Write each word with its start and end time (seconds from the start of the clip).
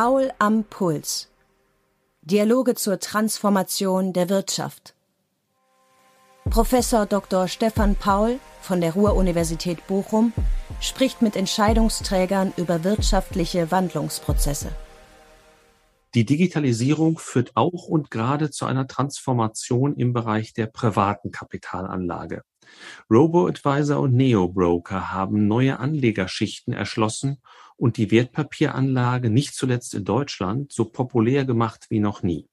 Paul 0.00 0.30
am 0.38 0.62
Puls. 0.62 1.28
Dialoge 2.22 2.76
zur 2.76 3.00
Transformation 3.00 4.12
der 4.12 4.28
Wirtschaft. 4.28 4.94
Professor 6.48 7.04
Dr. 7.04 7.48
Stefan 7.48 7.96
Paul 7.96 8.38
von 8.62 8.80
der 8.80 8.92
Ruhr-Universität 8.92 9.84
Bochum 9.88 10.32
spricht 10.80 11.20
mit 11.20 11.34
Entscheidungsträgern 11.34 12.52
über 12.56 12.84
wirtschaftliche 12.84 13.72
Wandlungsprozesse. 13.72 14.70
Die 16.14 16.24
Digitalisierung 16.24 17.18
führt 17.18 17.56
auch 17.56 17.88
und 17.88 18.12
gerade 18.12 18.52
zu 18.52 18.66
einer 18.66 18.86
Transformation 18.86 19.96
im 19.96 20.12
Bereich 20.12 20.52
der 20.52 20.66
privaten 20.66 21.32
Kapitalanlage. 21.32 22.42
Robo-Advisor 23.10 23.98
und 23.98 24.14
Neo-Broker 24.14 25.12
haben 25.12 25.48
neue 25.48 25.80
Anlegerschichten 25.80 26.72
erschlossen 26.72 27.38
und 27.78 27.96
die 27.96 28.10
Wertpapieranlage 28.10 29.30
nicht 29.30 29.54
zuletzt 29.54 29.94
in 29.94 30.04
Deutschland 30.04 30.72
so 30.72 30.84
populär 30.84 31.44
gemacht 31.44 31.86
wie 31.88 32.00
noch 32.00 32.22
nie. 32.22 32.48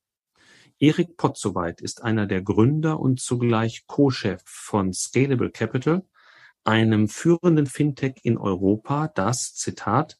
Erik 0.80 1.18
Potzowait 1.18 1.82
ist 1.82 2.04
einer 2.04 2.28
der 2.28 2.42
Gründer 2.42 3.00
und 3.00 3.20
zugleich 3.20 3.88
Co-Chef 3.88 4.42
von 4.46 4.94
Scalable 4.94 5.50
Capital, 5.50 6.06
einem 6.64 7.08
führenden 7.08 7.66
Fintech 7.66 8.16
in 8.24 8.38
Europa, 8.38 9.08
das, 9.08 9.56
Zitat, 9.56 10.20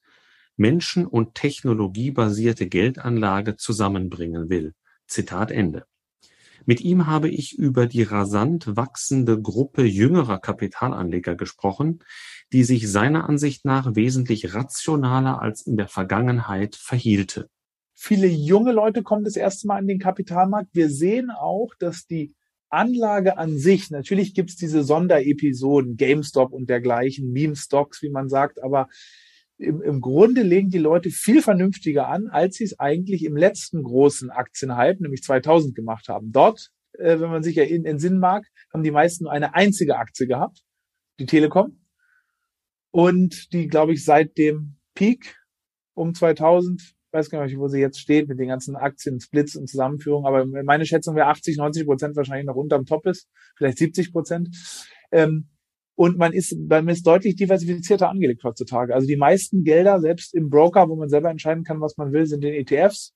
Menschen- 0.58 1.06
und 1.06 1.36
technologiebasierte 1.36 2.68
Geldanlage 2.68 3.58
zusammenbringen 3.58 4.50
will. 4.50 4.74
Zitat 5.08 5.52
Ende. 5.52 5.86
Mit 6.66 6.82
ihm 6.82 7.06
habe 7.06 7.30
ich 7.30 7.58
über 7.58 7.86
die 7.86 8.04
rasant 8.04 8.76
wachsende 8.76 9.40
Gruppe 9.40 9.84
jüngerer 9.84 10.40
Kapitalanleger 10.40 11.36
gesprochen, 11.36 12.00
die 12.54 12.64
sich 12.64 12.90
seiner 12.92 13.28
Ansicht 13.28 13.66
nach 13.66 13.96
wesentlich 13.96 14.54
rationaler 14.54 15.42
als 15.42 15.66
in 15.66 15.78
der 15.78 15.88
Vergangenheit 15.88 16.76
verhielte. 16.76 17.50
Viele 17.94 18.28
junge 18.28 18.72
Leute 18.72 19.04
kommen 19.04 19.24
das 19.24 19.36
erste 19.36 19.68
Mal 19.68 19.78
an 19.78 19.88
den 19.88 20.00
Kapitalmarkt. 20.00 20.70
Wir 20.74 20.90
sehen 20.90 21.32
auch, 21.32 21.74
dass 21.80 22.06
die 22.06 22.36
Anlage 22.70 23.38
an 23.38 23.58
sich, 23.58 23.90
natürlich 23.90 24.34
gibt's 24.34 24.58
diese 24.58 24.84
Sonderepisoden, 24.84 25.96
GameStop 25.96 26.52
und 26.52 26.70
dergleichen, 26.70 27.32
Meme-Stocks, 27.32 28.02
wie 28.02 28.10
man 28.10 28.28
sagt, 28.28 28.62
aber 28.62 28.90
im, 29.58 29.82
im 29.82 30.02
Grunde 30.02 30.42
legen 30.42 30.70
die 30.70 30.80
Leute 30.80 31.10
viel 31.10 31.42
vernünftiger 31.42 32.10
an, 32.10 32.28
als 32.28 32.56
sie 32.58 32.66
es 32.66 32.80
eigentlich 32.80 33.24
im 33.24 33.38
letzten 33.38 33.84
großen 33.84 34.30
Aktienhype, 34.30 35.02
nämlich 35.02 35.24
2000, 35.24 35.76
gemacht 35.76 36.10
haben. 36.10 36.32
Dort, 36.32 36.72
äh, 36.94 37.20
wenn 37.20 37.30
man 37.30 37.44
sich 37.44 37.56
ja 37.56 37.64
in, 37.64 37.86
in 37.86 38.00
Sinn 38.00 38.20
mag, 38.20 38.46
haben 38.74 38.84
die 38.84 38.92
meisten 38.92 39.24
nur 39.24 39.32
eine 39.32 39.54
einzige 39.54 39.98
Aktie 39.98 40.28
gehabt, 40.28 40.62
die 41.20 41.26
Telekom. 41.26 41.85
Und 42.96 43.52
die, 43.52 43.68
glaube 43.68 43.92
ich, 43.92 44.06
seit 44.06 44.38
dem 44.38 44.78
Peak 44.94 45.36
um 45.96 46.14
2000 46.14 46.96
weiß 47.12 47.30
gar 47.30 47.44
nicht, 47.44 47.58
wo 47.58 47.68
sie 47.68 47.82
jetzt 47.82 48.00
steht 48.00 48.30
mit 48.30 48.40
den 48.40 48.48
ganzen 48.48 48.78
Aktien, 48.78 49.20
Splits 49.20 49.58
und 49.58 49.68
Zusammenführungen, 49.68 50.26
aber 50.26 50.46
meine 50.64 50.86
Schätzung 50.86 51.14
wäre 51.14 51.28
80, 51.28 51.58
90 51.58 51.86
Prozent 51.86 52.16
wahrscheinlich 52.16 52.46
noch 52.46 52.56
unterm 52.56 52.86
Top 52.86 53.06
ist, 53.06 53.28
vielleicht 53.58 53.80
70 53.80 54.14
Prozent. 54.14 54.48
Ähm, 55.12 55.50
und 55.96 56.18
man 56.18 56.32
ist, 56.32 56.58
man 56.58 56.88
ist 56.88 57.06
deutlich 57.06 57.36
diversifizierter 57.36 58.10
angelegt 58.10 58.46
heutzutage. 58.46 58.96
Also 58.96 59.08
die 59.08 59.18
meisten 59.18 59.66
Gelder, 59.66 60.00
selbst 60.00 60.34
im 60.34 60.50
Broker, 60.50 60.88
wo 60.88 60.96
man 60.96 61.10
selber 61.10 61.30
entscheiden 61.30 61.66
kann, 61.66 61.82
was 61.82 61.98
man 61.98 62.14
will, 62.14 62.26
sind 62.26 62.46
in 62.46 62.54
ETFs. 62.54 63.14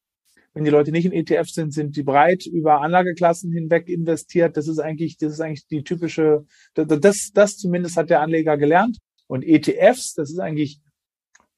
Wenn 0.54 0.66
die 0.66 0.72
Leute 0.72 0.92
nicht 0.92 1.06
in 1.06 1.14
ETFs 1.14 1.54
sind, 1.54 1.74
sind 1.74 1.96
die 1.96 2.04
breit 2.04 2.46
über 2.48 2.82
Anlageklassen 2.82 3.54
hinweg 3.54 3.88
investiert. 3.88 4.58
Das 4.58 4.68
ist 4.68 4.80
eigentlich, 4.80 5.16
das 5.18 5.32
ist 5.32 5.40
eigentlich 5.40 5.68
die 5.68 5.84
typische, 5.84 6.46
das, 6.74 7.32
das 7.34 7.56
zumindest 7.56 7.96
hat 7.96 8.10
der 8.10 8.20
Anleger 8.20 8.58
gelernt. 8.58 8.98
Und 9.30 9.44
ETFs, 9.44 10.16
das 10.16 10.32
ist 10.32 10.40
eigentlich 10.40 10.82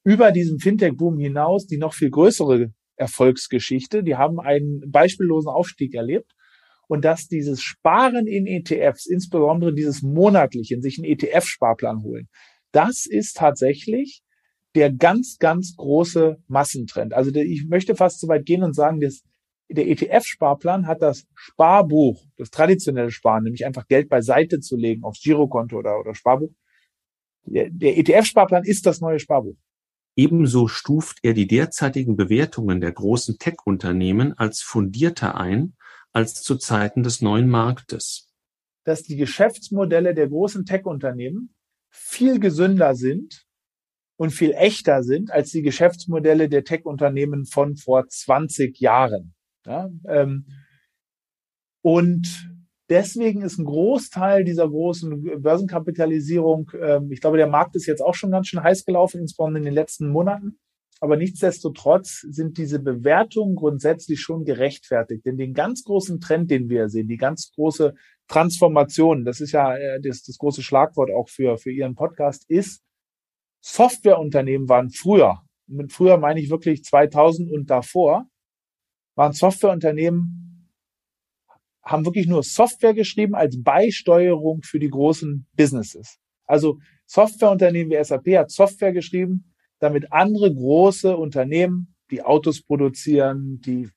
über 0.04 0.32
diesen 0.32 0.60
Fintech-Boom 0.60 1.18
hinaus 1.18 1.68
die 1.68 1.78
noch 1.78 1.94
viel 1.94 2.10
größere 2.10 2.74
Erfolgsgeschichte. 2.98 4.04
Die 4.04 4.18
haben 4.18 4.40
einen 4.40 4.92
beispiellosen 4.92 5.50
Aufstieg 5.50 5.94
erlebt. 5.96 6.34
Und 6.88 7.06
dass 7.06 7.30
dieses 7.30 7.62
Sparen 7.62 8.28
in 8.28 8.46
ETFs, 8.46 9.06
insbesondere 9.06 9.74
dieses 9.74 10.02
monatliche, 10.02 10.82
sich 10.82 10.98
einen 10.98 11.10
ETF-Sparplan 11.10 12.04
holen, 12.04 12.28
das 12.74 13.06
ist 13.06 13.38
tatsächlich 13.38 14.22
der 14.76 14.92
ganz, 14.92 15.38
ganz 15.40 15.76
große 15.78 16.44
Massentrend. 16.48 17.14
Also 17.14 17.34
ich 17.34 17.66
möchte 17.70 17.96
fast 17.96 18.20
so 18.20 18.28
weit 18.28 18.46
gehen 18.46 18.64
und 18.64 18.76
sagen, 18.76 19.00
dass 19.00 19.24
der 19.70 19.88
ETF-Sparplan 19.88 20.88
hat 20.88 21.02
das 21.02 21.26
Sparbuch, 21.36 22.26
das 22.36 22.50
traditionelle 22.50 23.12
Sparen, 23.12 23.46
nämlich 23.46 23.66
einfach 23.66 23.88
Geld 23.88 24.10
beiseite 24.10 24.60
zu 24.60 24.76
legen 24.76 25.06
aufs 25.06 25.22
Girokonto 25.22 25.78
oder, 25.78 25.98
oder 25.98 26.14
Sparbuch. 26.14 26.52
Der, 27.44 27.70
der 27.70 27.98
ETF-Sparplan 27.98 28.64
ist 28.64 28.86
das 28.86 29.02
neue 29.02 29.20
Sparbuch. 29.20 29.58
Ebenso 30.16 30.68
stuft 30.68 31.20
er 31.24 31.34
die 31.34 31.48
derzeitigen 31.48 32.16
Bewertungen 32.16 32.82
der 32.82 32.92
großen 32.92 33.38
Tech-Unternehmen 33.38 34.38
als 34.38 34.62
fundierter 34.62 35.36
ein 35.36 35.74
als 36.14 36.42
zu 36.42 36.58
Zeiten 36.58 37.04
des 37.04 37.22
neuen 37.22 37.50
Marktes. 37.50 38.30
Dass 38.84 39.04
die 39.04 39.16
Geschäftsmodelle 39.16 40.14
der 40.14 40.28
großen 40.28 40.66
Tech-Unternehmen 40.66 41.56
viel 41.90 42.40
gesünder 42.40 42.96
sind 42.96 43.46
und 44.18 44.32
viel 44.32 44.52
echter 44.52 45.04
sind 45.04 45.32
als 45.32 45.52
die 45.52 45.62
Geschäftsmodelle 45.62 46.50
der 46.50 46.64
Tech-Unternehmen 46.64 47.46
von 47.46 47.76
vor 47.76 48.08
20 48.08 48.80
Jahren. 48.80 49.34
Ja, 49.66 49.90
ähm, 50.08 50.48
und 51.82 52.51
deswegen 52.92 53.42
ist 53.42 53.58
ein 53.58 53.66
Großteil 53.66 54.44
dieser 54.44 54.68
großen 54.68 55.42
Börsenkapitalisierung, 55.42 56.70
ähm, 56.80 57.12
ich 57.12 57.22
glaube, 57.22 57.38
der 57.38 57.48
Markt 57.48 57.76
ist 57.76 57.88
jetzt 57.88 58.02
auch 58.02 58.14
schon 58.14 58.32
ganz 58.32 58.48
schön 58.48 58.62
heiß 58.62 58.86
gelaufen, 58.86 59.22
insbesondere 59.22 59.60
in 59.60 59.66
den 59.66 59.74
letzten 59.74 60.10
Monaten. 60.10 60.60
Aber 61.00 61.18
nichtsdestotrotz 61.18 62.20
sind 62.30 62.60
diese 62.60 62.80
Bewertungen 62.80 63.56
grundsätzlich 63.56 64.22
schon 64.22 64.44
gerechtfertigt. 64.44 65.26
Denn 65.26 65.38
den 65.38 65.56
ganz 65.56 65.84
großen 65.84 66.20
Trend, 66.20 66.52
den 66.52 66.70
wir 66.70 66.90
sehen, 66.90 67.08
die 67.08 67.18
ganz 67.18 67.52
große 67.56 67.96
Transformation, 68.28 69.26
das 69.26 69.40
ist 69.40 69.54
ja 69.54 69.76
äh, 69.76 70.00
das, 70.02 70.22
das 70.24 70.38
große 70.38 70.62
Schlagwort 70.62 71.10
auch 71.12 71.30
für, 71.30 71.58
für 71.58 71.72
Ihren 71.72 71.96
Podcast, 71.96 72.48
ist, 72.50 72.84
Softwareunternehmen 73.64 74.68
waren 74.70 74.90
früher, 74.90 75.42
mit 75.68 75.94
früher 75.94 76.18
meine 76.18 76.42
ich 76.42 76.50
wirklich 76.50 76.84
2000 76.84 77.52
und 77.52 77.70
davor, 77.70 78.26
waren 79.16 79.34
Softwareunternehmen, 79.34 80.51
haben 81.84 82.06
wirklich 82.06 82.28
nur 82.28 82.44
Software 82.44 82.94
geschrieben 82.94 83.36
als 83.36 83.62
Beisteuerung 83.62 84.62
für 84.64 84.80
die 84.80 84.90
großen 84.90 85.48
Businesses. 85.56 86.18
Also 86.46 86.80
Softwareunternehmen 87.06 87.92
wie 87.92 88.04
SAP 88.04 88.28
hat 88.38 88.52
Software 88.52 88.94
geschrieben, 88.94 89.54
damit 89.80 90.12
andere 90.12 90.54
große 90.54 91.16
Unternehmen, 91.16 91.96
die 92.12 92.22
Autos 92.22 92.62
produzieren, 92.62 93.60
die 93.62 93.90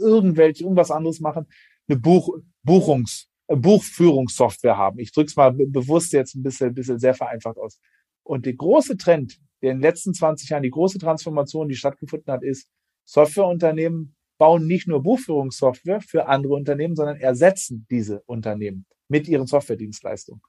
irgendwelche, 0.00 0.62
irgendwas 0.62 0.90
anderes 0.90 1.20
machen, 1.20 1.46
eine 1.88 1.98
Buch, 1.98 2.38
Buchungs, 2.62 3.28
äh, 3.48 3.56
Buchführungssoftware 3.56 4.76
haben. 4.76 4.98
Ich 4.98 5.12
drücke 5.12 5.28
es 5.28 5.36
mal 5.36 5.52
bewusst 5.52 6.12
jetzt 6.12 6.34
ein 6.34 6.42
bisschen, 6.42 6.74
bisschen 6.74 6.98
sehr 6.98 7.14
vereinfacht 7.14 7.58
aus. 7.58 7.80
Und 8.22 8.46
der 8.46 8.54
große 8.54 8.96
Trend, 8.96 9.38
der 9.62 9.72
in 9.72 9.78
den 9.78 9.82
letzten 9.82 10.14
20 10.14 10.50
Jahren, 10.50 10.62
die 10.62 10.70
große 10.70 10.98
Transformation, 10.98 11.68
die 11.68 11.74
stattgefunden 11.74 12.32
hat, 12.32 12.42
ist, 12.42 12.68
Softwareunternehmen 13.04 14.14
bauen 14.38 14.66
nicht 14.66 14.88
nur 14.88 15.02
Buchführungssoftware 15.02 16.00
für 16.00 16.26
andere 16.26 16.54
Unternehmen, 16.54 16.96
sondern 16.96 17.16
ersetzen 17.18 17.86
diese 17.90 18.22
Unternehmen 18.26 18.86
mit 19.08 19.28
ihren 19.28 19.46
Softwaredienstleistungen. 19.46 20.42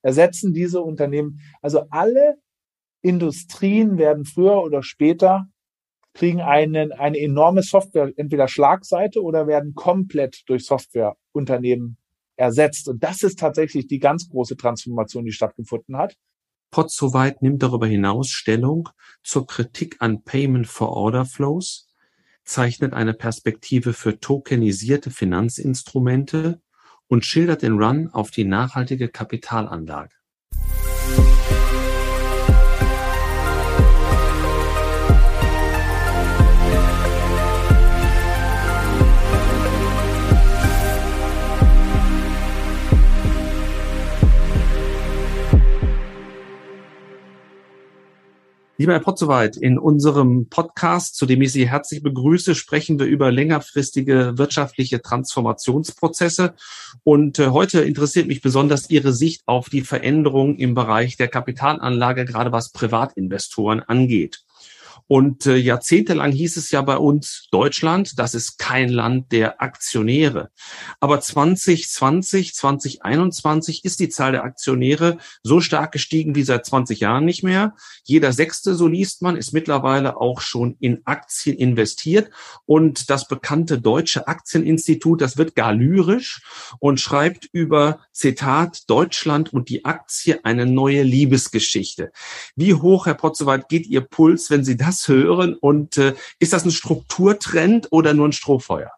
Ersetzen 0.00 0.52
diese 0.52 0.80
Unternehmen, 0.80 1.40
also 1.60 1.84
alle 1.90 2.36
Industrien 3.02 3.98
werden 3.98 4.24
früher 4.24 4.62
oder 4.62 4.82
später 4.82 5.48
kriegen 6.14 6.40
einen, 6.40 6.92
eine 6.92 7.18
enorme 7.18 7.62
Software, 7.62 8.12
entweder 8.16 8.48
Schlagseite 8.48 9.22
oder 9.22 9.46
werden 9.46 9.74
komplett 9.74 10.42
durch 10.46 10.66
Softwareunternehmen 10.66 11.96
ersetzt. 12.36 12.88
Und 12.88 13.02
das 13.02 13.22
ist 13.22 13.38
tatsächlich 13.38 13.86
die 13.86 13.98
ganz 13.98 14.28
große 14.28 14.56
Transformation, 14.56 15.24
die 15.24 15.32
stattgefunden 15.32 15.96
hat. 15.96 16.16
Potsoweit 16.70 17.42
nimmt 17.42 17.62
darüber 17.62 17.86
hinaus 17.86 18.30
Stellung 18.30 18.88
zur 19.22 19.46
Kritik 19.46 19.96
an 20.00 20.22
Payment 20.22 20.66
for 20.66 20.90
Order 20.90 21.24
Flows, 21.24 21.91
zeichnet 22.44 22.92
eine 22.92 23.14
Perspektive 23.14 23.92
für 23.92 24.20
tokenisierte 24.20 25.10
Finanzinstrumente 25.10 26.60
und 27.06 27.24
schildert 27.24 27.62
den 27.62 27.78
Run 27.78 28.08
auf 28.08 28.30
die 28.30 28.44
nachhaltige 28.44 29.08
Kapitalanlage. 29.08 30.14
Lieber 48.82 48.94
Herr 48.94 48.98
Potzowait, 49.00 49.56
in 49.56 49.78
unserem 49.78 50.48
Podcast, 50.48 51.14
zu 51.14 51.24
dem 51.24 51.40
ich 51.40 51.52
Sie 51.52 51.70
herzlich 51.70 52.02
begrüße, 52.02 52.56
sprechen 52.56 52.98
wir 52.98 53.06
über 53.06 53.30
längerfristige 53.30 54.32
wirtschaftliche 54.38 55.00
Transformationsprozesse. 55.00 56.54
Und 57.04 57.38
äh, 57.38 57.50
heute 57.50 57.82
interessiert 57.82 58.26
mich 58.26 58.42
besonders 58.42 58.90
Ihre 58.90 59.12
Sicht 59.12 59.42
auf 59.46 59.68
die 59.68 59.82
Veränderung 59.82 60.56
im 60.56 60.74
Bereich 60.74 61.16
der 61.16 61.28
Kapitalanlage, 61.28 62.24
gerade 62.24 62.50
was 62.50 62.72
Privatinvestoren 62.72 63.84
angeht. 63.84 64.42
Und 65.06 65.46
äh, 65.46 65.56
jahrzehntelang 65.56 66.32
hieß 66.32 66.56
es 66.56 66.70
ja 66.70 66.82
bei 66.82 66.96
uns, 66.96 67.48
Deutschland, 67.50 68.18
das 68.18 68.34
ist 68.34 68.58
kein 68.58 68.88
Land 68.88 69.32
der 69.32 69.60
Aktionäre. 69.60 70.50
Aber 71.00 71.20
2020, 71.20 72.54
2021 72.54 73.84
ist 73.84 74.00
die 74.00 74.08
Zahl 74.08 74.32
der 74.32 74.44
Aktionäre 74.44 75.18
so 75.42 75.60
stark 75.60 75.92
gestiegen 75.92 76.34
wie 76.34 76.42
seit 76.42 76.64
20 76.66 77.00
Jahren 77.00 77.24
nicht 77.24 77.42
mehr. 77.42 77.74
Jeder 78.04 78.32
Sechste, 78.32 78.74
so 78.74 78.86
liest 78.86 79.22
man, 79.22 79.36
ist 79.36 79.52
mittlerweile 79.52 80.16
auch 80.16 80.40
schon 80.40 80.76
in 80.80 81.02
Aktien 81.04 81.56
investiert. 81.56 82.30
Und 82.64 83.10
das 83.10 83.28
bekannte 83.28 83.80
Deutsche 83.80 84.28
Aktieninstitut, 84.28 85.20
das 85.20 85.36
wird 85.36 85.54
gar 85.54 85.72
lyrisch 85.72 86.42
und 86.78 87.00
schreibt 87.00 87.48
über, 87.52 88.00
Zitat, 88.12 88.88
Deutschland 88.88 89.52
und 89.52 89.68
die 89.68 89.84
Aktie 89.84 90.44
eine 90.44 90.66
neue 90.66 91.02
Liebesgeschichte. 91.02 92.12
Wie 92.56 92.74
hoch, 92.74 93.06
Herr 93.06 93.14
Potzewald, 93.14 93.68
geht 93.68 93.86
Ihr 93.86 94.02
Puls, 94.02 94.50
wenn 94.50 94.64
Sie 94.64 94.76
das 94.76 94.91
hören? 95.08 95.54
Und 95.54 95.98
äh, 95.98 96.14
ist 96.38 96.52
das 96.52 96.64
ein 96.64 96.70
Strukturtrend 96.70 97.88
oder 97.90 98.14
nur 98.14 98.28
ein 98.28 98.32
Strohfeuer? 98.32 98.90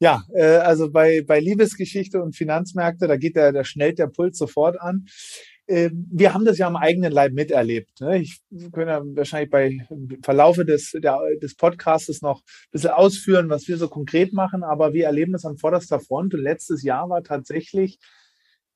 Ja, 0.00 0.22
äh, 0.34 0.56
also 0.56 0.90
bei, 0.90 1.22
bei 1.26 1.40
Liebesgeschichte 1.40 2.22
und 2.22 2.34
Finanzmärkte, 2.34 3.06
da 3.06 3.16
geht 3.16 3.36
der, 3.36 3.52
da 3.52 3.64
schnellt 3.64 3.98
der 3.98 4.06
Puls 4.06 4.38
sofort 4.38 4.80
an. 4.80 5.04
Äh, 5.66 5.90
wir 5.92 6.32
haben 6.32 6.46
das 6.46 6.56
ja 6.56 6.66
am 6.66 6.76
eigenen 6.76 7.12
Leib 7.12 7.32
miterlebt. 7.32 8.00
Ne? 8.00 8.18
Ich 8.18 8.40
könnte 8.72 9.02
wahrscheinlich 9.14 9.50
bei 9.50 9.86
Verlaufe 10.22 10.64
des, 10.64 10.92
der, 10.92 11.20
des 11.40 11.54
Podcasts 11.54 12.22
noch 12.22 12.40
ein 12.40 12.70
bisschen 12.72 12.90
ausführen, 12.90 13.50
was 13.50 13.68
wir 13.68 13.76
so 13.76 13.88
konkret 13.88 14.32
machen, 14.32 14.64
aber 14.64 14.94
wir 14.94 15.04
erleben 15.04 15.32
das 15.32 15.44
an 15.44 15.58
vorderster 15.58 16.00
Front. 16.00 16.34
Und 16.34 16.40
letztes 16.42 16.82
Jahr 16.82 17.10
war 17.10 17.22
tatsächlich 17.22 17.98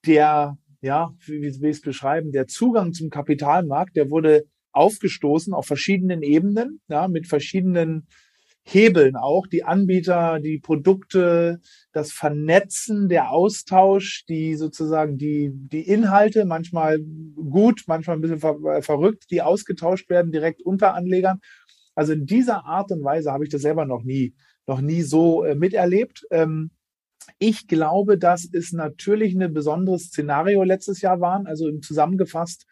der, 0.06 0.58
ja, 0.82 1.14
wie, 1.26 1.40
wie 1.40 1.60
will 1.60 1.70
ich 1.70 1.78
es 1.78 1.82
beschreiben, 1.82 2.32
der 2.32 2.46
Zugang 2.46 2.92
zum 2.92 3.08
Kapitalmarkt, 3.08 3.96
der 3.96 4.10
wurde 4.10 4.44
aufgestoßen 4.74 5.54
auf 5.54 5.66
verschiedenen 5.66 6.22
Ebenen, 6.22 6.80
ja, 6.88 7.08
mit 7.08 7.26
verschiedenen 7.26 8.06
Hebeln 8.66 9.14
auch, 9.14 9.46
die 9.46 9.64
Anbieter, 9.64 10.40
die 10.40 10.58
Produkte, 10.58 11.60
das 11.92 12.12
Vernetzen, 12.12 13.10
der 13.10 13.30
Austausch, 13.30 14.24
die 14.26 14.54
sozusagen 14.56 15.18
die, 15.18 15.50
die 15.52 15.86
Inhalte, 15.86 16.46
manchmal 16.46 16.98
gut, 16.98 17.82
manchmal 17.86 18.16
ein 18.16 18.22
bisschen 18.22 18.40
ver 18.40 18.56
äh, 18.64 18.82
verrückt, 18.82 19.24
die 19.30 19.42
ausgetauscht 19.42 20.08
werden 20.08 20.32
direkt 20.32 20.62
unter 20.62 20.94
Anlegern. 20.94 21.40
Also 21.94 22.14
in 22.14 22.24
dieser 22.24 22.64
Art 22.64 22.90
und 22.90 23.04
Weise 23.04 23.32
habe 23.32 23.44
ich 23.44 23.50
das 23.50 23.62
selber 23.62 23.84
noch 23.84 24.02
nie, 24.02 24.34
noch 24.66 24.80
nie 24.80 25.02
so 25.02 25.44
äh, 25.44 25.54
miterlebt. 25.54 26.26
Ähm, 26.30 26.70
ich 27.38 27.68
glaube, 27.68 28.16
dass 28.18 28.48
es 28.50 28.72
natürlich 28.72 29.34
ein 29.34 29.52
besonderes 29.52 30.04
Szenario 30.04 30.62
letztes 30.62 31.02
Jahr 31.02 31.20
waren. 31.20 31.46
Also 31.46 31.70
zusammengefasst 31.80 32.66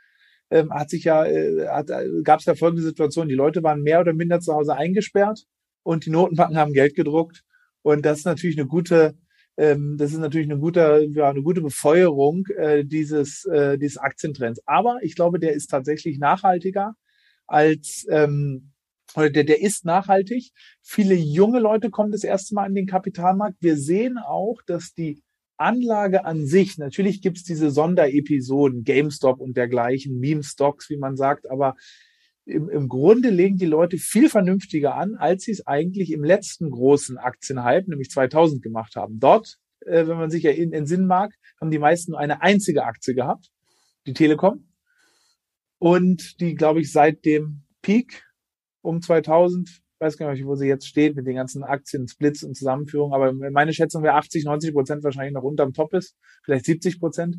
ähm, 0.53 0.71
hat 0.73 0.91
sich 0.91 1.05
ja, 1.05 1.25
äh, 1.25 1.65
äh, 1.65 2.23
gab 2.23 2.41
es 2.41 2.47
ja 2.47 2.55
folgende 2.55 2.83
Situation. 2.83 3.29
Die 3.29 3.35
Leute 3.35 3.63
waren 3.63 3.83
mehr 3.83 4.01
oder 4.01 4.13
minder 4.13 4.41
zu 4.41 4.53
Hause 4.53 4.77
eingesperrt 4.77 5.47
und 5.83 6.05
die 6.05 6.11
Notenbanken 6.11 6.59
haben 6.59 6.75
Geld 6.75 6.95
gedruckt. 6.95 7.43
Und 7.81 8.05
das 8.05 8.19
ist 8.19 8.27
natürlich 8.27 8.59
eine 8.59 8.69
gute, 8.69 9.17
ähm, 9.57 9.97
das 9.99 10.13
ist 10.13 10.19
natürlich 10.19 10.51
eine 10.51 10.61
gute, 10.61 11.09
ja, 11.15 11.31
eine 11.31 11.43
gute 11.43 11.63
Befeuerung 11.63 12.47
äh, 12.57 12.85
dieses, 12.85 13.47
äh, 13.47 13.79
dieses 13.79 13.97
Aktientrends. 13.97 14.61
Aber 14.67 14.99
ich 15.03 15.17
glaube, 15.17 15.41
der 15.41 15.55
ist 15.55 15.69
tatsächlich 15.69 16.19
nachhaltiger 16.19 16.95
als 17.47 18.07
ähm, 18.11 18.73
oder 19.17 19.31
der, 19.31 19.45
der 19.45 19.61
ist 19.61 19.85
nachhaltig. 19.85 20.53
Viele 20.83 21.15
junge 21.15 21.61
Leute 21.61 21.91
kommen 21.91 22.13
das 22.13 22.25
erste 22.25 22.55
Mal 22.55 22.69
in 22.69 22.75
den 22.75 22.87
Kapitalmarkt. 22.87 23.57
Wir 23.61 23.77
sehen 23.77 24.19
auch, 24.19 24.61
dass 24.67 24.95
die 24.95 25.23
Anlage 25.63 26.25
an 26.25 26.47
sich, 26.47 26.79
natürlich 26.79 27.23
gibt's 27.23 27.45
diese 27.45 27.71
Sonderepisoden, 27.71 28.85
GameStop 28.85 29.41
und 29.41 29.57
dergleichen, 29.57 30.19
Meme-Stocks, 30.19 30.91
wie 30.91 30.97
man 30.99 31.17
sagt, 31.17 31.51
aber 31.51 31.77
im, 32.45 32.69
im 32.69 32.89
Grunde 32.89 33.31
legen 33.31 33.57
die 33.57 33.67
Leute 33.67 33.99
viel 33.99 34.29
vernünftiger 34.29 34.97
an, 34.97 35.15
als 35.15 35.45
sie 35.45 35.53
es 35.53 35.67
eigentlich 35.67 36.13
im 36.13 36.25
letzten 36.25 36.71
großen 36.71 37.17
Aktienhype, 37.17 37.89
nämlich 37.89 38.11
2000, 38.11 38.63
gemacht 38.63 38.97
haben. 38.97 39.21
Dort, 39.21 39.59
äh, 39.81 40.07
wenn 40.07 40.17
man 40.17 40.31
sich 40.31 40.43
Sinn 40.43 41.07
mag, 41.07 41.33
haben 41.61 41.71
die 41.71 41.79
meisten 41.79 42.13
nur 42.13 42.21
eine 42.21 42.43
einzige 42.43 42.85
Aktie 42.85 43.15
gehabt, 43.15 43.51
die 44.07 44.13
Telekom. 44.13 44.69
Und 45.79 46.41
die, 46.41 46.55
glaube 46.55 46.81
ich, 46.81 46.93
seit 46.93 47.25
dem 47.25 47.63
Peak 47.81 48.25
um 48.83 49.01
2000, 49.01 49.83
weiß 50.03 50.19
gar 50.19 50.33
nicht, 50.33 50.45
wo 50.45 50.55
sie 50.57 50.67
jetzt 50.67 50.87
steht 50.87 51.17
mit 51.17 51.27
den 51.27 51.37
ganzen 51.37 51.63
Aktien, 51.63 52.09
Splits 52.09 52.43
und 52.43 52.57
Zusammenführungen, 52.57 53.15
aber 53.15 53.33
meine 53.33 53.73
Schätzung 53.73 54.03
wäre 54.03 54.15
80, 54.15 54.45
90 54.45 54.75
Prozent 54.75 55.05
wahrscheinlich 55.05 55.33
noch 55.33 55.45
unterm 55.45 55.73
Top 55.73 55.95
ist, 55.95 56.17
vielleicht 56.45 56.67
70 56.67 57.01
Prozent. 57.01 57.37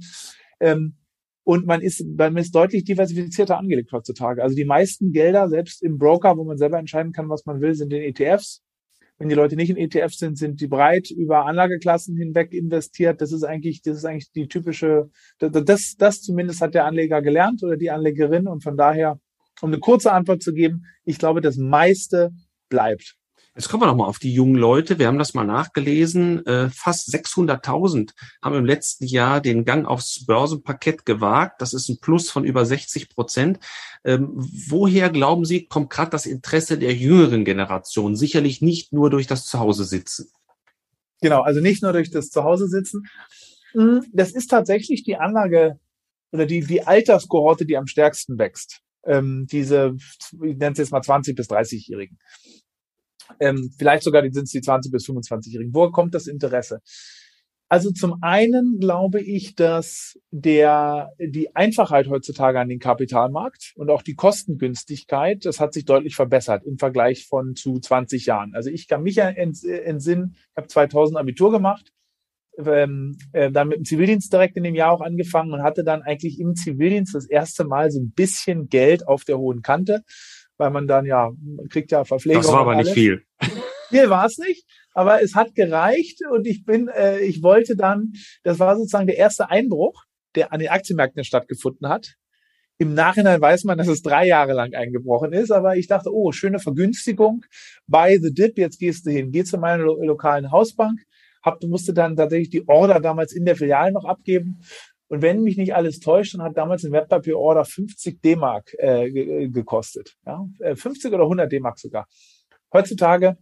Ähm, 0.59 0.95
und 1.43 1.65
man 1.65 1.81
ist, 1.81 2.05
man 2.17 2.37
ist 2.37 2.55
deutlich 2.55 2.85
diversifizierter 2.85 3.57
angelegt 3.57 3.91
heutzutage. 3.91 4.41
Also 4.41 4.55
die 4.55 4.63
meisten 4.63 5.11
Gelder, 5.11 5.49
selbst 5.49 5.83
im 5.83 5.97
Broker, 5.97 6.37
wo 6.37 6.45
man 6.45 6.57
selber 6.57 6.79
entscheiden 6.79 7.11
kann, 7.11 7.29
was 7.29 7.45
man 7.45 7.59
will, 7.59 7.75
sind 7.75 7.91
in 7.91 8.01
ETFs. 8.01 8.63
Wenn 9.17 9.27
die 9.27 9.35
Leute 9.35 9.57
nicht 9.57 9.69
in 9.69 9.77
ETFs 9.77 10.17
sind, 10.17 10.37
sind 10.37 10.61
die 10.61 10.67
breit 10.67 11.11
über 11.11 11.45
Anlageklassen 11.45 12.15
hinweg 12.15 12.53
investiert. 12.53 13.19
Das 13.19 13.33
ist 13.33 13.43
eigentlich, 13.43 13.81
das 13.81 13.97
ist 13.97 14.05
eigentlich 14.05 14.31
die 14.31 14.47
typische, 14.47 15.09
das, 15.37 15.95
das 15.97 16.21
zumindest 16.21 16.61
hat 16.61 16.73
der 16.73 16.85
Anleger 16.85 17.21
gelernt 17.21 17.61
oder 17.61 17.75
die 17.75 17.91
Anlegerin. 17.91 18.47
Und 18.47 18.63
von 18.63 18.77
daher 18.77 19.19
um 19.61 19.69
eine 19.69 19.79
kurze 19.79 20.11
Antwort 20.11 20.41
zu 20.41 20.53
geben, 20.53 20.85
ich 21.05 21.17
glaube, 21.17 21.41
das 21.41 21.57
meiste 21.57 22.31
bleibt. 22.73 23.15
Jetzt 23.55 23.69
kommen 23.69 23.83
wir 23.83 23.87
noch 23.87 23.95
mal 23.95 24.07
auf 24.07 24.17
die 24.17 24.33
jungen 24.33 24.55
Leute. 24.55 24.97
Wir 24.97 25.05
haben 25.05 25.19
das 25.19 25.35
mal 25.35 25.43
nachgelesen. 25.45 26.43
Äh, 26.47 26.71
fast 26.71 27.13
600.000 27.13 28.09
haben 28.41 28.55
im 28.55 28.65
letzten 28.65 29.05
Jahr 29.05 29.41
den 29.41 29.63
Gang 29.63 29.85
aufs 29.85 30.25
Börsenparkett 30.25 31.05
gewagt. 31.05 31.61
Das 31.61 31.75
ist 31.75 31.87
ein 31.87 31.99
Plus 31.99 32.31
von 32.31 32.45
über 32.45 32.65
60 32.65 33.09
Prozent. 33.09 33.59
Ähm, 34.03 34.31
woher 34.33 35.11
glauben 35.11 35.45
Sie, 35.45 35.67
kommt 35.67 35.91
gerade 35.91 36.09
das 36.09 36.25
Interesse 36.25 36.79
der 36.79 36.95
jüngeren 36.95 37.45
Generation? 37.45 38.15
Sicherlich 38.15 38.63
nicht 38.63 38.91
nur 38.91 39.11
durch 39.11 39.27
das 39.27 39.45
Zuhause 39.45 39.83
sitzen. 39.83 40.31
Genau, 41.21 41.41
also 41.41 41.61
nicht 41.61 41.83
nur 41.83 41.93
durch 41.93 42.09
das 42.09 42.31
Zuhause 42.31 42.67
sitzen. 42.67 43.03
Hm, 43.73 44.03
das 44.11 44.31
ist 44.31 44.47
tatsächlich 44.47 45.03
die 45.03 45.17
Anlage 45.17 45.79
oder 46.31 46.47
die, 46.47 46.61
die 46.61 46.87
Alterskohorte, 46.87 47.67
die 47.67 47.77
am 47.77 47.85
stärksten 47.85 48.39
wächst 48.39 48.83
ähm, 49.05 49.47
diese, 49.51 49.95
ich 50.31 50.57
nenne 50.57 50.71
es 50.71 50.77
jetzt 50.77 50.91
mal 50.91 51.01
20 51.01 51.35
bis 51.35 51.49
30-Jährigen. 51.49 52.17
Ähm, 53.39 53.71
vielleicht 53.77 54.03
sogar 54.03 54.23
sind 54.23 54.43
es 54.43 54.51
die 54.51 54.61
20 54.61 54.91
bis 54.91 55.07
25-Jährigen. 55.07 55.73
Woher 55.73 55.91
kommt 55.91 56.13
das 56.13 56.27
Interesse? 56.27 56.81
Also 57.69 57.91
zum 57.91 58.21
einen 58.21 58.77
glaube 58.79 59.19
ich, 59.19 59.55
dass 59.55 60.19
der, 60.29 61.09
die 61.17 61.55
Einfachheit 61.55 62.07
heutzutage 62.07 62.59
an 62.59 62.69
den 62.69 62.79
Kapitalmarkt 62.79 63.73
und 63.75 63.89
auch 63.89 64.03
die 64.03 64.13
Kostengünstigkeit, 64.13 65.45
das 65.45 65.59
hat 65.59 65.73
sich 65.73 65.85
deutlich 65.85 66.15
verbessert 66.15 66.65
im 66.65 66.77
Vergleich 66.77 67.25
von 67.25 67.55
zu 67.55 67.79
20 67.79 68.27
Jahren. 68.27 68.53
Also 68.53 68.69
ich 68.69 68.87
kann 68.87 69.01
mich 69.01 69.15
ja 69.15 69.27
entsinnen, 69.27 70.35
ich 70.35 70.57
habe 70.57 70.67
2000 70.67 71.17
Abitur 71.17 71.51
gemacht 71.51 71.91
ähm, 72.57 73.17
äh, 73.31 73.51
dann 73.51 73.67
mit 73.67 73.77
dem 73.77 73.85
Zivildienst 73.85 74.31
direkt 74.31 74.57
in 74.57 74.63
dem 74.63 74.75
Jahr 74.75 74.91
auch 74.91 75.01
angefangen 75.01 75.53
und 75.53 75.63
hatte 75.63 75.83
dann 75.83 76.01
eigentlich 76.01 76.39
im 76.39 76.55
Zivildienst 76.55 77.15
das 77.15 77.25
erste 77.25 77.65
Mal 77.65 77.91
so 77.91 77.99
ein 77.99 78.11
bisschen 78.11 78.69
Geld 78.69 79.07
auf 79.07 79.23
der 79.23 79.37
hohen 79.37 79.61
Kante, 79.61 80.03
weil 80.57 80.71
man 80.71 80.87
dann 80.87 81.05
ja, 81.05 81.31
man 81.41 81.67
kriegt 81.69 81.91
ja 81.91 82.03
Verpflegung. 82.03 82.41
Das 82.41 82.51
war 82.51 82.61
aber 82.61 82.75
nicht 82.75 82.91
viel. 82.91 83.23
Nee, 83.91 84.09
war 84.09 84.25
es 84.25 84.39
nicht, 84.39 84.65
aber 84.95 85.21
es 85.21 85.35
hat 85.35 85.53
gereicht 85.53 86.21
und 86.31 86.47
ich 86.47 86.65
bin, 86.65 86.87
äh, 86.87 87.19
ich 87.19 87.43
wollte 87.43 87.75
dann, 87.75 88.13
das 88.41 88.57
war 88.57 88.75
sozusagen 88.75 89.05
der 89.05 89.17
erste 89.17 89.51
Einbruch, 89.51 90.05
der 90.33 90.51
an 90.51 90.59
den 90.59 90.69
Aktienmärkten 90.69 91.23
stattgefunden 91.23 91.87
hat. 91.87 92.15
Im 92.79 92.95
Nachhinein 92.95 93.39
weiß 93.39 93.65
man, 93.65 93.77
dass 93.77 93.87
es 93.87 94.01
drei 94.01 94.25
Jahre 94.25 94.53
lang 94.53 94.73
eingebrochen 94.73 95.31
ist, 95.31 95.51
aber 95.51 95.77
ich 95.77 95.87
dachte, 95.87 96.09
oh, 96.11 96.31
schöne 96.31 96.57
Vergünstigung. 96.57 97.45
Buy 97.85 98.17
the 98.19 98.33
dip, 98.33 98.57
jetzt 98.57 98.79
gehst 98.79 99.05
du 99.05 99.11
hin, 99.11 99.31
geh 99.31 99.43
zu 99.43 99.59
meiner 99.59 99.83
lo 99.83 100.03
lokalen 100.03 100.51
Hausbank, 100.51 100.99
hab, 101.43 101.61
musste 101.63 101.93
dann 101.93 102.15
tatsächlich 102.15 102.49
die 102.49 102.67
Order 102.67 102.99
damals 102.99 103.31
in 103.31 103.45
der 103.45 103.55
Filiale 103.55 103.91
noch 103.91 104.05
abgeben. 104.05 104.61
Und 105.13 105.21
wenn 105.21 105.43
mich 105.43 105.57
nicht 105.57 105.75
alles 105.75 105.99
täuscht, 105.99 106.33
dann 106.33 106.41
hat 106.41 106.57
damals 106.57 106.83
ein 106.83 106.91
Wertpapierorder 106.91 107.65
50 107.65 108.19
D-Mark 108.23 108.73
äh, 108.79 109.05
äh, 109.05 109.47
gekostet. 109.47 110.15
Ja? 110.25 110.43
50 110.73 111.11
äh, 111.11 111.13
oder 111.13 111.25
100 111.25 111.51
D-Mark 111.51 111.77
sogar. 111.77 112.07
Heutzutage 112.73 113.37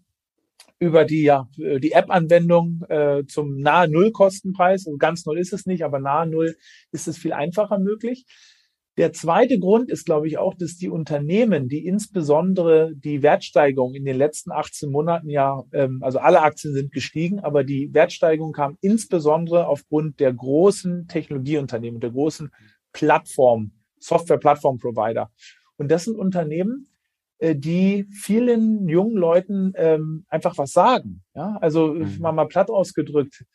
über 0.79 1.05
die, 1.05 1.23
ja, 1.23 1.47
die 1.55 1.93
App-Anwendung 1.93 2.83
äh, 2.89 3.23
zum 3.25 3.55
nahe 3.61 3.87
Null-Kostenpreis, 3.87 4.85
also 4.85 4.97
ganz 4.97 5.25
null 5.25 5.39
ist 5.39 5.53
es 5.53 5.65
nicht, 5.65 5.85
aber 5.85 5.99
nahe 5.99 6.27
Null 6.27 6.57
ist 6.91 7.07
es 7.07 7.17
viel 7.17 7.31
einfacher 7.31 7.79
möglich. 7.79 8.25
Der 8.97 9.13
zweite 9.13 9.57
Grund 9.57 9.89
ist, 9.89 10.05
glaube 10.05 10.27
ich, 10.27 10.37
auch, 10.37 10.53
dass 10.53 10.75
die 10.75 10.89
Unternehmen, 10.89 11.69
die 11.69 11.85
insbesondere 11.85 12.93
die 12.93 13.21
Wertsteigerung 13.21 13.95
in 13.95 14.03
den 14.03 14.17
letzten 14.17 14.51
18 14.51 14.91
Monaten 14.91 15.29
ja, 15.29 15.63
ähm, 15.71 15.99
also 16.01 16.19
alle 16.19 16.41
Aktien 16.41 16.73
sind 16.73 16.91
gestiegen, 16.91 17.39
aber 17.39 17.63
die 17.63 17.93
Wertsteigerung 17.93 18.51
kam 18.51 18.77
insbesondere 18.81 19.67
aufgrund 19.67 20.19
der 20.19 20.33
großen 20.33 21.07
Technologieunternehmen, 21.07 22.01
der 22.01 22.11
großen 22.11 22.51
Plattform, 22.91 23.71
Software-Plattform-Provider. 23.99 25.31
Und 25.77 25.89
das 25.89 26.03
sind 26.03 26.17
Unternehmen, 26.17 26.87
äh, 27.41 27.55
die 27.55 28.05
vielen 28.11 28.87
jungen 28.87 29.15
Leuten 29.15 29.73
ähm, 29.75 30.25
einfach 30.27 30.57
was 30.57 30.73
sagen. 30.73 31.23
Ja, 31.33 31.57
also 31.59 31.93
mhm. 31.93 32.17
mal 32.19 32.31
mal 32.33 32.47
platt 32.47 32.69
ausgedrückt. 32.69 33.45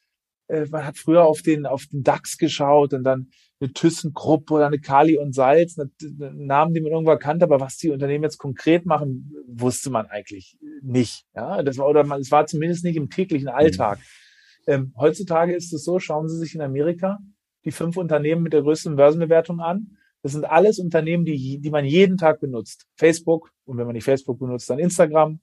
Äh, 0.48 0.66
man 0.70 0.84
hat 0.84 0.98
früher 0.98 1.24
auf 1.24 1.42
den 1.42 1.66
auf 1.66 1.84
den 1.92 2.02
DAX 2.02 2.36
geschaut 2.36 2.94
und 2.94 3.04
dann 3.04 3.28
eine 3.60 3.72
ThyssenKrupp 3.72 4.50
oder 4.50 4.66
eine 4.66 4.78
Kali 4.78 5.16
und 5.18 5.34
Salz, 5.34 5.78
eine, 5.78 5.90
eine 6.02 6.44
Namen, 6.44 6.74
die 6.74 6.80
man 6.80 6.92
irgendwo 6.92 7.16
kannte, 7.16 7.44
aber 7.44 7.60
was 7.60 7.78
die 7.78 7.90
Unternehmen 7.90 8.24
jetzt 8.24 8.38
konkret 8.38 8.84
machen, 8.84 9.32
wusste 9.46 9.90
man 9.90 10.06
eigentlich 10.06 10.58
nicht. 10.82 11.24
Ja, 11.34 11.62
das 11.62 11.78
war, 11.78 11.88
oder 11.88 12.04
man, 12.04 12.20
es 12.20 12.30
war 12.30 12.46
zumindest 12.46 12.84
nicht 12.84 12.96
im 12.96 13.08
täglichen 13.08 13.48
Alltag. 13.48 13.98
Mhm. 13.98 14.72
Ähm, 14.72 14.94
heutzutage 14.96 15.54
ist 15.54 15.72
es 15.72 15.84
so, 15.84 15.98
schauen 15.98 16.28
Sie 16.28 16.38
sich 16.38 16.54
in 16.54 16.60
Amerika 16.60 17.18
die 17.64 17.72
fünf 17.72 17.96
Unternehmen 17.96 18.42
mit 18.42 18.52
der 18.52 18.62
größten 18.62 18.96
Börsenbewertung 18.96 19.60
an. 19.60 19.98
Das 20.22 20.32
sind 20.32 20.44
alles 20.44 20.78
Unternehmen, 20.78 21.24
die, 21.24 21.60
die 21.60 21.70
man 21.70 21.84
jeden 21.84 22.16
Tag 22.16 22.40
benutzt. 22.40 22.86
Facebook 22.96 23.50
und 23.64 23.76
wenn 23.76 23.86
man 23.86 23.94
nicht 23.94 24.04
Facebook 24.04 24.38
benutzt, 24.38 24.70
dann 24.70 24.78
Instagram, 24.78 25.40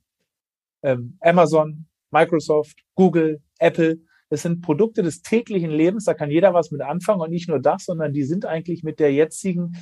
ähm, 0.82 1.18
Amazon, 1.20 1.86
Microsoft, 2.12 2.84
Google, 2.96 3.42
Apple. 3.60 4.00
Das 4.34 4.42
sind 4.42 4.62
Produkte 4.62 5.04
des 5.04 5.22
täglichen 5.22 5.70
Lebens, 5.70 6.06
da 6.06 6.16
kann 6.16 6.32
jeder 6.32 6.56
was 6.56 6.72
mit 6.72 6.82
anfangen 6.82 7.22
und 7.22 7.30
nicht 7.30 7.48
nur 7.48 7.60
das, 7.60 7.86
sondern 7.86 8.14
die 8.14 8.24
sind 8.24 8.48
eigentlich 8.48 8.82
mit 8.82 9.00
der 9.00 9.14
jetzigen 9.14 9.76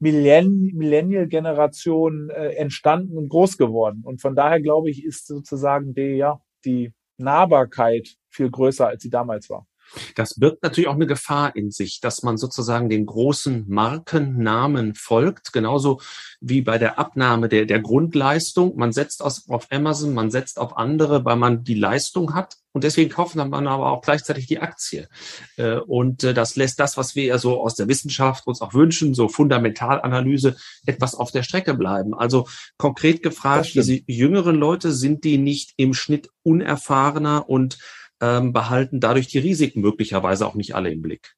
Millennial-Generation 0.00 2.30
äh, 2.30 2.56
entstanden 2.56 3.16
und 3.16 3.28
groß 3.28 3.56
geworden. 3.56 4.02
Und 4.04 4.20
von 4.20 4.34
daher 4.34 4.60
glaube 4.60 4.90
ich, 4.90 5.04
ist 5.04 5.28
sozusagen 5.28 5.94
die, 5.94 6.16
ja, 6.16 6.40
die 6.64 6.92
Nahbarkeit 7.18 8.16
viel 8.30 8.50
größer, 8.50 8.88
als 8.88 9.04
sie 9.04 9.10
damals 9.10 9.48
war. 9.48 9.68
Das 10.14 10.34
birgt 10.34 10.62
natürlich 10.62 10.88
auch 10.88 10.94
eine 10.94 11.06
Gefahr 11.06 11.54
in 11.56 11.70
sich, 11.70 12.00
dass 12.00 12.22
man 12.22 12.36
sozusagen 12.36 12.88
den 12.88 13.06
großen 13.06 13.68
Markennamen 13.68 14.94
folgt, 14.94 15.52
genauso 15.52 16.00
wie 16.40 16.62
bei 16.62 16.78
der 16.78 16.98
Abnahme 16.98 17.48
der, 17.48 17.66
der 17.66 17.80
Grundleistung. 17.80 18.76
Man 18.76 18.92
setzt 18.92 19.22
aus, 19.22 19.48
auf 19.48 19.68
Amazon, 19.70 20.14
man 20.14 20.30
setzt 20.30 20.58
auf 20.58 20.76
andere, 20.76 21.24
weil 21.24 21.36
man 21.36 21.64
die 21.64 21.74
Leistung 21.74 22.34
hat. 22.34 22.56
Und 22.72 22.82
deswegen 22.82 23.08
kauft 23.08 23.36
man 23.36 23.68
aber 23.68 23.92
auch 23.92 24.02
gleichzeitig 24.02 24.46
die 24.48 24.58
Aktie. 24.58 25.08
Äh, 25.56 25.76
und 25.76 26.24
äh, 26.24 26.34
das 26.34 26.56
lässt 26.56 26.80
das, 26.80 26.96
was 26.96 27.14
wir 27.14 27.24
ja 27.24 27.38
so 27.38 27.60
aus 27.60 27.76
der 27.76 27.86
Wissenschaft 27.86 28.48
uns 28.48 28.60
auch 28.60 28.74
wünschen, 28.74 29.14
so 29.14 29.28
Fundamentalanalyse, 29.28 30.56
etwas 30.84 31.14
auf 31.14 31.30
der 31.30 31.44
Strecke 31.44 31.74
bleiben. 31.74 32.14
Also 32.14 32.48
konkret 32.76 33.22
gefragt, 33.22 33.74
diese 33.74 34.00
jüngeren 34.08 34.56
Leute, 34.56 34.92
sind 34.92 35.22
die 35.22 35.38
nicht 35.38 35.74
im 35.76 35.94
Schnitt 35.94 36.30
unerfahrener 36.42 37.48
und 37.48 37.78
ähm, 38.24 38.52
behalten 38.52 39.00
dadurch 39.00 39.28
die 39.28 39.38
Risiken 39.38 39.80
möglicherweise 39.80 40.46
auch 40.46 40.54
nicht 40.54 40.74
alle 40.74 40.90
im 40.90 41.02
Blick. 41.02 41.34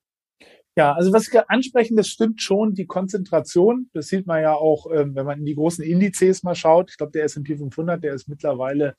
Ja, 0.78 0.92
also 0.92 1.12
was 1.12 1.26
ich 1.26 1.40
ansprechen, 1.48 1.96
das 1.96 2.08
stimmt 2.08 2.42
schon, 2.42 2.74
die 2.74 2.86
Konzentration, 2.86 3.88
das 3.94 4.08
sieht 4.08 4.26
man 4.26 4.42
ja 4.42 4.52
auch, 4.52 4.86
ähm, 4.92 5.14
wenn 5.14 5.24
man 5.24 5.38
in 5.38 5.46
die 5.46 5.54
großen 5.54 5.82
Indizes 5.82 6.42
mal 6.42 6.54
schaut. 6.54 6.90
Ich 6.90 6.98
glaube, 6.98 7.12
der 7.12 7.24
S&P 7.24 7.56
500, 7.56 8.04
der 8.04 8.12
ist 8.12 8.28
mittlerweile 8.28 8.94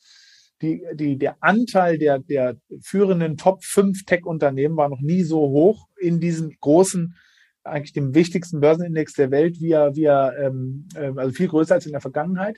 die, 0.64 0.84
die, 0.96 1.20
der 1.20 1.38
Anteil 1.40 2.00
der, 2.00 2.18
der 2.18 2.58
führenden 2.82 3.38
Top 3.38 3.64
5 3.64 4.06
Tech-Unternehmen 4.06 4.76
war 4.76 4.90
noch 4.90 5.02
nie 5.02 5.22
so 5.22 5.38
hoch 5.38 5.88
in 6.00 6.20
diesem 6.20 6.52
großen, 6.60 7.16
eigentlich 7.64 7.94
dem 7.94 8.16
wichtigsten 8.16 8.60
Börsenindex 8.60 9.14
der 9.14 9.30
Welt, 9.30 9.60
wie 9.60 9.72
er 9.72 10.36
ähm, 10.40 10.88
ähm 10.96 11.20
also 11.20 11.32
viel 11.32 11.48
größer 11.48 11.76
als 11.76 11.86
in 11.86 11.92
der 11.92 12.02
Vergangenheit. 12.02 12.58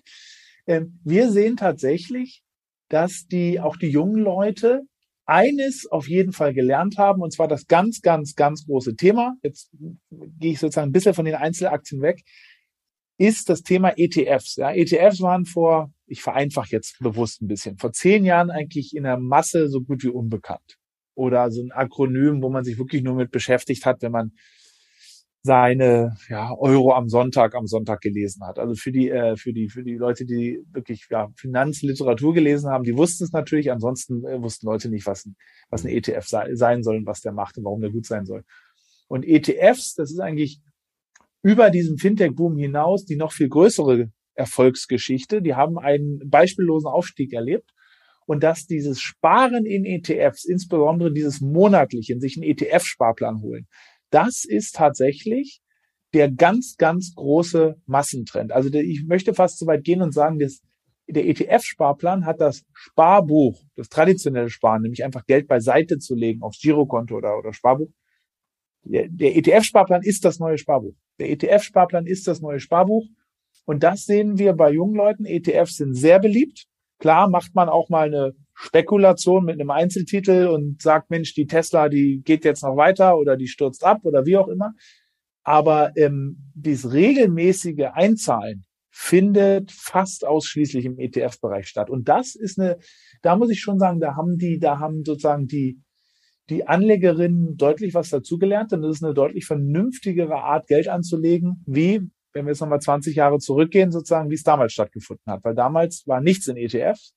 Ähm, 0.66 1.00
wir 1.04 1.30
sehen 1.30 1.58
tatsächlich, 1.58 2.42
dass 2.88 3.28
die 3.28 3.60
auch 3.60 3.76
die 3.76 3.90
jungen 3.90 4.24
Leute 4.24 4.84
eines 5.30 5.86
auf 5.86 6.10
jeden 6.10 6.32
Fall 6.32 6.54
gelernt 6.54 6.98
haben, 6.98 7.22
und 7.22 7.32
zwar 7.32 7.48
das 7.48 7.68
ganz, 7.68 8.02
ganz, 8.02 8.36
ganz 8.36 8.66
große 8.66 8.96
Thema, 8.96 9.36
jetzt 9.44 9.70
gehe 10.10 10.54
ich 10.54 10.60
sozusagen 10.60 10.90
ein 10.90 10.92
bisschen 10.92 11.14
von 11.14 11.26
den 11.26 11.36
Einzelaktien 11.36 12.02
weg, 12.02 12.24
ist 13.20 13.50
das 13.50 13.62
Thema 13.62 13.94
ETFs. 13.98 14.56
Ja, 14.56 14.72
ETFs 14.72 15.22
waren 15.22 15.46
vor, 15.46 15.92
ich 16.08 16.22
vereinfache 16.22 16.72
jetzt 16.72 16.98
bewusst 17.00 17.42
ein 17.42 17.48
bisschen, 17.48 17.78
vor 17.78 17.92
zehn 17.92 18.26
Jahren 18.26 18.50
eigentlich 18.50 18.96
in 18.96 19.04
der 19.04 19.18
Masse 19.18 19.70
so 19.70 19.82
gut 19.82 20.04
wie 20.04 20.10
unbekannt. 20.10 20.78
Oder 21.16 21.52
so 21.52 21.62
ein 21.62 21.72
Akronym, 21.72 22.42
wo 22.42 22.50
man 22.50 22.64
sich 22.64 22.80
wirklich 22.80 23.04
nur 23.04 23.16
mit 23.16 23.30
beschäftigt 23.30 23.86
hat, 23.86 24.02
wenn 24.02 24.14
man 24.14 24.32
seine 25.42 26.18
ja, 26.28 26.54
Euro 26.58 26.94
am 26.94 27.08
Sonntag 27.08 27.56
am 27.56 27.66
Sonntag 27.66 28.02
gelesen 28.02 28.46
hat. 28.46 28.60
Also 28.60 28.76
für 28.76 28.92
die 28.92 29.10
äh, 29.10 29.38
für 29.38 29.54
die 29.54 29.70
für 29.70 29.84
die 29.84 29.96
Leute, 29.96 30.26
die 30.26 30.62
wirklich 30.72 31.08
ja, 31.10 31.30
Finanzliteratur 31.38 32.34
gelesen 32.34 32.70
haben, 32.70 32.84
die 32.84 32.98
wussten 32.98 33.24
es 33.24 33.32
natürlich. 33.32 33.72
Ansonsten 33.72 34.26
äh, 34.26 34.42
wussten 34.42 34.68
Leute 34.68 34.90
nicht, 34.90 35.06
was 35.06 35.26
ein, 35.26 35.36
was 35.70 35.86
ein 35.86 35.90
ETF 35.90 36.28
sei, 36.28 36.56
sein 36.56 36.84
soll 36.84 36.98
und 36.98 37.06
was 37.06 37.22
der 37.22 37.32
macht 37.32 37.58
und 37.58 37.64
warum 37.64 37.82
der 37.82 37.92
gut 37.92 38.06
sein 38.06 38.26
soll. 38.26 38.44
Und 39.08 39.26
ETFs, 39.26 39.96
das 39.96 40.12
ist 40.12 40.20
eigentlich 40.20 40.62
über 41.42 41.70
diesen 41.70 41.98
Fintech-Boom 41.98 42.58
hinaus 42.58 43.06
die 43.06 43.16
noch 43.16 43.32
viel 43.32 43.50
größere 43.50 44.12
Erfolgsgeschichte. 44.36 45.42
Die 45.42 45.56
haben 45.56 45.80
einen 45.80 46.30
beispiellosen 46.30 46.90
Aufstieg 46.90 47.34
erlebt. 47.34 47.72
Und 48.26 48.44
dass 48.44 48.68
dieses 48.68 49.02
Sparen 49.02 49.66
in 49.66 49.86
ETFs, 49.86 50.46
insbesondere 50.46 51.12
dieses 51.12 51.42
monatliche, 51.42 52.20
sich 52.20 52.38
einen 52.38 52.44
ETF-Sparplan 52.44 53.42
holen, 53.42 53.68
das 54.10 54.46
ist 54.46 54.76
tatsächlich 54.76 55.62
der 56.14 56.32
ganz, 56.32 56.76
ganz 56.78 57.14
große 57.16 57.76
Massentrend. 57.86 58.52
Also 58.52 58.70
ich 58.74 59.06
möchte 59.06 59.34
fast 59.34 59.60
so 59.60 59.68
weit 59.68 59.84
gehen 59.84 60.02
und 60.02 60.14
sagen, 60.14 60.40
dass 60.40 60.62
der 61.08 61.28
ETF-Sparplan 61.28 62.26
hat 62.26 62.40
das 62.40 62.64
Sparbuch, 62.74 63.60
das 63.76 63.90
traditionelle 63.90 64.50
Sparen, 64.50 64.84
nämlich 64.84 65.04
einfach 65.04 65.26
Geld 65.26 65.48
beiseite 65.48 65.98
zu 65.98 66.16
legen 66.16 66.42
aufs 66.42 66.62
Girokonto 66.62 67.16
oder, 67.16 67.38
oder 67.38 67.54
Sparbuch. 67.54 67.90
Der, 68.84 69.08
der 69.10 69.36
ETF-Sparplan 69.38 70.04
ist 70.04 70.24
das 70.26 70.40
neue 70.40 70.58
Sparbuch. 70.58 70.96
Der 71.20 71.30
ETF-Sparplan 71.32 72.06
ist 72.06 72.28
das 72.28 72.42
neue 72.42 72.60
Sparbuch. 72.60 73.06
Und 73.66 73.84
das 73.84 74.06
sehen 74.06 74.38
wir 74.38 74.54
bei 74.54 74.72
jungen 74.72 74.96
Leuten. 74.96 75.26
ETFs 75.26 75.78
sind 75.78 75.94
sehr 75.96 76.20
beliebt. 76.20 76.66
Klar 77.00 77.30
macht 77.30 77.56
man 77.56 77.70
auch 77.70 77.90
mal 77.90 78.08
eine 78.08 78.36
Spekulation 78.62 79.46
mit 79.46 79.54
einem 79.54 79.72
Einzeltitel 79.72 80.48
und 80.48 80.82
sagt, 80.82 81.10
Mensch, 81.10 81.34
die 81.34 81.48
Tesla, 81.48 81.88
die 81.88 82.22
geht 82.26 82.44
jetzt 82.44 82.62
noch 82.62 82.76
weiter 82.76 83.18
oder 83.18 83.38
die 83.38 83.48
stürzt 83.48 83.86
ab 83.86 84.00
oder 84.04 84.26
wie 84.26 84.36
auch 84.36 84.50
immer. 84.50 84.74
Aber 85.44 85.94
ähm, 85.96 86.52
dieses 86.54 86.92
regelmäßige 86.92 87.88
Einzahlen 87.94 88.66
findet 88.92 89.72
fast 89.72 90.28
ausschließlich 90.28 90.84
im 90.84 91.00
ETF-Bereich 91.00 91.70
statt. 91.70 91.90
Und 91.90 92.10
das 92.10 92.36
ist 92.36 92.60
eine, 92.60 92.78
da 93.22 93.38
muss 93.38 93.50
ich 93.50 93.62
schon 93.62 93.80
sagen, 93.80 94.02
da 94.02 94.18
haben 94.18 94.38
die, 94.38 94.60
da 94.60 94.78
haben 94.78 95.06
sozusagen 95.06 95.48
die, 95.48 95.80
die 96.50 96.68
Anlegerinnen 96.68 97.56
deutlich 97.56 97.94
was 97.94 98.10
dazugelernt. 98.10 98.74
Und 98.74 98.82
das 98.82 98.98
ist 98.98 99.04
eine 99.06 99.14
deutlich 99.14 99.46
vernünftigere 99.46 100.36
Art, 100.36 100.68
Geld 100.68 100.90
anzulegen, 100.90 101.64
wie, 101.66 102.02
wenn 102.34 102.46
wir 102.46 102.52
jetzt 102.52 102.60
nochmal 102.60 102.82
20 102.82 103.16
Jahre 103.16 103.38
zurückgehen, 103.38 103.94
sozusagen, 103.94 104.30
wie 104.30 104.36
es 104.36 104.44
damals 104.44 104.74
stattgefunden 104.74 105.32
hat. 105.32 105.46
Weil 105.46 105.56
damals 105.56 106.04
war 106.08 106.20
nichts 106.20 106.50
in 106.50 106.58
ETFs 106.58 107.14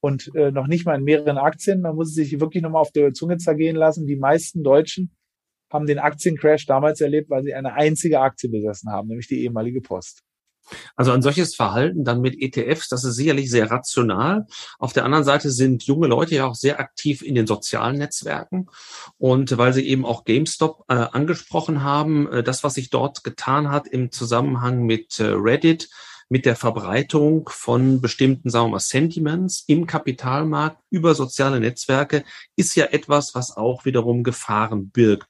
und 0.00 0.34
äh, 0.34 0.50
noch 0.50 0.66
nicht 0.66 0.86
mal 0.86 0.96
in 0.96 1.04
mehreren 1.04 1.38
Aktien. 1.38 1.80
Man 1.80 1.94
muss 1.94 2.14
sich 2.14 2.40
wirklich 2.40 2.62
nochmal 2.62 2.82
auf 2.82 2.92
der 2.92 3.12
Zunge 3.12 3.38
zergehen 3.38 3.76
lassen. 3.76 4.06
Die 4.06 4.16
meisten 4.16 4.62
Deutschen 4.62 5.10
haben 5.70 5.86
den 5.86 5.98
Aktiencrash 5.98 6.66
damals 6.66 7.00
erlebt, 7.00 7.30
weil 7.30 7.44
sie 7.44 7.54
eine 7.54 7.74
einzige 7.74 8.20
Aktie 8.20 8.50
besessen 8.50 8.90
haben, 8.90 9.08
nämlich 9.08 9.28
die 9.28 9.42
ehemalige 9.42 9.80
Post. 9.80 10.22
Also 10.96 11.12
ein 11.12 11.22
solches 11.22 11.54
Verhalten 11.54 12.04
dann 12.04 12.20
mit 12.20 12.40
ETFs, 12.40 12.88
das 12.88 13.04
ist 13.04 13.16
sicherlich 13.16 13.50
sehr 13.50 13.70
rational. 13.70 14.46
Auf 14.78 14.92
der 14.92 15.04
anderen 15.04 15.24
Seite 15.24 15.50
sind 15.50 15.84
junge 15.84 16.06
Leute 16.06 16.36
ja 16.36 16.46
auch 16.46 16.54
sehr 16.54 16.80
aktiv 16.80 17.22
in 17.22 17.34
den 17.34 17.46
sozialen 17.46 17.98
Netzwerken. 17.98 18.66
Und 19.18 19.56
weil 19.58 19.72
Sie 19.72 19.86
eben 19.86 20.04
auch 20.04 20.24
GameStop 20.24 20.84
äh, 20.88 20.94
angesprochen 20.94 21.82
haben, 21.82 22.30
äh, 22.30 22.42
das, 22.42 22.62
was 22.62 22.74
sich 22.74 22.90
dort 22.90 23.24
getan 23.24 23.70
hat 23.70 23.88
im 23.88 24.12
Zusammenhang 24.12 24.84
mit 24.84 25.18
äh, 25.18 25.24
Reddit, 25.24 25.88
mit 26.30 26.46
der 26.46 26.54
Verbreitung 26.54 27.50
von 27.52 28.00
bestimmten, 28.00 28.50
sagen 28.50 28.66
wir 28.66 28.70
mal, 28.70 28.78
Sentiments 28.78 29.64
im 29.66 29.86
Kapitalmarkt 29.86 30.80
über 30.88 31.16
soziale 31.16 31.58
Netzwerke 31.58 32.24
ist 32.54 32.76
ja 32.76 32.86
etwas, 32.86 33.34
was 33.34 33.56
auch 33.56 33.84
wiederum 33.84 34.22
Gefahren 34.22 34.90
birgt. 34.90 35.26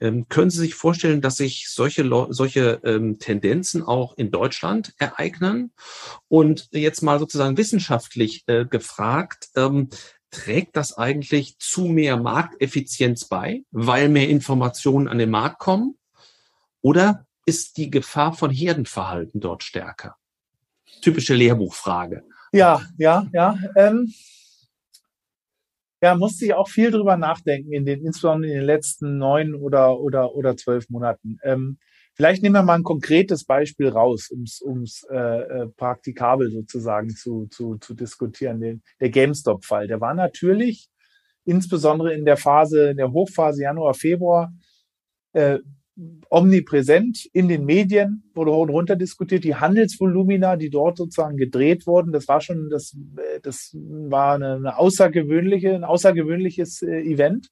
Ähm, 0.00 0.28
können 0.28 0.50
Sie 0.50 0.60
sich 0.60 0.76
vorstellen, 0.76 1.20
dass 1.20 1.36
sich 1.36 1.68
solche, 1.68 2.08
solche 2.30 2.80
ähm, 2.84 3.18
Tendenzen 3.18 3.82
auch 3.82 4.16
in 4.16 4.30
Deutschland 4.30 4.94
ereignen? 4.98 5.72
Und 6.28 6.68
jetzt 6.70 7.02
mal 7.02 7.18
sozusagen 7.18 7.58
wissenschaftlich 7.58 8.44
äh, 8.46 8.64
gefragt, 8.64 9.48
ähm, 9.56 9.90
trägt 10.30 10.76
das 10.76 10.96
eigentlich 10.96 11.58
zu 11.58 11.86
mehr 11.86 12.16
Markteffizienz 12.16 13.24
bei, 13.24 13.64
weil 13.72 14.08
mehr 14.08 14.28
Informationen 14.28 15.08
an 15.08 15.18
den 15.18 15.30
Markt 15.30 15.58
kommen? 15.58 15.98
Oder 16.80 17.26
ist 17.44 17.76
die 17.76 17.90
Gefahr 17.90 18.34
von 18.34 18.52
Herdenverhalten 18.52 19.40
dort 19.40 19.64
stärker? 19.64 20.16
Typische 21.00 21.34
Lehrbuchfrage. 21.34 22.22
Ja, 22.52 22.82
ja, 22.98 23.26
ja. 23.32 23.58
Ähm, 23.76 24.12
ja, 26.04 26.14
musste 26.14 26.44
ich 26.44 26.54
auch 26.54 26.68
viel 26.68 26.90
drüber 26.90 27.16
nachdenken 27.16 27.72
in 27.72 27.86
den, 27.86 28.04
insbesondere 28.04 28.52
in 28.52 28.58
den 28.58 28.66
letzten 28.66 29.16
neun 29.16 29.54
oder 29.54 29.98
oder 30.00 30.34
oder 30.34 30.56
zwölf 30.56 30.90
Monaten. 30.90 31.38
Ähm, 31.42 31.78
vielleicht 32.14 32.42
nehmen 32.42 32.56
wir 32.56 32.62
mal 32.62 32.74
ein 32.74 32.82
konkretes 32.82 33.44
Beispiel 33.44 33.88
raus, 33.88 34.28
ums 34.30 34.60
ums 34.60 35.02
äh, 35.10 35.16
äh, 35.16 35.66
praktikabel 35.68 36.50
sozusagen 36.50 37.08
zu 37.08 37.46
zu 37.46 37.78
zu 37.78 37.94
diskutieren. 37.94 38.60
Den, 38.60 38.82
der 39.00 39.08
GameStop-Fall, 39.08 39.86
der 39.86 40.00
war 40.00 40.12
natürlich 40.12 40.88
insbesondere 41.46 42.12
in 42.12 42.24
der 42.24 42.36
Phase, 42.36 42.90
in 42.90 42.98
der 42.98 43.10
Hochphase 43.10 43.62
Januar 43.62 43.94
Februar 43.94 44.52
äh, 45.32 45.58
omnipräsent 46.28 47.24
in 47.32 47.48
den 47.48 47.64
Medien, 47.64 48.24
wurde 48.34 48.50
hoch 48.50 48.62
und 48.62 48.70
runter 48.70 48.96
diskutiert. 48.96 49.44
Die 49.44 49.54
Handelsvolumina, 49.54 50.56
die 50.56 50.70
dort 50.70 50.96
sozusagen 50.96 51.36
gedreht 51.36 51.86
wurden, 51.86 52.12
das 52.12 52.26
war 52.26 52.40
schon, 52.40 52.68
das, 52.68 52.96
das 53.42 53.70
war 53.74 54.34
eine, 54.34 54.54
eine 54.54 54.78
außergewöhnliche, 54.78 55.74
ein 55.74 55.84
außergewöhnliches 55.84 56.82
äh, 56.82 57.00
Event. 57.02 57.48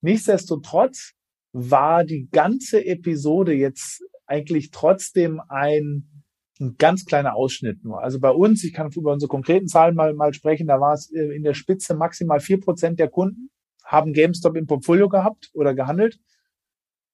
Nichtsdestotrotz 0.00 1.12
war 1.52 2.04
die 2.04 2.28
ganze 2.32 2.84
Episode 2.84 3.52
jetzt 3.52 4.02
eigentlich 4.26 4.70
trotzdem 4.70 5.40
ein, 5.48 6.24
ein 6.60 6.76
ganz 6.78 7.04
kleiner 7.04 7.36
Ausschnitt 7.36 7.84
nur. 7.84 8.02
Also 8.02 8.18
bei 8.18 8.30
uns, 8.30 8.64
ich 8.64 8.72
kann 8.72 8.90
über 8.90 9.12
unsere 9.12 9.28
konkreten 9.28 9.68
Zahlen 9.68 9.94
mal, 9.94 10.14
mal 10.14 10.34
sprechen, 10.34 10.66
da 10.66 10.80
war 10.80 10.94
es 10.94 11.12
äh, 11.12 11.36
in 11.36 11.44
der 11.44 11.54
Spitze 11.54 11.94
maximal 11.94 12.40
vier 12.40 12.58
Prozent 12.58 12.98
der 12.98 13.08
Kunden 13.08 13.50
haben 13.84 14.12
GameStop 14.12 14.56
im 14.56 14.66
Portfolio 14.66 15.08
gehabt 15.08 15.50
oder 15.54 15.74
gehandelt 15.74 16.18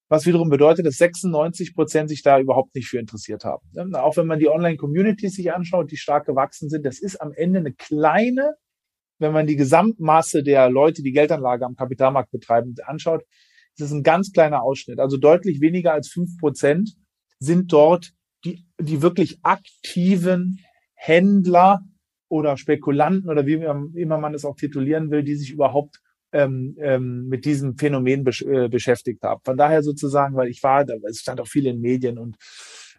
was 0.08 0.26
wiederum 0.26 0.48
bedeutet, 0.48 0.86
dass 0.86 0.96
96 0.96 1.74
Prozent 1.74 2.08
sich 2.08 2.22
da 2.22 2.38
überhaupt 2.40 2.74
nicht 2.74 2.88
für 2.88 2.98
interessiert 2.98 3.44
haben. 3.44 3.94
Auch 3.94 4.16
wenn 4.16 4.26
man 4.26 4.38
die 4.38 4.48
Online-Communities 4.48 5.34
sich 5.34 5.52
anschaut, 5.52 5.90
die 5.90 5.96
stark 5.96 6.26
gewachsen 6.26 6.70
sind, 6.70 6.86
das 6.86 6.98
ist 6.98 7.20
am 7.20 7.32
Ende 7.32 7.58
eine 7.58 7.72
kleine, 7.72 8.54
wenn 9.18 9.32
man 9.32 9.46
die 9.46 9.56
Gesamtmasse 9.56 10.42
der 10.42 10.70
Leute, 10.70 11.02
die 11.02 11.12
Geldanlage 11.12 11.66
am 11.66 11.76
Kapitalmarkt 11.76 12.30
betreiben, 12.30 12.74
anschaut, 12.86 13.24
ist 13.76 13.84
es 13.84 13.92
ein 13.92 14.02
ganz 14.02 14.32
kleiner 14.32 14.62
Ausschnitt. 14.62 14.98
Also 14.98 15.18
deutlich 15.18 15.60
weniger 15.60 15.92
als 15.92 16.08
fünf 16.08 16.38
Prozent 16.38 16.96
sind 17.38 17.72
dort 17.72 18.12
die, 18.44 18.66
die 18.80 19.02
wirklich 19.02 19.40
aktiven 19.42 20.60
Händler 20.94 21.80
oder 22.28 22.56
Spekulanten 22.56 23.30
oder 23.30 23.46
wie 23.46 23.54
immer 23.54 24.18
man 24.18 24.34
es 24.34 24.44
auch 24.44 24.56
titulieren 24.56 25.10
will, 25.10 25.22
die 25.22 25.34
sich 25.34 25.50
überhaupt 25.50 26.00
ähm, 26.32 26.76
ähm, 26.78 27.28
mit 27.28 27.44
diesem 27.44 27.76
Phänomen 27.76 28.24
besch 28.24 28.42
äh, 28.42 28.68
beschäftigt 28.68 29.22
habe. 29.22 29.40
Von 29.44 29.56
daher 29.56 29.82
sozusagen, 29.82 30.36
weil 30.36 30.48
ich 30.48 30.62
war, 30.62 30.84
da, 30.84 30.94
es 31.08 31.20
stand 31.20 31.40
auch 31.40 31.48
viel 31.48 31.66
in 31.66 31.80
Medien 31.80 32.18
und 32.18 32.36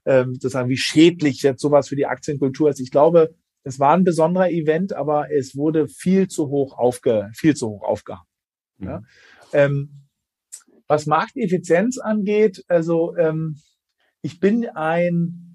ähm, 0.06 0.34
sozusagen, 0.36 0.70
wie 0.70 0.78
schädlich 0.78 1.42
jetzt 1.42 1.62
sowas 1.62 1.90
für 1.90 1.96
die 1.96 2.06
Aktienkultur 2.06 2.70
ist. 2.70 2.80
Ich 2.80 2.92
glaube, 2.92 3.36
es 3.64 3.80
war 3.80 3.96
ein 3.96 4.04
besonderer 4.04 4.50
Event, 4.50 4.94
aber 4.94 5.32
es 5.32 5.56
wurde 5.56 5.88
viel 5.88 6.28
zu 6.28 6.50
hoch 6.50 6.78
aufge, 6.78 7.30
viel 7.36 7.56
zu 7.56 7.70
hoch 7.70 7.84
aufgehangen. 7.84 8.26
Mhm. 8.78 8.88
Ja? 8.88 9.02
Ähm, 9.54 9.90
was 10.88 11.06
Markteffizienz 11.06 12.00
angeht, 12.00 12.64
also 12.68 13.16
ähm, 13.18 13.58
ich 14.22 14.40
bin 14.40 14.68
ein 14.68 15.46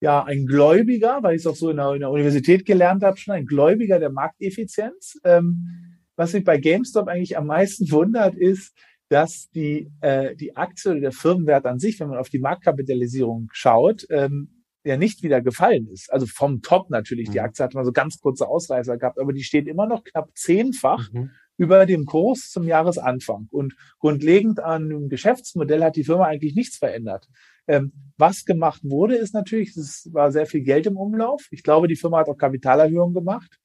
ja 0.00 0.24
ein 0.24 0.46
Gläubiger, 0.46 1.22
weil 1.22 1.34
ich 1.34 1.42
es 1.42 1.46
auch 1.46 1.56
so 1.56 1.70
in 1.70 1.76
der, 1.76 1.92
in 1.92 2.00
der 2.00 2.10
Universität 2.10 2.64
gelernt 2.64 3.02
habe, 3.02 3.16
schon 3.16 3.34
ein 3.34 3.46
Gläubiger 3.46 3.98
der 3.98 4.10
Markteffizienz. 4.10 5.18
Ähm, 5.24 5.87
was 6.18 6.32
mich 6.32 6.44
bei 6.44 6.58
GameStop 6.58 7.08
eigentlich 7.08 7.38
am 7.38 7.46
meisten 7.46 7.90
wundert, 7.92 8.34
ist, 8.34 8.76
dass 9.08 9.48
die, 9.54 9.90
äh, 10.02 10.36
die 10.36 10.56
Aktie 10.56 10.90
oder 10.90 11.00
der 11.00 11.12
Firmenwert 11.12 11.64
an 11.64 11.78
sich, 11.78 11.98
wenn 11.98 12.08
man 12.08 12.18
auf 12.18 12.28
die 12.28 12.40
Marktkapitalisierung 12.40 13.48
schaut, 13.52 14.04
ähm, 14.10 14.64
ja 14.84 14.96
nicht 14.96 15.22
wieder 15.22 15.40
gefallen 15.40 15.88
ist. 15.88 16.12
Also 16.12 16.26
vom 16.26 16.60
Top 16.60 16.90
natürlich. 16.90 17.30
Die 17.30 17.38
mhm. 17.38 17.44
Aktie 17.44 17.64
hat 17.64 17.74
mal 17.74 17.84
so 17.84 17.92
ganz 17.92 18.18
kurze 18.20 18.48
Ausreißer 18.48 18.98
gehabt, 18.98 19.18
aber 19.18 19.32
die 19.32 19.44
steht 19.44 19.66
immer 19.66 19.86
noch 19.86 20.04
knapp 20.04 20.30
zehnfach 20.34 21.10
mhm. 21.12 21.30
über 21.56 21.86
dem 21.86 22.04
Kurs 22.04 22.50
zum 22.50 22.66
Jahresanfang. 22.66 23.48
Und 23.50 23.74
grundlegend 23.98 24.60
an 24.60 24.88
dem 24.88 25.08
Geschäftsmodell 25.08 25.82
hat 25.82 25.96
die 25.96 26.04
Firma 26.04 26.26
eigentlich 26.26 26.54
nichts 26.54 26.76
verändert. 26.78 27.28
Ähm, 27.66 27.92
was 28.16 28.44
gemacht 28.44 28.80
wurde, 28.82 29.16
ist 29.16 29.34
natürlich, 29.34 29.76
es 29.76 30.08
war 30.12 30.32
sehr 30.32 30.46
viel 30.46 30.62
Geld 30.62 30.86
im 30.86 30.96
Umlauf. 30.96 31.46
Ich 31.50 31.62
glaube, 31.62 31.86
die 31.86 31.96
Firma 31.96 32.18
hat 32.18 32.28
auch 32.28 32.38
Kapitalerhöhungen 32.38 33.14
gemacht. 33.14 33.58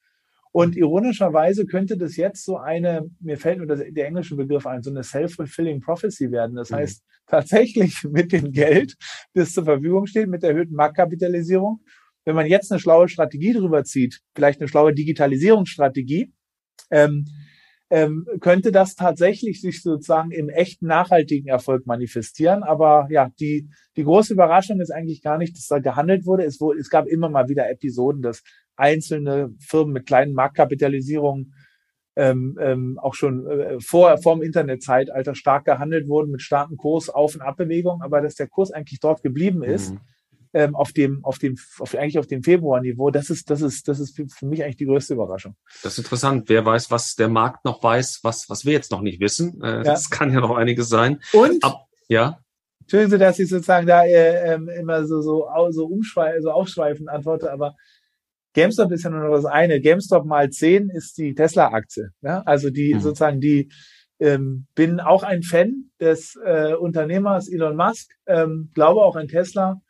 Und 0.53 0.75
ironischerweise 0.77 1.65
könnte 1.65 1.97
das 1.97 2.15
jetzt 2.15 2.45
so 2.45 2.57
eine, 2.57 3.09
mir 3.19 3.37
fällt 3.37 3.57
nur 3.57 3.65
der, 3.65 3.91
der 3.91 4.05
englische 4.05 4.35
Begriff 4.35 4.67
ein, 4.67 4.83
so 4.83 4.91
eine 4.91 5.03
self-fulfilling 5.03 5.81
prophecy 5.81 6.31
werden. 6.31 6.55
Das 6.55 6.69
mhm. 6.69 6.75
heißt, 6.75 7.03
tatsächlich 7.25 8.03
mit 8.09 8.31
dem 8.31 8.51
Geld, 8.51 8.95
das 9.33 9.53
zur 9.53 9.65
Verfügung 9.65 10.05
steht, 10.05 10.29
mit 10.29 10.43
der 10.43 10.51
erhöhten 10.51 10.75
Marktkapitalisierung, 10.75 11.81
wenn 12.23 12.35
man 12.35 12.45
jetzt 12.45 12.71
eine 12.71 12.79
schlaue 12.79 13.09
Strategie 13.09 13.53
drüber 13.53 13.83
zieht, 13.83 14.21
vielleicht 14.35 14.61
eine 14.61 14.67
schlaue 14.67 14.93
Digitalisierungsstrategie, 14.93 16.31
ähm, 16.91 17.25
ähm, 17.89 18.25
könnte 18.39 18.71
das 18.71 18.95
tatsächlich 18.95 19.61
sich 19.61 19.83
sozusagen 19.83 20.31
im 20.31 20.49
echten 20.49 20.87
nachhaltigen 20.87 21.47
Erfolg 21.47 21.85
manifestieren. 21.85 22.63
Aber 22.63 23.07
ja, 23.09 23.29
die, 23.39 23.69
die 23.95 24.03
große 24.03 24.33
Überraschung 24.33 24.79
ist 24.79 24.91
eigentlich 24.91 25.21
gar 25.21 25.37
nicht, 25.37 25.55
dass 25.55 25.67
da 25.67 25.79
gehandelt 25.79 26.25
wurde. 26.25 26.43
Es, 26.43 26.59
wurde, 26.59 26.79
es 26.79 26.89
gab 26.89 27.07
immer 27.07 27.29
mal 27.29 27.49
wieder 27.49 27.69
Episoden, 27.69 28.21
dass 28.21 28.41
einzelne 28.75 29.53
Firmen 29.59 29.93
mit 29.93 30.07
kleinen 30.07 30.33
Marktkapitalisierungen 30.33 31.53
ähm, 32.15 32.57
ähm, 32.59 32.99
auch 33.01 33.15
schon 33.15 33.47
äh, 33.47 33.79
vor, 33.79 34.17
vor 34.17 34.35
dem 34.35 34.43
Internetzeitalter 34.43 35.35
stark 35.35 35.65
gehandelt 35.65 36.07
wurden 36.07 36.31
mit 36.31 36.41
starken 36.41 36.77
Kurs 36.77 37.09
Auf- 37.09 37.35
und 37.35 37.41
Abbewegungen, 37.41 38.01
aber 38.03 38.21
dass 38.21 38.35
der 38.35 38.47
Kurs 38.47 38.71
eigentlich 38.71 38.99
dort 38.99 39.23
geblieben 39.23 39.63
ist, 39.63 39.93
mhm. 39.93 39.99
Ähm, 40.53 40.75
auf 40.75 40.91
dem, 40.91 41.23
auf 41.23 41.39
dem, 41.39 41.57
auf, 41.79 41.95
eigentlich 41.95 42.19
auf 42.19 42.27
dem 42.27 42.43
Februarniveau, 42.43 43.09
das 43.09 43.29
ist, 43.29 43.49
das 43.49 43.61
ist, 43.61 43.87
das 43.87 43.99
ist 43.99 44.15
für, 44.15 44.27
für 44.27 44.45
mich 44.45 44.63
eigentlich 44.63 44.77
die 44.77 44.85
größte 44.85 45.15
Überraschung. 45.15 45.55
Das 45.81 45.93
ist 45.93 45.99
interessant. 45.99 46.47
Wer 46.47 46.65
weiß, 46.65 46.91
was 46.91 47.15
der 47.15 47.29
Markt 47.29 47.65
noch 47.65 47.83
weiß, 47.83 48.19
was, 48.23 48.49
was 48.49 48.65
wir 48.65 48.73
jetzt 48.73 48.91
noch 48.91 49.01
nicht 49.01 49.19
wissen. 49.19 49.61
Äh, 49.61 49.77
ja. 49.77 49.83
Das 49.83 50.09
kann 50.09 50.31
ja 50.31 50.39
noch 50.39 50.55
einiges 50.55 50.89
sein. 50.89 51.19
Und? 51.33 51.63
Ab, 51.63 51.87
ja. 52.07 52.39
Entschuldigen 52.81 53.11
Sie, 53.11 53.17
dass 53.17 53.39
ich 53.39 53.49
sozusagen 53.49 53.87
da 53.87 54.03
äh, 54.03 54.53
ähm, 54.53 54.69
immer 54.69 55.05
so, 55.05 55.21
so, 55.21 55.47
so 55.69 55.85
umschweifen, 55.85 56.41
so 56.41 56.51
aufschweifend 56.51 57.09
antworte, 57.09 57.51
aber 57.51 57.75
GameStop 58.53 58.91
ist 58.91 59.03
ja 59.03 59.09
nur 59.09 59.21
noch 59.21 59.35
das 59.35 59.45
eine. 59.45 59.81
GameStop 59.81 60.25
mal 60.25 60.49
zehn 60.49 60.89
ist 60.89 61.17
die 61.17 61.33
Tesla-Aktie. 61.33 62.09
Ja? 62.21 62.43
Also 62.45 62.69
die 62.69 62.93
mhm. 62.93 62.99
sozusagen 62.99 63.41
die 63.41 63.69
ähm, 64.19 64.67
bin 64.75 64.99
auch 64.99 65.23
ein 65.23 65.43
Fan 65.43 65.89
des 65.99 66.37
äh, 66.45 66.73
Unternehmers 66.73 67.49
Elon 67.49 67.75
Musk, 67.75 68.11
ähm, 68.27 68.69
glaube 68.73 69.01
auch 69.01 69.15
an 69.15 69.27
Tesla. 69.27 69.81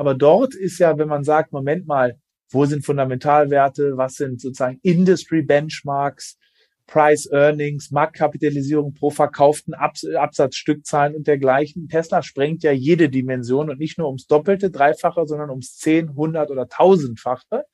Aber 0.00 0.14
dort 0.14 0.54
ist 0.54 0.78
ja, 0.78 0.96
wenn 0.96 1.08
man 1.08 1.24
sagt, 1.24 1.52
Moment 1.52 1.86
mal, 1.86 2.16
wo 2.48 2.64
sind 2.64 2.86
Fundamentalwerte, 2.86 3.98
was 3.98 4.14
sind 4.14 4.40
sozusagen 4.40 4.80
Industry 4.82 5.42
Benchmarks, 5.42 6.38
Price 6.86 7.30
Earnings, 7.30 7.90
Marktkapitalisierung 7.90 8.94
pro 8.94 9.10
verkauften 9.10 9.74
Abs 9.74 10.06
Absatzstückzahlen 10.06 11.14
und 11.14 11.26
dergleichen. 11.26 11.86
Tesla 11.88 12.22
sprengt 12.22 12.62
ja 12.62 12.72
jede 12.72 13.10
Dimension 13.10 13.68
und 13.68 13.78
nicht 13.78 13.98
nur 13.98 14.06
ums 14.06 14.26
Doppelte, 14.26 14.70
Dreifache, 14.70 15.26
sondern 15.26 15.50
ums 15.50 15.76
Zehn, 15.76 16.14
Hundert 16.16 16.50
oder 16.50 16.66
Tausendfache. 16.66 17.64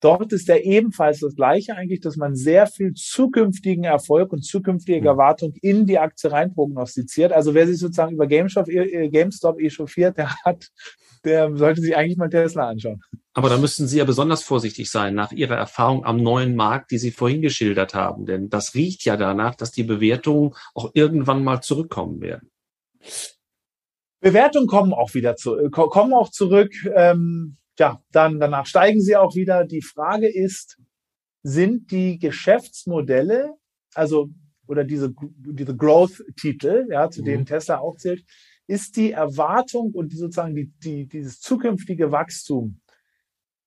Dort 0.00 0.32
ist 0.32 0.48
ja 0.48 0.56
ebenfalls 0.56 1.20
das 1.20 1.34
Gleiche 1.34 1.74
eigentlich, 1.74 2.00
dass 2.00 2.16
man 2.16 2.36
sehr 2.36 2.66
viel 2.66 2.94
zukünftigen 2.94 3.84
Erfolg 3.84 4.32
und 4.32 4.44
zukünftige 4.44 5.00
hm. 5.00 5.06
Erwartung 5.06 5.54
in 5.60 5.86
die 5.86 5.98
Aktie 5.98 6.30
rein 6.30 6.52
prognostiziert. 6.52 7.32
Also 7.32 7.54
wer 7.54 7.66
sich 7.66 7.78
sozusagen 7.78 8.14
über 8.14 8.26
GameStop, 8.26 8.68
äh, 8.68 9.08
GameStop 9.08 9.60
echauffiert, 9.60 10.16
der 10.18 10.34
hat 10.44 10.70
der 11.24 11.56
sollte 11.56 11.80
sich 11.80 11.96
eigentlich 11.96 12.16
mal 12.16 12.30
Tesla 12.30 12.68
anschauen. 12.68 13.02
Aber 13.34 13.48
da 13.48 13.58
müssten 13.58 13.86
Sie 13.86 13.98
ja 13.98 14.04
besonders 14.04 14.42
vorsichtig 14.42 14.90
sein 14.90 15.14
nach 15.14 15.32
Ihrer 15.32 15.56
Erfahrung 15.56 16.04
am 16.04 16.16
neuen 16.16 16.56
Markt, 16.56 16.90
die 16.90 16.98
Sie 16.98 17.10
vorhin 17.10 17.42
geschildert 17.42 17.94
haben. 17.94 18.26
Denn 18.26 18.48
das 18.48 18.74
riecht 18.74 19.04
ja 19.04 19.16
danach, 19.16 19.54
dass 19.54 19.70
die 19.70 19.84
Bewertungen 19.84 20.54
auch 20.74 20.90
irgendwann 20.94 21.44
mal 21.44 21.60
zurückkommen 21.60 22.20
werden. 22.20 22.50
Bewertungen 24.20 24.66
kommen 24.66 24.92
auch 24.92 25.14
wieder 25.14 25.36
zu, 25.36 25.56
äh, 25.56 25.70
kommen 25.70 26.12
auch 26.12 26.30
zurück. 26.30 26.72
Ähm, 26.94 27.56
ja, 27.78 28.02
dann 28.10 28.40
danach 28.40 28.66
steigen 28.66 29.00
sie 29.00 29.16
auch 29.16 29.34
wieder. 29.34 29.64
Die 29.64 29.82
Frage 29.82 30.28
ist, 30.28 30.78
sind 31.42 31.90
die 31.90 32.18
Geschäftsmodelle, 32.18 33.54
also 33.94 34.28
oder 34.66 34.84
diese 34.84 35.14
diese 35.38 35.76
Growth-Titel, 35.76 36.88
ja, 36.90 37.10
zu 37.10 37.22
mhm. 37.22 37.26
denen 37.26 37.46
Tesla 37.46 37.78
auch 37.78 37.96
zählt, 37.96 38.24
ist 38.66 38.96
die 38.96 39.12
Erwartung 39.12 39.92
und 39.92 40.12
sozusagen 40.12 40.54
die, 40.54 40.70
die, 40.84 41.06
dieses 41.06 41.40
zukünftige 41.40 42.12
Wachstum, 42.12 42.82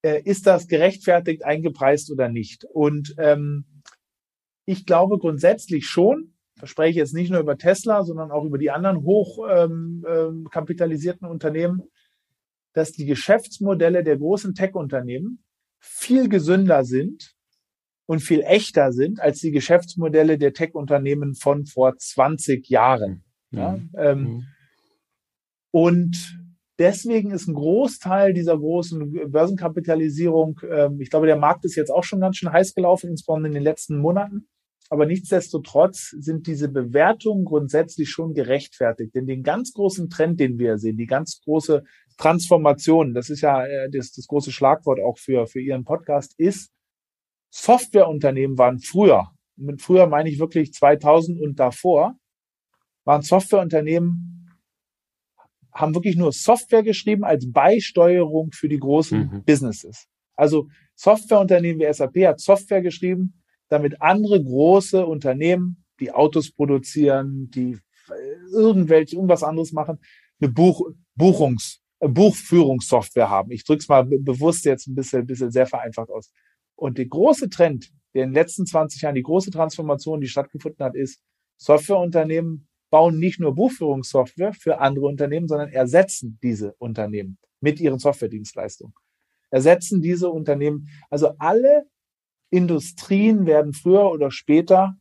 äh, 0.02 0.22
ist 0.22 0.46
das 0.46 0.68
gerechtfertigt 0.68 1.44
eingepreist 1.44 2.12
oder 2.12 2.28
nicht? 2.28 2.64
Und 2.64 3.16
ähm, 3.18 3.64
ich 4.64 4.86
glaube 4.86 5.18
grundsätzlich 5.18 5.86
schon, 5.86 6.34
da 6.60 6.68
spreche 6.68 6.90
ich 6.90 6.96
jetzt 6.96 7.14
nicht 7.14 7.30
nur 7.30 7.40
über 7.40 7.58
Tesla, 7.58 8.04
sondern 8.04 8.30
auch 8.30 8.44
über 8.44 8.58
die 8.58 8.70
anderen 8.70 9.02
hochkapitalisierten 9.02 11.24
ähm, 11.24 11.28
ähm, 11.28 11.32
Unternehmen, 11.32 11.82
dass 12.72 12.92
die 12.92 13.06
Geschäftsmodelle 13.06 14.02
der 14.04 14.18
großen 14.18 14.54
Tech-Unternehmen 14.54 15.44
viel 15.78 16.28
gesünder 16.28 16.84
sind 16.84 17.34
und 18.06 18.20
viel 18.20 18.40
echter 18.40 18.92
sind 18.92 19.20
als 19.20 19.40
die 19.40 19.50
Geschäftsmodelle 19.50 20.38
der 20.38 20.52
Tech-Unternehmen 20.52 21.34
von 21.34 21.66
vor 21.66 21.96
20 21.96 22.68
Jahren. 22.68 23.24
Ja, 23.50 23.72
mhm. 23.72 23.90
ähm, 23.96 24.22
mhm. 24.22 24.46
Und 25.70 26.38
deswegen 26.78 27.30
ist 27.30 27.48
ein 27.48 27.54
Großteil 27.54 28.34
dieser 28.34 28.58
großen 28.58 29.30
Börsenkapitalisierung, 29.30 30.60
ähm, 30.70 31.00
ich 31.00 31.10
glaube, 31.10 31.26
der 31.26 31.36
Markt 31.36 31.64
ist 31.64 31.76
jetzt 31.76 31.90
auch 31.90 32.04
schon 32.04 32.20
ganz 32.20 32.36
schön 32.36 32.52
heiß 32.52 32.74
gelaufen, 32.74 33.10
insbesondere 33.10 33.48
in 33.48 33.54
den 33.54 33.62
letzten 33.62 33.98
Monaten. 33.98 34.48
Aber 34.92 35.06
nichtsdestotrotz 35.06 36.10
sind 36.18 36.46
diese 36.46 36.68
Bewertungen 36.68 37.46
grundsätzlich 37.46 38.10
schon 38.10 38.34
gerechtfertigt. 38.34 39.14
Denn 39.14 39.26
den 39.26 39.42
ganz 39.42 39.72
großen 39.72 40.10
Trend, 40.10 40.38
den 40.38 40.58
wir 40.58 40.76
sehen, 40.76 40.98
die 40.98 41.06
ganz 41.06 41.40
große 41.42 41.82
Transformation, 42.18 43.14
das 43.14 43.30
ist 43.30 43.40
ja 43.40 43.64
äh, 43.64 43.88
das, 43.90 44.12
das 44.12 44.26
große 44.26 44.52
Schlagwort 44.52 45.00
auch 45.00 45.16
für, 45.16 45.46
für 45.46 45.62
Ihren 45.62 45.84
Podcast, 45.84 46.38
ist, 46.38 46.70
Softwareunternehmen 47.48 48.58
waren 48.58 48.80
früher, 48.80 49.30
mit 49.56 49.80
früher 49.80 50.06
meine 50.08 50.28
ich 50.28 50.38
wirklich 50.38 50.74
2000 50.74 51.40
und 51.40 51.58
davor, 51.58 52.12
waren 53.04 53.22
Softwareunternehmen 53.22 54.50
haben 55.72 55.94
wirklich 55.94 56.16
nur 56.16 56.32
Software 56.32 56.82
geschrieben 56.82 57.24
als 57.24 57.50
Beisteuerung 57.50 58.52
für 58.52 58.68
die 58.68 58.78
großen 58.78 59.18
mhm. 59.18 59.44
Businesses. 59.44 60.06
Also 60.36 60.68
Softwareunternehmen 60.96 61.80
wie 61.80 61.90
SAP 61.90 62.26
hat 62.26 62.40
Software 62.40 62.82
geschrieben, 62.82 63.41
damit 63.72 64.02
andere 64.02 64.42
große 64.42 65.06
Unternehmen, 65.06 65.84
die 65.98 66.12
Autos 66.12 66.52
produzieren, 66.52 67.50
die 67.50 67.78
irgendwelche, 68.52 69.16
irgendwas 69.16 69.42
anderes 69.42 69.72
machen, 69.72 69.98
eine 70.40 70.50
Buch, 70.50 70.90
Buchungs, 71.14 71.80
äh, 72.00 72.08
Buchführungssoftware 72.08 73.30
haben. 73.30 73.50
Ich 73.50 73.64
drücke 73.64 73.80
es 73.80 73.88
mal 73.88 74.04
bewusst 74.04 74.66
jetzt 74.66 74.88
ein 74.88 74.94
bisschen, 74.94 75.26
bisschen 75.26 75.50
sehr 75.50 75.66
vereinfacht 75.66 76.10
aus. 76.10 76.30
Und 76.74 76.98
der 76.98 77.06
große 77.06 77.48
Trend, 77.48 77.90
der 78.14 78.24
in 78.24 78.30
den 78.30 78.34
letzten 78.34 78.66
20 78.66 79.00
Jahren, 79.00 79.14
die 79.14 79.22
große 79.22 79.50
Transformation, 79.50 80.20
die 80.20 80.28
stattgefunden 80.28 80.84
hat, 80.84 80.94
ist, 80.94 81.22
Softwareunternehmen 81.56 82.68
bauen 82.90 83.18
nicht 83.18 83.40
nur 83.40 83.54
Buchführungssoftware 83.54 84.52
für 84.52 84.80
andere 84.80 85.06
Unternehmen, 85.06 85.48
sondern 85.48 85.70
ersetzen 85.70 86.38
diese 86.42 86.74
Unternehmen 86.74 87.38
mit 87.60 87.80
ihren 87.80 87.98
Softwaredienstleistungen. 87.98 88.94
Ersetzen 89.48 90.02
diese 90.02 90.28
Unternehmen. 90.28 90.88
Also 91.08 91.34
alle 91.38 91.86
Industrien 92.52 93.46
werden 93.46 93.72
früher 93.72 94.10
oder 94.10 94.30
später 94.30 94.94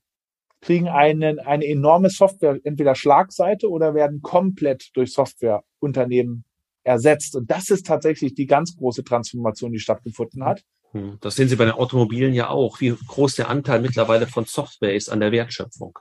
kriegen 0.61 0.87
einen, 0.87 1.39
eine 1.39 1.65
enorme 1.65 2.09
Software, 2.09 2.59
entweder 2.63 2.95
Schlagseite 2.95 3.69
oder 3.69 3.93
werden 3.93 4.21
komplett 4.21 4.89
durch 4.93 5.11
Softwareunternehmen 5.11 6.45
ersetzt. 6.83 7.35
Und 7.35 7.51
das 7.51 7.69
ist 7.69 7.85
tatsächlich 7.85 8.35
die 8.35 8.45
ganz 8.45 8.75
große 8.77 9.03
Transformation, 9.03 9.71
die 9.71 9.79
stattgefunden 9.79 10.45
hat. 10.45 10.63
Hm, 10.91 11.17
das 11.19 11.35
sehen 11.35 11.49
Sie 11.49 11.55
bei 11.55 11.65
den 11.65 11.73
Automobilen 11.73 12.33
ja 12.33 12.49
auch, 12.49 12.79
wie 12.79 12.95
groß 13.07 13.35
der 13.35 13.49
Anteil 13.49 13.81
mittlerweile 13.81 14.27
von 14.27 14.45
Software 14.45 14.95
ist 14.95 15.09
an 15.09 15.19
der 15.19 15.31
Wertschöpfung. 15.31 15.97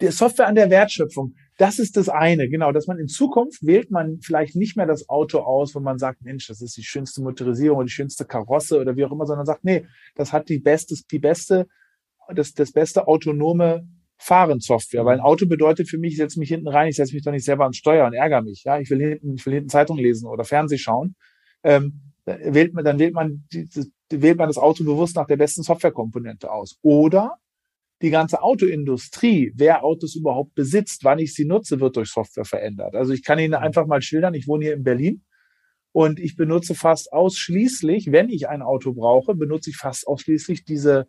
Der 0.00 0.12
Software 0.12 0.46
an 0.46 0.54
der 0.54 0.70
Wertschöpfung, 0.70 1.34
das 1.58 1.80
ist 1.80 1.96
das 1.96 2.08
eine, 2.08 2.48
genau, 2.48 2.70
dass 2.70 2.86
man 2.86 2.98
in 2.98 3.08
Zukunft 3.08 3.66
wählt 3.66 3.90
man 3.90 4.20
vielleicht 4.20 4.54
nicht 4.54 4.76
mehr 4.76 4.86
das 4.86 5.08
Auto 5.08 5.40
aus, 5.40 5.74
wo 5.74 5.80
man 5.80 5.98
sagt, 5.98 6.22
Mensch, 6.22 6.46
das 6.46 6.62
ist 6.62 6.76
die 6.76 6.84
schönste 6.84 7.20
Motorisierung 7.20 7.78
oder 7.78 7.86
die 7.86 7.92
schönste 7.92 8.24
Karosse 8.24 8.80
oder 8.80 8.96
wie 8.96 9.04
auch 9.04 9.10
immer, 9.10 9.26
sondern 9.26 9.44
sagt, 9.44 9.64
nee, 9.64 9.84
das 10.14 10.32
hat 10.32 10.48
die 10.48 10.60
beste, 10.60 10.94
die 11.10 11.18
beste, 11.18 11.66
das, 12.32 12.54
das 12.54 12.70
beste 12.70 13.08
autonome 13.08 13.88
Fahren-Software, 14.18 15.04
weil 15.04 15.18
ein 15.18 15.24
Auto 15.24 15.46
bedeutet 15.46 15.88
für 15.88 15.98
mich, 15.98 16.12
ich 16.12 16.18
setze 16.18 16.38
mich 16.38 16.48
hinten 16.48 16.68
rein, 16.68 16.88
ich 16.88 16.96
setze 16.96 17.14
mich 17.14 17.24
doch 17.24 17.32
nicht 17.32 17.44
selber 17.44 17.64
ans 17.64 17.76
Steuer 17.76 18.06
und 18.06 18.14
ärgere 18.14 18.42
mich. 18.42 18.62
Ja, 18.64 18.78
ich 18.78 18.88
will 18.90 19.00
hinten, 19.00 19.34
ich 19.34 19.44
will 19.44 19.54
hinten 19.54 19.68
Zeitung 19.68 19.98
lesen 19.98 20.28
oder 20.28 20.44
Fernseh 20.44 20.78
schauen. 20.78 21.16
Ähm, 21.64 22.12
wählt 22.24 22.72
man, 22.72 22.84
dann 22.84 23.00
wählt 23.00 23.14
man, 23.14 23.46
die, 23.52 23.68
wählt 24.10 24.38
man 24.38 24.48
das 24.48 24.58
Auto 24.58 24.84
bewusst 24.84 25.16
nach 25.16 25.26
der 25.26 25.36
besten 25.36 25.64
Softwarekomponente 25.64 26.52
aus. 26.52 26.78
Oder 26.82 27.34
die 28.02 28.10
ganze 28.10 28.42
Autoindustrie, 28.42 29.52
wer 29.56 29.84
Autos 29.84 30.14
überhaupt 30.14 30.54
besitzt, 30.54 31.04
wann 31.04 31.18
ich 31.18 31.34
sie 31.34 31.44
nutze, 31.44 31.80
wird 31.80 31.96
durch 31.96 32.10
Software 32.10 32.44
verändert. 32.44 32.94
Also 32.94 33.12
ich 33.12 33.24
kann 33.24 33.38
Ihnen 33.38 33.58
mhm. 33.58 33.64
einfach 33.64 33.86
mal 33.86 34.02
schildern, 34.02 34.34
ich 34.34 34.46
wohne 34.46 34.66
hier 34.66 34.74
in 34.74 34.84
Berlin 34.84 35.24
und 35.92 36.20
ich 36.20 36.36
benutze 36.36 36.74
fast 36.74 37.12
ausschließlich, 37.12 38.12
wenn 38.12 38.28
ich 38.28 38.48
ein 38.48 38.62
Auto 38.62 38.92
brauche, 38.92 39.34
benutze 39.34 39.70
ich 39.70 39.76
fast 39.76 40.06
ausschließlich 40.06 40.64
diese 40.64 41.06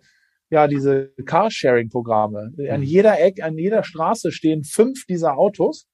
ja, 0.49 0.67
diese 0.67 1.13
Carsharing-Programme. 1.25 2.54
An 2.69 2.82
mhm. 2.82 2.86
jeder 2.86 3.19
Eck, 3.21 3.43
an 3.43 3.58
jeder 3.58 3.84
Straße 3.84 4.32
stehen 4.32 4.63
fünf 4.63 5.06
dieser 5.06 5.38
Autos. 5.38 5.88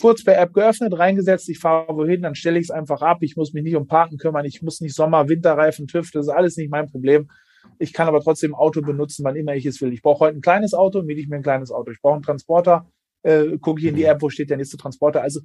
Kurz 0.00 0.24
per 0.24 0.38
App 0.38 0.52
geöffnet, 0.52 0.98
reingesetzt, 0.98 1.48
ich 1.48 1.58
fahre 1.58 1.96
wohin, 1.96 2.20
dann 2.20 2.34
stelle 2.34 2.58
ich 2.58 2.64
es 2.64 2.70
einfach 2.70 3.00
ab. 3.00 3.18
Ich 3.22 3.36
muss 3.36 3.54
mich 3.54 3.62
nicht 3.62 3.76
um 3.76 3.86
Parken 3.86 4.18
kümmern, 4.18 4.44
ich 4.44 4.60
muss 4.60 4.80
nicht 4.80 4.94
Sommer, 4.94 5.28
Winterreifen, 5.28 5.86
TÜV, 5.86 6.10
das 6.10 6.26
ist 6.26 6.32
alles 6.32 6.56
nicht 6.56 6.70
mein 6.70 6.86
Problem. 6.86 7.30
Ich 7.78 7.92
kann 7.92 8.08
aber 8.08 8.20
trotzdem 8.20 8.54
Auto 8.54 8.82
benutzen, 8.82 9.24
wann 9.24 9.36
immer 9.36 9.54
ich 9.54 9.66
es 9.66 9.80
will. 9.80 9.92
Ich 9.92 10.02
brauche 10.02 10.20
heute 10.20 10.38
ein 10.38 10.42
kleines 10.42 10.74
Auto, 10.74 11.02
miete 11.02 11.20
ich 11.20 11.28
mir 11.28 11.36
ein 11.36 11.42
kleines 11.42 11.70
Auto. 11.70 11.90
Ich 11.90 12.00
brauche 12.00 12.14
einen 12.14 12.22
Transporter, 12.22 12.90
äh, 13.22 13.58
gucke 13.58 13.80
ich 13.80 13.86
in 13.86 13.96
die 13.96 14.04
App, 14.04 14.22
wo 14.22 14.30
steht 14.30 14.50
der 14.50 14.56
nächste 14.56 14.76
Transporter. 14.76 15.22
Also 15.22 15.40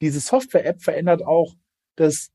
diese 0.00 0.20
Software-App 0.20 0.82
verändert 0.82 1.24
auch 1.24 1.54
das, 1.96 2.30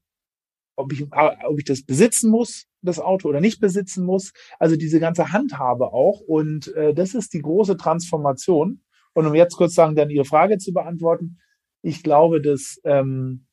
ob 0.76 0.92
ich, 0.94 1.06
ob 1.12 1.58
ich 1.58 1.66
das 1.66 1.84
besitzen 1.84 2.30
muss, 2.30 2.66
das 2.82 3.00
Auto 3.00 3.30
oder 3.30 3.42
nicht 3.42 3.60
besitzen 3.60 4.06
muss. 4.06 4.34
Also 4.60 4.76
diese 4.76 5.00
ganze 5.00 5.32
Handhabe 5.32 5.94
auch. 5.94 6.20
Und 6.22 6.74
äh, 6.76 6.94
das 6.94 7.14
ist 7.14 7.34
die 7.34 7.42
große 7.42 7.78
Transformation. 7.78 8.82
Und 9.14 9.26
um 9.26 9.34
jetzt 9.34 9.56
kurz 9.56 9.74
sagen, 9.74 9.96
dann 9.96 10.10
Ihre 10.10 10.26
Frage 10.26 10.58
zu 10.58 10.74
beantworten, 10.74 11.40
ich 11.82 12.04
glaube, 12.04 12.42
dass 12.42 12.80
ähm, 12.84 13.46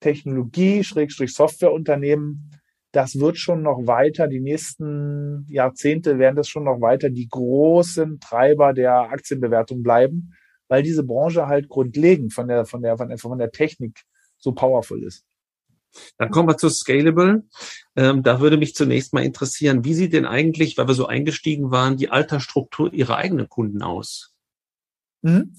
Technologie, 0.00 0.84
Schrägstrich 0.84 1.32
Softwareunternehmen 1.32 2.50
das 2.94 3.18
wird 3.18 3.38
schon 3.38 3.62
noch 3.62 3.86
weiter, 3.86 4.28
die 4.28 4.40
nächsten 4.40 5.46
Jahrzehnte 5.48 6.18
werden 6.18 6.36
das 6.36 6.48
schon 6.48 6.64
noch 6.64 6.80
weiter 6.80 7.10
die 7.10 7.28
großen 7.28 8.20
Treiber 8.20 8.72
der 8.72 8.94
Aktienbewertung 9.10 9.82
bleiben, 9.82 10.34
weil 10.68 10.84
diese 10.84 11.02
Branche 11.02 11.48
halt 11.48 11.68
grundlegend 11.68 12.32
von 12.32 12.46
der, 12.46 12.66
von 12.66 12.82
der, 12.82 12.96
von 12.96 13.08
der, 13.08 13.18
von 13.18 13.38
der 13.38 13.50
Technik 13.50 14.02
so 14.38 14.52
powerful 14.52 15.02
ist. 15.02 15.24
Dann 16.18 16.30
kommen 16.30 16.48
wir 16.48 16.56
zu 16.56 16.68
Scalable. 16.68 17.44
Ähm, 17.96 18.22
da 18.22 18.40
würde 18.40 18.56
mich 18.56 18.74
zunächst 18.74 19.12
mal 19.12 19.24
interessieren, 19.24 19.84
wie 19.84 19.94
sieht 19.94 20.12
denn 20.12 20.26
eigentlich, 20.26 20.78
weil 20.78 20.88
wir 20.88 20.94
so 20.94 21.06
eingestiegen 21.06 21.70
waren, 21.70 21.96
die 21.96 22.10
Altersstruktur 22.10 22.92
Ihrer 22.92 23.16
eigenen 23.16 23.48
Kunden 23.48 23.82
aus? 23.82 24.34
Mhm. 25.22 25.56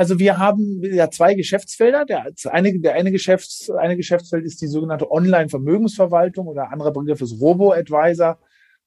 Also 0.00 0.18
wir 0.18 0.38
haben 0.38 0.80
ja 0.82 1.10
zwei 1.10 1.34
Geschäftsfelder. 1.34 2.06
Der 2.06 2.24
eine, 2.54 2.80
der 2.80 2.94
eine, 2.94 3.12
Geschäfts-, 3.12 3.68
eine 3.68 3.98
Geschäftsfeld 3.98 4.46
ist 4.46 4.62
die 4.62 4.66
sogenannte 4.66 5.10
Online-Vermögensverwaltung 5.10 6.46
oder 6.46 6.72
anderer 6.72 6.90
Begriff 6.90 7.20
ist 7.20 7.38
Robo-Advisor, 7.38 8.38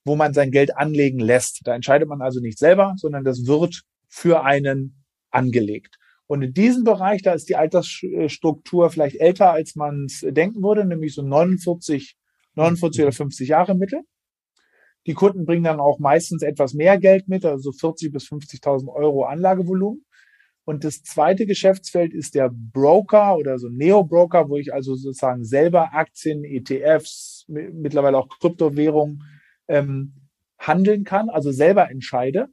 wo 0.06 0.16
man 0.16 0.34
sein 0.34 0.50
Geld 0.50 0.76
anlegen 0.76 1.20
lässt. 1.20 1.62
Da 1.66 1.76
entscheidet 1.76 2.10
man 2.10 2.24
also 2.24 2.40
nicht 2.40 2.58
selber, 2.58 2.96
sondern 2.98 3.24
das 3.24 3.46
wird 3.46 3.84
für 4.08 4.44
einen 4.44 5.06
angelegt. 5.30 6.00
Und 6.26 6.42
in 6.42 6.52
diesem 6.52 6.84
Bereich, 6.84 7.22
da 7.22 7.34
ist 7.34 7.48
die 7.48 7.58
Altersstruktur 7.58 8.90
vielleicht 8.90 9.18
älter, 9.18 9.52
als 9.52 9.76
man 9.76 10.06
es 10.06 10.26
denken 10.28 10.64
würde, 10.64 10.84
nämlich 10.84 11.14
so 11.14 11.22
49, 11.22 12.18
49 12.56 13.04
oder 13.04 13.12
50 13.12 13.50
Jahre 13.50 13.76
Mittel. 13.76 14.02
Die 15.06 15.14
Kunden 15.14 15.46
bringen 15.46 15.66
dann 15.66 15.80
auch 15.80 16.00
meistens 16.00 16.42
etwas 16.42 16.74
mehr 16.74 16.98
Geld 16.98 17.28
mit, 17.28 17.46
also 17.46 17.72
40 17.72 18.12
bis 18.12 18.24
50.000 18.24 18.88
Euro 18.88 19.26
Anlagevolumen. 19.26 20.04
Und 20.66 20.84
das 20.84 21.04
zweite 21.04 21.46
Geschäftsfeld 21.46 22.14
ist 22.14 22.36
der 22.36 22.50
Broker 22.54 23.36
oder 23.36 23.60
so 23.60 23.68
Neo-Broker, 23.70 24.50
wo 24.50 24.58
ich 24.58 24.74
also 24.74 24.96
sozusagen 24.96 25.44
selber 25.44 25.94
Aktien, 25.94 26.44
ETFs, 26.46 27.46
mittlerweile 27.48 28.18
auch 28.18 28.30
Kryptowährungen 28.40 29.24
ähm, 29.68 30.14
handeln 30.58 31.04
kann, 31.04 31.30
also 31.30 31.52
selber 31.52 31.90
entscheide. 31.90 32.48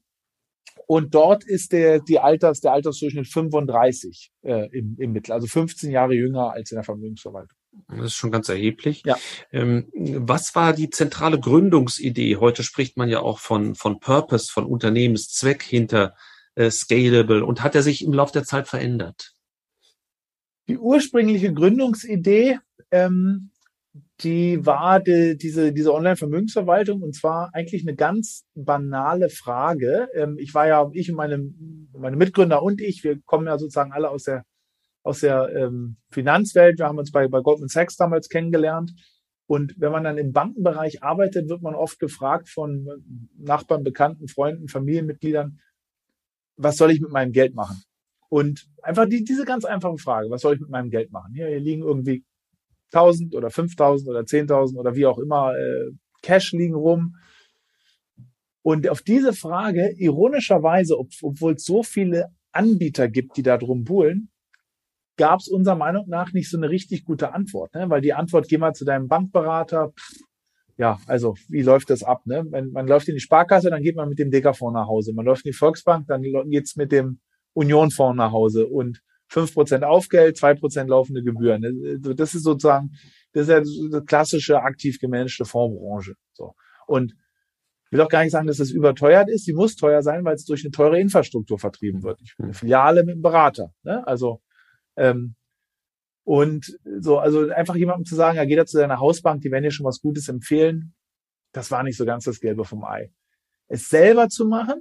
Und 0.86 1.14
dort 1.14 1.44
ist 1.44 1.72
der, 1.72 2.00
die 2.00 2.18
Alters, 2.18 2.60
der 2.60 2.72
Altersdurchschnitt 2.72 3.28
35 3.28 4.32
äh, 4.42 4.68
im, 4.76 4.96
im 4.98 5.12
Mittel, 5.12 5.32
also 5.32 5.46
15 5.46 5.90
Jahre 5.92 6.14
jünger 6.14 6.52
als 6.52 6.72
in 6.72 6.76
der 6.76 6.84
Vermögensverwaltung. 6.84 7.56
Das 7.88 8.06
ist 8.06 8.14
schon 8.14 8.32
ganz 8.32 8.48
erheblich. 8.48 9.04
Ja. 9.06 9.16
Ähm, 9.52 9.88
was 9.94 10.56
war 10.56 10.72
die 10.72 10.90
zentrale 10.90 11.38
Gründungsidee? 11.38 12.36
Heute 12.36 12.64
spricht 12.64 12.96
man 12.96 13.08
ja 13.08 13.20
auch 13.20 13.38
von, 13.38 13.76
von 13.76 14.00
Purpose, 14.00 14.50
von 14.50 14.66
Unternehmenszweck 14.66 15.62
hinter 15.62 16.14
äh, 16.54 16.70
Scalable 16.70 17.44
und 17.44 17.62
hat 17.62 17.74
er 17.74 17.82
sich 17.82 18.04
im 18.04 18.12
Laufe 18.12 18.32
der 18.32 18.44
Zeit 18.44 18.68
verändert? 18.68 19.32
Die 20.68 20.78
ursprüngliche 20.78 21.52
Gründungsidee, 21.52 22.58
ähm, 22.90 23.50
die 24.20 24.64
war 24.64 25.00
die, 25.00 25.36
diese, 25.36 25.72
diese 25.72 25.92
Online-Vermögensverwaltung 25.92 27.02
und 27.02 27.14
zwar 27.14 27.50
eigentlich 27.54 27.82
eine 27.86 27.96
ganz 27.96 28.44
banale 28.54 29.30
Frage. 29.30 30.08
Ähm, 30.14 30.36
ich 30.38 30.54
war 30.54 30.66
ja, 30.66 30.88
ich 30.92 31.10
und 31.10 31.16
meine, 31.16 31.42
meine 31.92 32.16
Mitgründer 32.16 32.62
und 32.62 32.80
ich, 32.80 33.02
wir 33.02 33.20
kommen 33.22 33.46
ja 33.46 33.58
sozusagen 33.58 33.92
alle 33.92 34.10
aus 34.10 34.24
der, 34.24 34.44
aus 35.02 35.20
der 35.20 35.48
ähm, 35.56 35.96
Finanzwelt. 36.10 36.78
Wir 36.78 36.86
haben 36.86 36.98
uns 36.98 37.10
bei, 37.10 37.26
bei 37.28 37.40
Goldman 37.40 37.68
Sachs 37.68 37.96
damals 37.96 38.28
kennengelernt. 38.28 38.92
Und 39.46 39.74
wenn 39.78 39.90
man 39.90 40.04
dann 40.04 40.18
im 40.18 40.32
Bankenbereich 40.32 41.02
arbeitet, 41.02 41.48
wird 41.48 41.62
man 41.62 41.74
oft 41.74 41.98
gefragt 41.98 42.48
von 42.48 42.86
Nachbarn, 43.36 43.82
Bekannten, 43.82 44.28
Freunden, 44.28 44.68
Familienmitgliedern, 44.68 45.58
was 46.62 46.76
soll 46.76 46.90
ich 46.90 47.00
mit 47.00 47.10
meinem 47.10 47.32
Geld 47.32 47.54
machen? 47.54 47.82
Und 48.28 48.68
einfach 48.82 49.08
die, 49.08 49.24
diese 49.24 49.44
ganz 49.44 49.64
einfache 49.64 49.98
Frage, 49.98 50.30
was 50.30 50.42
soll 50.42 50.54
ich 50.54 50.60
mit 50.60 50.70
meinem 50.70 50.90
Geld 50.90 51.10
machen? 51.10 51.32
Hier, 51.34 51.48
hier 51.48 51.60
liegen 51.60 51.82
irgendwie 51.82 52.24
1000 52.92 53.34
oder 53.34 53.50
5000 53.50 54.08
oder 54.08 54.20
10.000 54.20 54.76
oder 54.76 54.94
wie 54.94 55.06
auch 55.06 55.18
immer 55.18 55.54
äh, 55.56 55.90
Cash 56.22 56.52
liegen 56.52 56.74
rum. 56.74 57.16
Und 58.62 58.88
auf 58.88 59.02
diese 59.02 59.32
Frage, 59.32 59.94
ironischerweise, 59.96 60.98
ob, 60.98 61.08
obwohl 61.22 61.54
es 61.54 61.64
so 61.64 61.82
viele 61.82 62.26
Anbieter 62.52 63.08
gibt, 63.08 63.36
die 63.36 63.42
da 63.42 63.56
drum 63.56 63.84
buhlen, 63.84 64.28
gab 65.16 65.40
es 65.40 65.48
unserer 65.48 65.76
Meinung 65.76 66.08
nach 66.08 66.32
nicht 66.32 66.50
so 66.50 66.56
eine 66.56 66.70
richtig 66.70 67.04
gute 67.04 67.32
Antwort. 67.32 67.74
Ne? 67.74 67.88
Weil 67.88 68.00
die 68.00 68.12
Antwort, 68.12 68.48
geh 68.48 68.58
mal 68.58 68.74
zu 68.74 68.84
deinem 68.84 69.08
Bankberater, 69.08 69.92
pff, 69.92 70.20
ja, 70.80 70.98
also 71.06 71.34
wie 71.48 71.60
läuft 71.60 71.90
das 71.90 72.02
ab? 72.02 72.22
Ne? 72.24 72.42
Man, 72.42 72.70
man 72.70 72.88
läuft 72.88 73.06
in 73.06 73.14
die 73.14 73.20
Sparkasse, 73.20 73.68
dann 73.68 73.82
geht 73.82 73.96
man 73.96 74.08
mit 74.08 74.18
dem 74.18 74.30
Deckerfonds 74.30 74.72
nach 74.72 74.86
Hause. 74.86 75.12
Man 75.12 75.26
läuft 75.26 75.44
in 75.44 75.50
die 75.50 75.56
Volksbank, 75.56 76.06
dann 76.06 76.22
geht's 76.48 76.74
mit 76.76 76.90
dem 76.90 77.20
Unionfonds 77.52 78.16
nach 78.16 78.32
Hause 78.32 78.66
und 78.66 79.02
fünf 79.28 79.52
Prozent 79.52 79.84
Aufgeld, 79.84 80.38
zwei 80.38 80.54
Prozent 80.54 80.88
laufende 80.88 81.22
Gebühren. 81.22 81.62
Also 81.66 82.14
das 82.14 82.34
ist 82.34 82.44
sozusagen, 82.44 82.92
das 83.32 83.42
ist 83.42 83.48
ja 83.50 83.60
die 83.60 84.06
klassische 84.06 84.62
aktiv 84.62 84.98
gemanagte 84.98 85.44
Fondsbranche. 85.44 86.14
So. 86.32 86.54
Und 86.86 87.12
ich 87.12 87.92
will 87.92 88.00
auch 88.00 88.08
gar 88.08 88.22
nicht 88.22 88.32
sagen, 88.32 88.46
dass 88.46 88.56
das 88.56 88.70
überteuert 88.70 89.28
ist. 89.28 89.44
Sie 89.44 89.52
muss 89.52 89.76
teuer 89.76 90.00
sein, 90.00 90.24
weil 90.24 90.36
es 90.36 90.46
durch 90.46 90.64
eine 90.64 90.70
teure 90.70 90.98
Infrastruktur 90.98 91.58
vertrieben 91.58 92.02
wird. 92.02 92.22
Ich 92.22 92.36
bin 92.38 92.46
eine 92.46 92.54
Filiale 92.54 93.02
mit 93.02 93.16
einem 93.16 93.22
Berater. 93.22 93.74
Ne? 93.82 94.06
Also 94.06 94.40
ähm, 94.96 95.34
und 96.30 96.78
so, 97.00 97.18
also 97.18 97.50
einfach 97.50 97.74
jemandem 97.74 98.04
zu 98.04 98.14
sagen, 98.14 98.36
ja, 98.36 98.44
geht 98.44 98.56
er 98.56 98.64
zu 98.64 98.78
seiner 98.78 99.00
Hausbank, 99.00 99.42
die 99.42 99.50
werden 99.50 99.64
dir 99.64 99.72
schon 99.72 99.84
was 99.84 100.00
Gutes 100.00 100.28
empfehlen, 100.28 100.94
das 101.50 101.72
war 101.72 101.82
nicht 101.82 101.96
so 101.96 102.04
ganz 102.04 102.22
das 102.22 102.38
Gelbe 102.38 102.64
vom 102.64 102.84
Ei. 102.84 103.10
Es 103.66 103.88
selber 103.88 104.28
zu 104.28 104.46
machen 104.46 104.80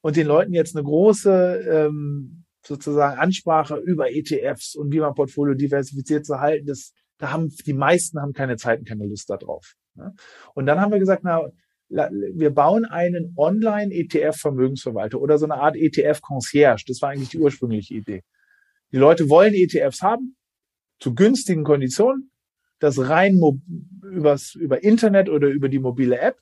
und 0.00 0.16
den 0.16 0.26
Leuten 0.26 0.54
jetzt 0.54 0.74
eine 0.74 0.82
große, 0.82 1.58
ähm, 1.70 2.46
sozusagen 2.64 3.20
Ansprache 3.20 3.76
über 3.76 4.12
ETFs 4.12 4.74
und 4.74 4.90
wie 4.94 5.00
man 5.00 5.12
Portfolio 5.12 5.52
diversifiziert 5.52 6.24
zu 6.24 6.40
halten, 6.40 6.64
das, 6.64 6.94
da 7.18 7.32
haben 7.32 7.54
die 7.66 7.74
meisten 7.74 8.18
haben 8.18 8.32
keine 8.32 8.56
Zeit 8.56 8.78
und 8.78 8.88
keine 8.88 9.04
Lust 9.04 9.28
darauf. 9.28 9.74
Ne? 9.94 10.14
Und 10.54 10.64
dann 10.64 10.80
haben 10.80 10.90
wir 10.90 11.00
gesagt, 11.00 11.22
na, 11.22 11.50
wir 11.90 12.48
bauen 12.48 12.86
einen 12.86 13.34
Online-ETF-Vermögensverwalter 13.36 15.20
oder 15.20 15.36
so 15.36 15.44
eine 15.44 15.56
Art 15.56 15.76
ETF-Concierge. 15.76 16.84
Das 16.86 17.02
war 17.02 17.10
eigentlich 17.10 17.28
die 17.28 17.40
ursprüngliche 17.40 17.92
Idee. 17.92 18.22
Die 18.90 18.96
Leute 18.96 19.28
wollen 19.28 19.52
ETFs 19.52 20.00
haben, 20.00 20.34
zu 21.02 21.14
günstigen 21.16 21.64
Konditionen, 21.64 22.30
das 22.78 22.98
rein 23.08 23.40
übers, 24.02 24.54
über 24.54 24.84
Internet 24.84 25.28
oder 25.28 25.48
über 25.48 25.68
die 25.68 25.80
mobile 25.80 26.18
App. 26.18 26.38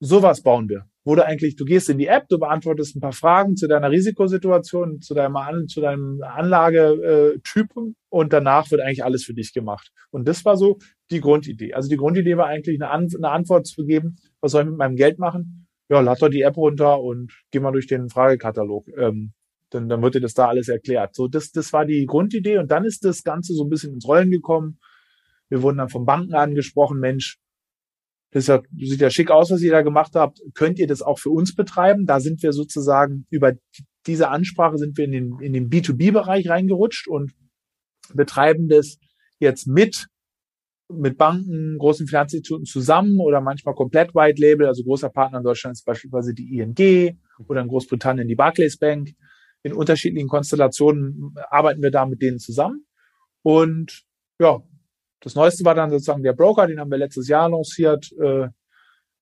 Sowas 0.00 0.42
bauen 0.42 0.68
wir. 0.70 0.86
Du 1.04 1.22
eigentlich, 1.22 1.56
du 1.56 1.64
gehst 1.64 1.88
in 1.88 1.98
die 1.98 2.06
App, 2.06 2.28
du 2.28 2.38
beantwortest 2.38 2.96
ein 2.96 3.00
paar 3.00 3.12
Fragen 3.12 3.56
zu 3.56 3.66
deiner 3.66 3.90
Risikosituation, 3.90 5.00
zu 5.00 5.14
deinem, 5.14 5.36
An 5.36 5.66
zu 5.68 5.80
deinem 5.80 6.22
Anlagetyp 6.22 7.72
und 8.10 8.32
danach 8.32 8.70
wird 8.70 8.82
eigentlich 8.82 9.04
alles 9.04 9.24
für 9.24 9.34
dich 9.34 9.52
gemacht. 9.52 9.90
Und 10.10 10.28
das 10.28 10.44
war 10.44 10.56
so 10.56 10.78
die 11.10 11.20
Grundidee. 11.20 11.74
Also 11.74 11.88
die 11.88 11.96
Grundidee 11.96 12.36
war 12.36 12.46
eigentlich 12.46 12.80
eine 12.82 13.30
Antwort 13.30 13.66
zu 13.66 13.84
geben, 13.84 14.16
was 14.40 14.52
soll 14.52 14.62
ich 14.62 14.68
mit 14.68 14.78
meinem 14.78 14.96
Geld 14.96 15.18
machen? 15.18 15.66
Ja, 15.90 16.00
lad 16.00 16.20
doch 16.20 16.28
die 16.28 16.42
App 16.42 16.56
runter 16.56 17.00
und 17.00 17.32
geh 17.50 17.60
mal 17.60 17.72
durch 17.72 17.86
den 17.86 18.10
Fragekatalog. 18.10 18.88
Ähm, 18.96 19.32
dann, 19.70 19.88
dann 19.88 20.02
wird 20.02 20.14
dir 20.14 20.20
das 20.20 20.34
da 20.34 20.48
alles 20.48 20.68
erklärt. 20.68 21.14
So, 21.14 21.28
das, 21.28 21.50
das 21.50 21.72
war 21.72 21.84
die 21.84 22.06
Grundidee 22.06 22.58
und 22.58 22.70
dann 22.70 22.84
ist 22.84 23.04
das 23.04 23.22
Ganze 23.22 23.54
so 23.54 23.64
ein 23.64 23.68
bisschen 23.68 23.92
ins 23.92 24.06
Rollen 24.06 24.30
gekommen. 24.30 24.78
Wir 25.48 25.62
wurden 25.62 25.78
dann 25.78 25.88
von 25.88 26.04
Banken 26.04 26.34
angesprochen, 26.34 27.00
Mensch, 27.00 27.38
das 28.30 28.46
ja, 28.46 28.60
sieht 28.76 29.00
ja 29.00 29.10
schick 29.10 29.30
aus, 29.30 29.50
was 29.50 29.62
ihr 29.62 29.70
da 29.70 29.82
gemacht 29.82 30.14
habt. 30.14 30.40
Könnt 30.54 30.78
ihr 30.78 30.86
das 30.86 31.00
auch 31.00 31.18
für 31.18 31.30
uns 31.30 31.54
betreiben? 31.54 32.04
Da 32.04 32.20
sind 32.20 32.42
wir 32.42 32.52
sozusagen 32.52 33.26
über 33.30 33.54
diese 34.06 34.28
Ansprache 34.28 34.78
sind 34.78 34.96
wir 34.96 35.04
in 35.04 35.12
den, 35.12 35.40
in 35.40 35.52
den 35.52 35.70
B2B-Bereich 35.70 36.48
reingerutscht 36.48 37.08
und 37.08 37.32
betreiben 38.14 38.68
das 38.68 38.98
jetzt 39.38 39.66
mit 39.66 40.08
mit 40.90 41.18
Banken, 41.18 41.76
großen 41.76 42.06
Finanzinstituten 42.06 42.64
zusammen 42.64 43.20
oder 43.20 43.42
manchmal 43.42 43.74
komplett 43.74 44.14
White 44.14 44.40
Label. 44.40 44.66
Also 44.66 44.84
großer 44.84 45.10
Partner 45.10 45.38
in 45.38 45.44
Deutschland 45.44 45.76
ist 45.76 45.84
beispielsweise 45.84 46.32
die 46.32 46.58
ING 46.58 47.18
oder 47.46 47.60
in 47.60 47.68
Großbritannien 47.68 48.26
die 48.26 48.34
Barclays 48.34 48.78
Bank. 48.78 49.10
In 49.62 49.72
unterschiedlichen 49.72 50.28
Konstellationen 50.28 51.34
arbeiten 51.50 51.82
wir 51.82 51.90
da 51.90 52.06
mit 52.06 52.22
denen 52.22 52.38
zusammen. 52.38 52.86
Und 53.42 54.04
ja, 54.38 54.62
das 55.20 55.34
Neueste 55.34 55.64
war 55.64 55.74
dann 55.74 55.90
sozusagen 55.90 56.22
der 56.22 56.32
Broker, 56.32 56.66
den 56.66 56.80
haben 56.80 56.90
wir 56.90 56.98
letztes 56.98 57.28
Jahr 57.28 57.48
lanciert. 57.48 58.12
Äh, 58.12 58.48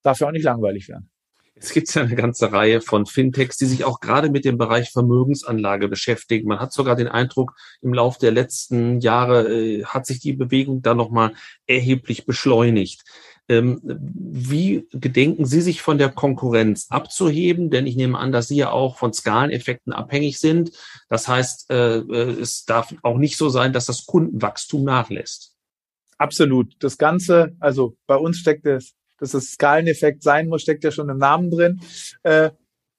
darf 0.03 0.20
ja 0.20 0.29
auch 0.29 0.33
nicht 0.33 0.44
langweilig 0.44 0.88
werden. 0.88 1.11
Es 1.59 1.72
gibt 1.72 1.92
ja 1.94 2.03
eine 2.03 2.14
ganze 2.14 2.53
Reihe 2.53 2.83
von 2.83 3.07
Fintechs, 3.07 3.57
die 3.57 3.64
sich 3.64 3.85
auch 3.85 4.01
gerade 4.01 4.29
mit 4.29 4.44
dem 4.44 4.59
Bereich 4.59 4.90
Vermögensanlage 4.90 5.88
beschäftigen. 5.88 6.49
Man 6.49 6.61
hat 6.61 6.72
sogar 6.72 6.96
den 6.96 7.09
Eindruck, 7.09 7.55
im 7.81 7.94
Laufe 7.94 8.18
der 8.20 8.31
letzten 8.31 9.01
Jahre 9.01 9.49
äh, 9.49 9.85
hat 9.85 10.05
sich 10.05 10.20
die 10.20 10.35
Bewegung 10.35 10.83
da 10.83 10.94
nochmal 10.94 11.33
erheblich 11.66 12.27
beschleunigt. 12.27 13.05
Ähm, 13.48 13.80
wie 13.82 14.88
gedenken 14.92 15.46
Sie 15.46 15.61
sich 15.61 15.80
von 15.80 15.98
der 15.98 16.09
Konkurrenz 16.09 16.87
abzuheben? 16.90 17.70
Denn 17.70 17.87
ich 17.87 17.96
nehme 17.96 18.18
an, 18.18 18.32
dass 18.32 18.48
Sie 18.48 18.56
ja 18.56 18.70
auch 18.70 18.96
von 18.96 19.12
Skaleneffekten 19.12 19.92
abhängig 19.92 20.38
sind. 20.38 20.72
Das 21.09 21.28
heißt, 21.28 21.70
äh, 21.70 21.98
äh 21.98 22.40
es 22.40 22.64
darf 22.64 22.94
auch 23.02 23.18
nicht 23.18 23.37
so 23.37 23.48
sein, 23.48 23.72
dass 23.72 23.87
das 23.87 24.06
Kundenwachstum 24.06 24.85
nachlässt. 24.85 25.54
Absolut. 26.18 26.74
Das 26.80 26.98
Ganze, 26.98 27.54
also 27.61 27.96
bei 28.06 28.16
uns 28.16 28.38
steckt 28.38 28.66
es 28.66 28.96
dass 29.18 29.32
das 29.32 29.52
Skaleneffekt 29.52 30.22
sein 30.22 30.48
muss, 30.48 30.62
steckt 30.62 30.85
ja 30.85 30.90
schon 30.90 31.09
im 31.09 31.18
Namen 31.18 31.50
drin. 31.50 31.80
Äh, 32.22 32.50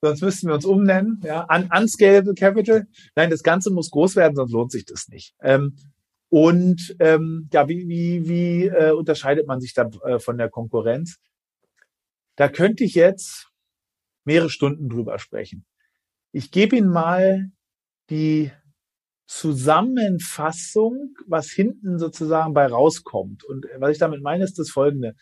sonst 0.02 0.22
müssten 0.22 0.48
wir 0.48 0.56
uns 0.56 0.66
umnennen. 0.66 1.22
Ja, 1.24 1.48
Un 1.50 1.70
Unscalable 1.76 2.34
Capital. 2.34 2.88
Nein, 3.16 3.30
das 3.30 3.44
Ganze 3.44 3.72
muss 3.72 3.92
groß 3.92 4.16
werden, 4.16 4.36
sonst 4.36 4.52
lohnt 4.52 4.72
sich 4.72 4.86
das 4.86 5.08
nicht. 5.10 5.36
Ähm, 5.42 5.76
und 6.30 6.96
ähm, 7.00 7.50
ja, 7.54 7.68
wie, 7.70 7.88
wie, 7.88 8.28
wie 8.28 8.66
äh, 8.66 8.92
unterscheidet 8.92 9.48
man 9.48 9.62
sich 9.62 9.74
da 9.74 9.90
äh, 10.04 10.20
von 10.20 10.38
der 10.38 10.50
Konkurrenz? 10.50 11.18
Da 12.36 12.50
könnte 12.50 12.84
ich 12.84 12.96
jetzt 12.96 13.50
mehrere 14.26 14.50
Stunden 14.50 14.90
drüber 14.90 15.20
sprechen. 15.20 15.66
Ich 16.32 16.52
gebe 16.52 16.76
Ihnen 16.76 16.90
mal 16.90 17.50
die 18.10 18.52
Zusammenfassung, 19.26 21.16
was 21.28 21.50
hinten 21.50 21.98
sozusagen 22.00 22.54
bei 22.54 22.66
rauskommt. 22.66 23.44
Und 23.44 23.66
was 23.78 23.92
ich 23.92 23.98
damit 23.98 24.22
meine, 24.22 24.44
ist 24.44 24.60
das 24.60 24.70
folgende. 24.70 25.16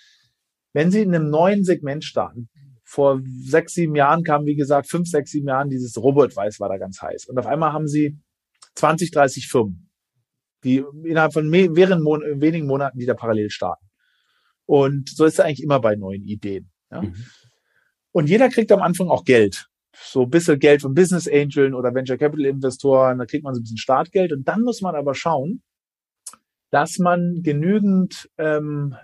Wenn 0.74 0.91
Sie 0.91 1.02
in 1.02 1.13
einem 1.13 1.30
neuen 1.30 1.63
Segment 1.63 2.04
starten, 2.04 2.50
vor 2.84 3.22
sechs, 3.26 3.74
sieben 3.74 3.96
Jahren 3.96 4.24
kam, 4.24 4.46
wie 4.46 4.56
gesagt, 4.56 4.89
fünf, 4.89 5.08
sechs, 5.08 5.32
sieben 5.32 5.48
Jahren 5.48 5.70
dieses 5.70 5.98
Robot-Weiß 5.98 6.60
war 6.60 6.70
da 6.70 6.78
ganz 6.78 7.02
heiß. 7.02 7.26
Und 7.26 7.39
auf 7.39 7.48
einmal 7.48 7.74
haben 7.74 7.88
Sie 7.88 8.20
20, 8.76 9.12
30 9.12 9.48
Firmen, 9.48 9.89
die 10.65 10.84
innerhalb 11.04 11.34
von 11.34 11.47
mehreren 11.49 12.01
Mon 12.01 12.21
wenigen 12.41 12.67
Monaten 12.67 12.99
wieder 12.99 13.13
parallel 13.13 13.49
starten. 13.49 13.86
Und 14.65 15.10
so 15.10 15.25
ist 15.25 15.36
es 15.36 15.39
eigentlich 15.39 15.63
immer 15.63 15.80
bei 15.80 15.95
neuen 15.95 16.23
Ideen. 16.25 16.71
Ja? 16.91 17.04
Mhm. 17.04 17.15
Und 18.12 18.30
jeder 18.30 18.49
kriegt 18.49 18.71
am 18.71 18.82
Anfang 18.82 19.10
auch 19.10 19.23
Geld. 19.23 19.67
So 19.93 20.23
ein 20.23 20.30
bisschen 20.30 20.60
Geld 20.60 20.82
von 20.82 20.93
Business 20.93 21.28
Angeln 21.28 21.73
oder 21.73 21.93
Venture 21.93 22.17
Capital 22.17 22.45
Investoren, 22.45 23.19
da 23.19 23.25
kriegt 23.25 23.43
man 23.43 23.54
so 23.54 23.60
ein 23.60 23.63
bisschen 23.63 23.78
Startgeld. 23.78 24.34
Und 24.34 24.47
dann 24.47 24.62
muss 24.62 24.82
man 24.82 24.95
aber 24.95 25.15
schauen, 25.15 25.62
dass 26.71 26.97
man 26.97 27.41
genügend 27.43 28.30
ähm, 28.38 28.95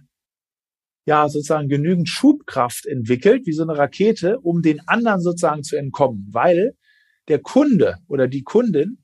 ja 1.05 1.29
sozusagen 1.29 1.69
genügend 1.69 2.09
Schubkraft 2.09 2.85
entwickelt, 2.85 3.45
wie 3.45 3.53
so 3.53 3.63
eine 3.63 3.77
Rakete, 3.77 4.39
um 4.39 4.61
den 4.61 4.81
anderen 4.87 5.21
sozusagen 5.21 5.63
zu 5.63 5.77
entkommen, 5.77 6.27
weil 6.31 6.75
der 7.27 7.39
Kunde 7.39 7.97
oder 8.07 8.27
die 8.27 8.43
Kundin, 8.43 9.00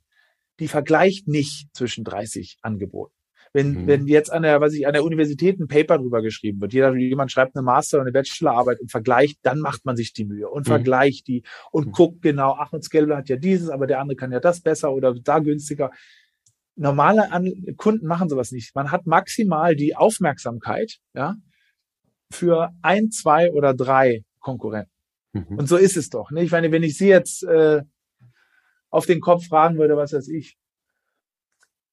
die 0.60 0.68
vergleicht 0.68 1.28
nicht 1.28 1.70
zwischen 1.74 2.04
30 2.04 2.58
Angeboten. 2.62 3.14
Wenn, 3.54 3.72
mhm. 3.72 3.88
wenn 3.88 4.08
jetzt 4.08 4.32
an 4.32 4.44
der, 4.44 4.60
weiß 4.60 4.74
ich, 4.74 4.88
an 4.88 4.94
der 4.94 5.04
Universität 5.04 5.60
ein 5.60 5.68
Paper 5.68 5.98
drüber 5.98 6.22
geschrieben 6.22 6.62
wird, 6.62 6.74
jeder, 6.74 6.96
jemand 6.96 7.32
schreibt 7.32 7.56
eine 7.56 7.64
Master- 7.64 7.98
oder 7.98 8.04
eine 8.04 8.12
Bachelorarbeit 8.12 8.80
und 8.80 8.92
vergleicht, 8.92 9.40
dann 9.44 9.60
macht 9.60 9.86
man 9.86 9.96
sich 9.96 10.14
die 10.14 10.26
Mühe 10.26 10.50
und 10.50 10.68
mhm. 10.68 10.72
vergleicht 10.72 11.28
die 11.28 11.44
und 11.72 11.88
mhm. 11.88 11.92
guckt 11.92 12.22
genau, 12.22 12.56
ach, 12.60 12.74
und 12.74 12.84
Scalable 12.84 13.18
hat 13.18 13.30
ja 13.30 13.38
dieses, 13.38 13.70
aber 13.70 13.88
der 13.88 14.00
andere 14.00 14.16
kann 14.16 14.32
ja 14.32 14.40
das 14.40 14.62
besser 14.62 14.94
oder 14.94 15.14
da 15.14 15.40
günstiger. 15.40 15.92
Normale 16.76 17.32
An 17.32 17.52
Kunden 17.78 18.06
machen 18.06 18.30
sowas 18.30 18.52
nicht. 18.52 18.76
Man 18.76 18.92
hat 18.92 19.08
maximal 19.08 19.76
die 19.76 19.96
Aufmerksamkeit, 19.96 20.98
ja, 21.16 21.36
für 22.32 22.72
ein, 22.82 23.10
zwei 23.10 23.52
oder 23.52 23.74
drei 23.74 24.24
Konkurrenten. 24.40 24.92
Mhm. 25.34 25.58
Und 25.58 25.70
so 25.70 25.78
ist 25.78 25.98
es 25.98 26.10
doch. 26.10 26.32
Ne? 26.32 26.44
Ich 26.44 26.52
meine, 26.52 26.72
wenn 26.72 26.84
ich 26.84 26.98
Sie 26.98 27.08
jetzt 27.08 27.44
äh, 27.44 27.82
auf 28.90 29.06
den 29.06 29.22
Kopf 29.22 29.48
fragen 29.48 29.78
würde, 29.78 29.98
was 29.98 30.14
weiß 30.14 30.28
ich, 30.30 30.58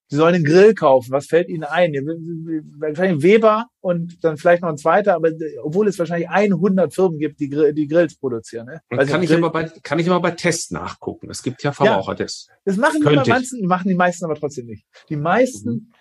Sie 0.08 0.16
sollen 0.16 0.34
einen 0.34 0.44
Grill 0.44 0.74
kaufen. 0.74 1.12
Was 1.12 1.26
fällt 1.26 1.48
Ihnen 1.48 1.64
ein? 1.64 1.92
Wahrscheinlich 1.92 3.22
Weber 3.22 3.66
und 3.80 4.22
dann 4.22 4.36
vielleicht 4.36 4.62
noch 4.62 4.68
ein 4.68 4.76
zweiter, 4.76 5.14
aber 5.14 5.30
obwohl 5.62 5.88
es 5.88 5.98
wahrscheinlich 5.98 6.28
100 6.28 6.94
Firmen 6.94 7.18
gibt, 7.18 7.40
die, 7.40 7.48
die 7.48 7.88
Grills 7.88 8.14
produzieren. 8.14 8.66
Ne? 8.66 8.80
Also 8.90 9.10
kann, 9.10 9.22
ich 9.22 9.30
Grill, 9.30 9.38
immer 9.38 9.50
bei, 9.50 9.64
kann 9.82 9.98
ich 9.98 10.06
immer 10.06 10.20
bei 10.20 10.32
Tests 10.32 10.70
nachgucken. 10.70 11.30
Es 11.30 11.42
gibt 11.42 11.62
ja 11.62 11.72
Verbrauchertests. 11.72 12.48
Ja, 12.48 12.54
das 12.66 12.76
machen 12.76 13.00
die, 13.00 13.30
meisten, 13.30 13.66
machen 13.66 13.88
die 13.88 13.94
meisten 13.94 14.26
aber 14.26 14.34
trotzdem 14.34 14.66
nicht. 14.66 14.84
Die 15.08 15.16
meisten 15.16 15.70
mhm 15.70 15.92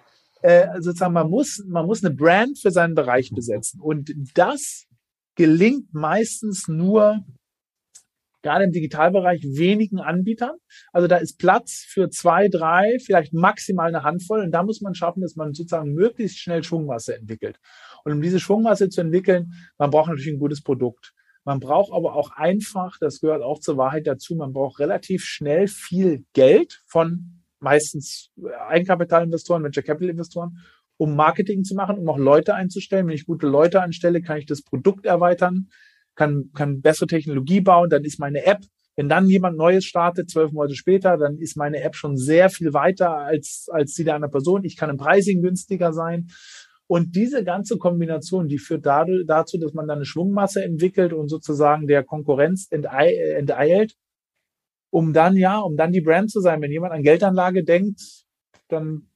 äh, 0.43 0.81
sozusagen, 0.81 1.13
man 1.13 1.29
muss, 1.29 1.63
man 1.67 1.85
muss 1.85 2.03
eine 2.03 2.13
Brand 2.13 2.59
für 2.59 2.69
seinen 2.69 2.95
Bereich 2.95 3.31
besetzen. 3.31 3.79
Und 3.79 4.13
das 4.35 4.85
gelingt 5.35 5.93
meistens 5.93 6.67
nur 6.67 7.23
gerade 8.43 8.65
im 8.65 8.71
Digitalbereich 8.71 9.41
wenigen 9.43 9.99
Anbietern. 9.99 10.57
Also 10.91 11.07
da 11.07 11.15
ist 11.15 11.39
Platz 11.39 11.85
für 11.87 12.09
zwei, 12.09 12.49
drei, 12.49 12.97
vielleicht 13.03 13.33
maximal 13.33 13.87
eine 13.87 14.03
Handvoll. 14.03 14.41
Und 14.41 14.51
da 14.51 14.63
muss 14.63 14.81
man 14.81 14.93
schaffen, 14.93 15.21
dass 15.21 15.35
man 15.35 15.53
sozusagen 15.53 15.93
möglichst 15.93 16.39
schnell 16.39 16.63
Schwungmasse 16.63 17.15
entwickelt. 17.15 17.59
Und 18.03 18.11
um 18.11 18.21
diese 18.21 18.39
Schwungmasse 18.39 18.89
zu 18.89 19.01
entwickeln, 19.01 19.53
man 19.77 19.89
braucht 19.89 20.09
natürlich 20.09 20.33
ein 20.33 20.39
gutes 20.39 20.61
Produkt. 20.61 21.13
Man 21.45 21.59
braucht 21.59 21.91
aber 21.91 22.15
auch 22.15 22.31
einfach, 22.31 22.97
das 22.99 23.19
gehört 23.19 23.41
auch 23.41 23.59
zur 23.59 23.77
Wahrheit 23.77 24.07
dazu, 24.07 24.35
man 24.35 24.53
braucht 24.53 24.79
relativ 24.79 25.25
schnell 25.25 25.67
viel 25.67 26.23
Geld 26.33 26.81
von 26.85 27.41
meistens 27.59 28.29
Eigenkapitalinvestoren, 28.67 29.63
Venture 29.63 29.83
Capital 29.83 30.09
Investoren, 30.09 30.57
um 30.97 31.15
Marketing 31.15 31.63
zu 31.63 31.75
machen, 31.75 31.97
um 31.97 32.07
auch 32.07 32.17
Leute 32.17 32.55
einzustellen. 32.55 33.07
Wenn 33.07 33.15
ich 33.15 33.25
gute 33.25 33.47
Leute 33.47 33.81
anstelle, 33.81 34.21
kann 34.21 34.37
ich 34.37 34.45
das 34.45 34.61
Produkt 34.61 35.05
erweitern, 35.05 35.69
kann, 36.15 36.51
kann 36.53 36.81
bessere 36.81 37.07
Technologie 37.07 37.61
bauen, 37.61 37.89
dann 37.89 38.03
ist 38.03 38.19
meine 38.19 38.45
App, 38.45 38.59
wenn 38.95 39.09
dann 39.09 39.27
jemand 39.27 39.57
Neues 39.57 39.85
startet, 39.85 40.29
zwölf 40.29 40.51
Monate 40.51 40.75
später, 40.75 41.17
dann 41.17 41.39
ist 41.39 41.57
meine 41.57 41.81
App 41.81 41.95
schon 41.95 42.15
sehr 42.15 42.49
viel 42.49 42.73
weiter 42.73 43.17
als, 43.17 43.67
als 43.71 43.93
die 43.93 44.03
der 44.03 44.15
anderen 44.15 44.31
Person. 44.31 44.63
Ich 44.65 44.77
kann 44.77 44.91
im 44.91 44.97
Pricing 44.97 45.41
günstiger 45.41 45.93
sein. 45.93 46.27
Und 46.85 47.15
diese 47.15 47.43
ganze 47.43 47.77
Kombination, 47.77 48.47
die 48.47 48.59
führt 48.59 48.85
dazu, 48.85 49.57
dass 49.57 49.73
man 49.73 49.87
dann 49.87 49.97
eine 49.97 50.05
Schwungmasse 50.05 50.63
entwickelt 50.63 51.11
und 51.11 51.27
sozusagen 51.29 51.87
der 51.87 52.03
Konkurrenz 52.03 52.67
enteilt 52.69 53.95
um 54.93 55.11
dann, 55.11 55.35
ja, 55.35 55.59
um 55.59 55.75
dann 55.75 55.91
die 55.91 56.01
Brand 56.01 56.29
zu 56.29 56.39
sein. 56.39 56.61
Wenn 56.61 56.71
jemand 56.71 56.93
an 56.93 57.01
Geldanlage 57.01 57.63
denkt, 57.63 57.99
dann 58.67 59.09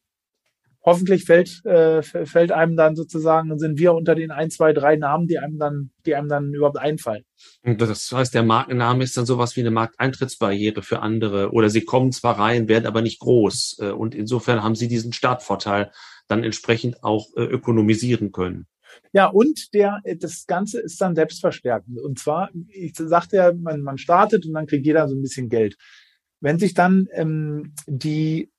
hoffentlich 0.88 1.26
fällt, 1.26 1.65
äh, 1.65 2.02
fällt 2.02 2.54
einem 2.54 2.78
dann 2.78 2.95
sozusagen, 2.95 3.60
sind 3.60 3.78
wir 3.78 3.93
unter 3.93 4.15
den 4.15 4.32
ein, 4.32 4.50
zwei, 4.50 4.71
drei 4.71 4.95
Namen, 4.95 5.28
die 5.28 5.38
einem 5.38 5.60
dann, 5.60 5.91
die 6.06 6.15
einem 6.15 6.30
dann 6.30 6.54
überhaupt 6.54 6.78
einfallen. 6.78 7.23
Das 7.62 8.10
heißt, 8.10 8.34
der 8.34 8.43
Markenname 8.43 9.04
ist 9.04 9.17
dann 9.17 9.26
sowas 9.26 9.58
wie 9.58 9.60
eine 9.60 9.71
Markteintrittsbarriere 9.71 10.82
für 10.84 11.02
andere 11.02 11.52
oder 11.52 11.69
sie 11.69 11.82
kommen 11.82 12.13
zwar 12.13 12.39
rein, 12.39 12.69
werden 12.69 12.86
aber 12.86 13.02
nicht 13.02 13.19
groß. 13.19 13.80
Äh, 13.82 13.89
und 13.89 14.15
insofern 14.15 14.63
haben 14.63 14.76
sie 14.76 14.88
diesen 14.88 15.12
Startvorteil 15.12 15.91
dann 16.30 16.45
entsprechend 16.45 17.04
auch 17.04 17.28
äh, 17.36 17.41
ökonomisieren 17.41 18.32
können. 18.32 18.67
Ja, 19.12 19.26
und 19.26 19.73
der, 19.73 20.00
das 20.19 20.45
Ganze 20.45 20.80
ist 20.80 21.02
dann 21.02 21.15
selbstverstärkend. 21.15 22.00
Und 22.00 22.17
zwar, 22.17 22.50
ich 22.69 22.93
sagte 22.95 23.36
ja, 23.36 23.52
man, 23.52 23.82
man 23.82 23.97
startet 23.97 24.45
und 24.45 24.54
dann 24.54 24.67
kriegt 24.67 24.86
jeder 24.86 25.10
so 25.10 25.15
ein 25.15 25.21
bisschen 25.21 25.50
Geld. 25.50 25.76
Wenn 26.39 26.60
sich 26.60 26.73
dann 26.73 27.08
ähm, 27.12 27.73
die 27.88 28.52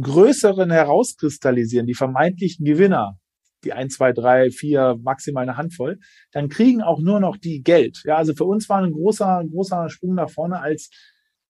größeren 0.00 0.70
herauskristallisieren, 0.70 1.86
die 1.86 1.94
vermeintlichen 1.94 2.64
Gewinner, 2.64 3.18
die 3.64 3.72
ein, 3.72 3.90
zwei, 3.90 4.12
drei, 4.12 4.50
vier, 4.50 4.96
maximal 5.02 5.42
eine 5.42 5.56
Handvoll, 5.56 5.98
dann 6.32 6.48
kriegen 6.48 6.82
auch 6.82 7.00
nur 7.00 7.20
noch 7.20 7.36
die 7.36 7.62
Geld. 7.62 8.02
Ja, 8.04 8.16
also 8.16 8.34
für 8.34 8.44
uns 8.44 8.68
war 8.68 8.82
ein 8.82 8.92
großer, 8.92 9.44
großer 9.50 9.88
Sprung 9.90 10.14
nach 10.14 10.30
vorne, 10.30 10.60
als 10.60 10.90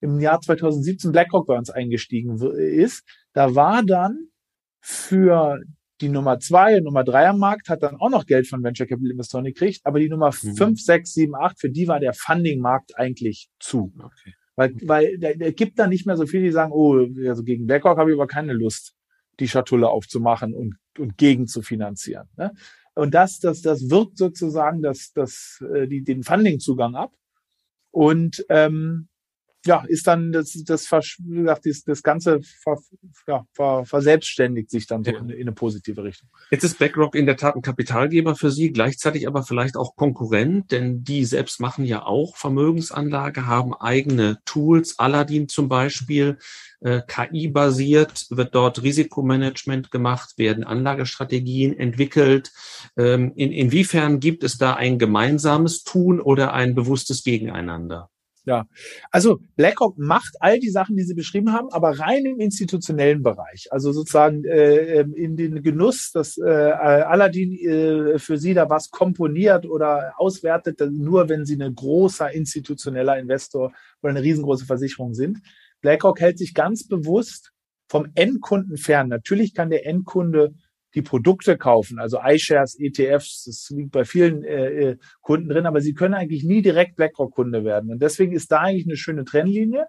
im 0.01 0.21
Jahr 0.21 0.41
2017 0.41 1.13
BlackRock 1.13 1.47
bei 1.47 1.59
uns 1.59 1.71
eingestiegen 1.71 2.39
ist. 2.57 3.03
Da 3.33 3.55
war 3.55 3.83
dann 3.85 4.29
für 4.81 5.59
die 6.01 6.09
Nummer 6.09 6.39
zwei 6.39 6.79
und 6.79 6.85
Nummer 6.85 7.03
drei 7.03 7.29
am 7.29 7.39
Markt 7.39 7.69
hat 7.69 7.83
dann 7.83 7.97
auch 7.97 8.11
noch 8.11 8.25
Geld 8.25 8.47
von 8.47 8.63
Venture 8.63 8.87
Capital 8.87 9.11
Investoren 9.11 9.45
gekriegt, 9.45 9.81
aber 9.85 9.99
die 9.99 10.09
Nummer 10.09 10.31
mhm. 10.31 10.55
fünf, 10.55 10.81
sechs, 10.81 11.13
sieben, 11.13 11.35
acht, 11.35 11.61
für 11.61 11.71
die 11.71 11.89
war 11.89 11.99
der 11.99 12.15
Funding-Markt 12.15 12.97
eigentlich 12.97 13.49
zu. 13.59 13.93
Okay. 13.99 14.35
Weil, 14.59 14.75
weil 14.83 15.19
der 15.19 15.53
gibt 15.53 15.79
da 15.79 15.87
nicht 15.87 16.05
mehr 16.05 16.17
so 16.17 16.27
viel, 16.27 16.43
die 16.43 16.51
sagen, 16.51 16.73
oh, 16.73 17.07
also 17.29 17.45
gegen 17.45 17.69
BlackRock 17.69 17.97
habe 17.97 18.11
ich 18.11 18.17
aber 18.17 18.27
keine 18.27 18.55
Lust, 18.55 18.97
die 19.39 19.47
Schatulle 19.47 19.89
aufzumachen 19.89 20.53
und, 20.53 20.75
und 20.99 21.17
gegen 21.17 21.47
zu 21.47 21.63
finanzieren. 21.63 22.29
Ne? 22.37 22.53
Und 22.95 23.15
das, 23.15 23.39
das, 23.39 23.63
das 23.63 23.89
wirkt 23.89 24.19
sozusagen 24.19 24.83
das, 24.83 25.13
das, 25.13 25.63
äh, 25.73 25.87
die, 25.87 26.03
den 26.03 26.25
Funding-Zugang 26.25 26.97
ab. 26.97 27.13
Und 27.93 28.45
ähm, 28.49 29.08
ja, 29.69 29.85
ist 29.87 30.07
dann 30.07 30.33
das, 30.33 30.55
das, 30.65 30.89
das, 30.89 31.83
das 31.85 32.03
Ganze 32.03 32.41
ver, 32.41 32.79
ja, 33.27 33.45
ver, 33.53 33.85
verselbstständigt 33.85 34.71
sich 34.71 34.87
dann 34.87 35.05
so 35.05 35.11
ja. 35.11 35.19
in, 35.19 35.29
in, 35.29 35.43
eine 35.43 35.53
positive 35.53 36.03
Richtung. 36.03 36.31
Jetzt 36.51 36.65
ist 36.65 36.79
BlackRock 36.79 37.15
in 37.15 37.27
der 37.27 37.37
Tat 37.37 37.55
ein 37.55 37.61
Kapitalgeber 37.61 38.35
für 38.35 38.51
Sie, 38.51 38.73
gleichzeitig 38.73 39.29
aber 39.29 39.43
vielleicht 39.43 39.77
auch 39.77 39.95
Konkurrent, 39.95 40.73
denn 40.73 41.05
die 41.05 41.27
selbst 41.27 41.61
machen 41.61 41.85
ja 41.85 42.07
auch 42.07 42.37
Vermögensanlage, 42.37 43.47
haben 43.47 43.75
eigene 43.75 44.39
Tools, 44.47 44.99
Aladdin 44.99 45.49
zum 45.49 45.69
Beispiel, 45.69 46.39
äh, 46.81 47.03
KI-basiert 47.07 48.27
wird 48.31 48.55
dort 48.55 48.83
Risikomanagement 48.83 49.91
gemacht, 49.91 50.39
werden 50.39 50.65
Anlagestrategien 50.65 51.79
entwickelt. 51.79 52.53
Ähm, 52.97 53.33
in, 53.37 53.53
inwiefern 53.53 54.19
gibt 54.19 54.45
es 54.45 54.57
da 54.57 54.75
ein 54.75 54.99
gemeinsames 54.99 55.83
Tun 55.83 56.23
oder 56.23 56.55
ein 56.55 56.75
bewusstes 56.75 57.23
Gegeneinander? 57.23 58.09
Ja, 58.49 58.67
also 59.11 59.41
BlackRock 59.57 59.99
macht 59.99 60.37
all 60.41 60.59
die 60.59 60.71
Sachen, 60.71 60.97
die 60.97 61.03
Sie 61.03 61.13
beschrieben 61.13 61.53
haben, 61.53 61.69
aber 61.71 61.99
rein 61.99 62.25
im 62.25 62.41
institutionellen 62.41 63.23
Bereich. 63.23 63.69
Also 63.71 63.93
sozusagen 63.93 64.43
äh, 64.47 65.01
ähm, 65.01 65.13
in 65.15 65.37
den 65.37 65.63
Genuss, 65.63 66.13
dass 66.13 66.39
äh, 66.39 66.49
Aladdin 66.49 67.53
äh, 67.59 68.19
für 68.19 68.39
Sie 68.39 68.55
da 68.55 68.71
was 68.71 68.89
komponiert 68.89 69.67
oder 69.67 70.15
auswertet, 70.17 70.81
nur 70.91 71.29
wenn 71.29 71.45
Sie 71.45 71.63
ein 71.63 71.75
großer 71.75 72.33
institutioneller 72.33 73.19
Investor 73.19 73.75
oder 74.01 74.13
eine 74.13 74.23
riesengroße 74.23 74.65
Versicherung 74.65 75.13
sind. 75.13 75.41
BlackRock 75.83 76.19
hält 76.19 76.39
sich 76.39 76.55
ganz 76.55 76.89
bewusst 76.89 77.53
vom 77.87 78.07
Endkunden 78.15 78.79
fern. 78.79 79.09
Natürlich 79.09 79.53
kann 79.53 79.69
der 79.69 79.85
Endkunde 79.85 80.55
die 80.99 81.03
Produkte 81.03 81.57
kaufen, 81.57 82.01
also 82.01 82.19
iShares, 82.25 82.77
ETFs, 82.77 83.45
das 83.45 83.71
liegt 83.71 83.93
bei 83.93 84.05
vielen 84.05 84.43
äh, 84.43 84.67
äh, 84.67 84.97
Kunden 85.21 85.49
drin, 85.49 85.65
aber 85.65 85.81
sie 85.81 85.95
können 85.95 86.15
eigentlich 86.15 86.43
nie 86.43 86.61
direkt 86.61 86.97
BlackRock-Kunde 86.97 87.63
werden. 87.63 87.93
Und 87.93 88.03
deswegen 88.03 88.33
ist 88.33 88.51
da 88.51 88.63
eigentlich 88.63 88.87
eine 88.87 88.97
schöne 88.97 89.25
Trennlinie. 89.25 89.87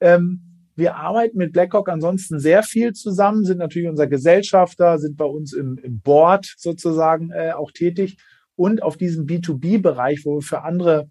Ähm, 0.00 0.70
wir 0.76 0.96
arbeiten 0.96 1.36
mit 1.36 1.52
BlackRock 1.52 1.90
ansonsten 1.90 2.38
sehr 2.38 2.62
viel 2.62 2.94
zusammen, 2.94 3.44
sind 3.44 3.58
natürlich 3.58 3.90
unser 3.90 4.06
Gesellschafter, 4.06 4.98
sind 4.98 5.18
bei 5.18 5.26
uns 5.26 5.52
im, 5.52 5.76
im 5.76 6.00
Board 6.00 6.54
sozusagen 6.56 7.30
äh, 7.32 7.52
auch 7.52 7.70
tätig 7.70 8.16
und 8.56 8.82
auf 8.82 8.96
diesem 8.96 9.26
B2B-Bereich, 9.26 10.24
wo 10.24 10.36
wir 10.36 10.42
für 10.42 10.62
andere 10.62 11.10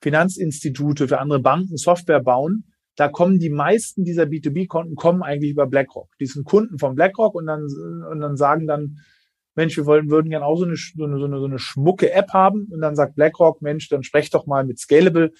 Finanzinstitute, 0.00 1.08
für 1.08 1.20
andere 1.20 1.40
Banken 1.40 1.76
Software 1.76 2.22
bauen, 2.22 2.71
da 2.96 3.08
kommen 3.08 3.38
die 3.38 3.50
meisten 3.50 4.04
dieser 4.04 4.24
B2B-Konten 4.24 4.96
kommen 4.96 5.22
eigentlich 5.22 5.52
über 5.52 5.66
BlackRock. 5.66 6.10
Die 6.20 6.26
sind 6.26 6.44
Kunden 6.44 6.78
von 6.78 6.94
BlackRock 6.94 7.34
und 7.34 7.46
dann, 7.46 7.66
und 8.10 8.20
dann 8.20 8.36
sagen 8.36 8.66
dann, 8.66 8.98
Mensch, 9.54 9.76
wir 9.76 9.86
wollen, 9.86 10.10
würden 10.10 10.30
gerne 10.30 10.46
auch 10.46 10.56
so 10.56 10.64
eine, 10.64 10.76
so 10.76 11.04
eine, 11.04 11.18
so 11.18 11.24
eine, 11.26 11.38
so 11.38 11.44
eine 11.44 11.58
schmucke 11.58 12.10
App 12.12 12.32
haben. 12.32 12.68
Und 12.70 12.80
dann 12.80 12.96
sagt 12.96 13.16
BlackRock, 13.16 13.60
Mensch, 13.60 13.88
dann 13.88 14.02
sprecht 14.02 14.34
doch 14.34 14.46
mal 14.46 14.64
mit 14.64 14.78
Scalable. 14.78 15.32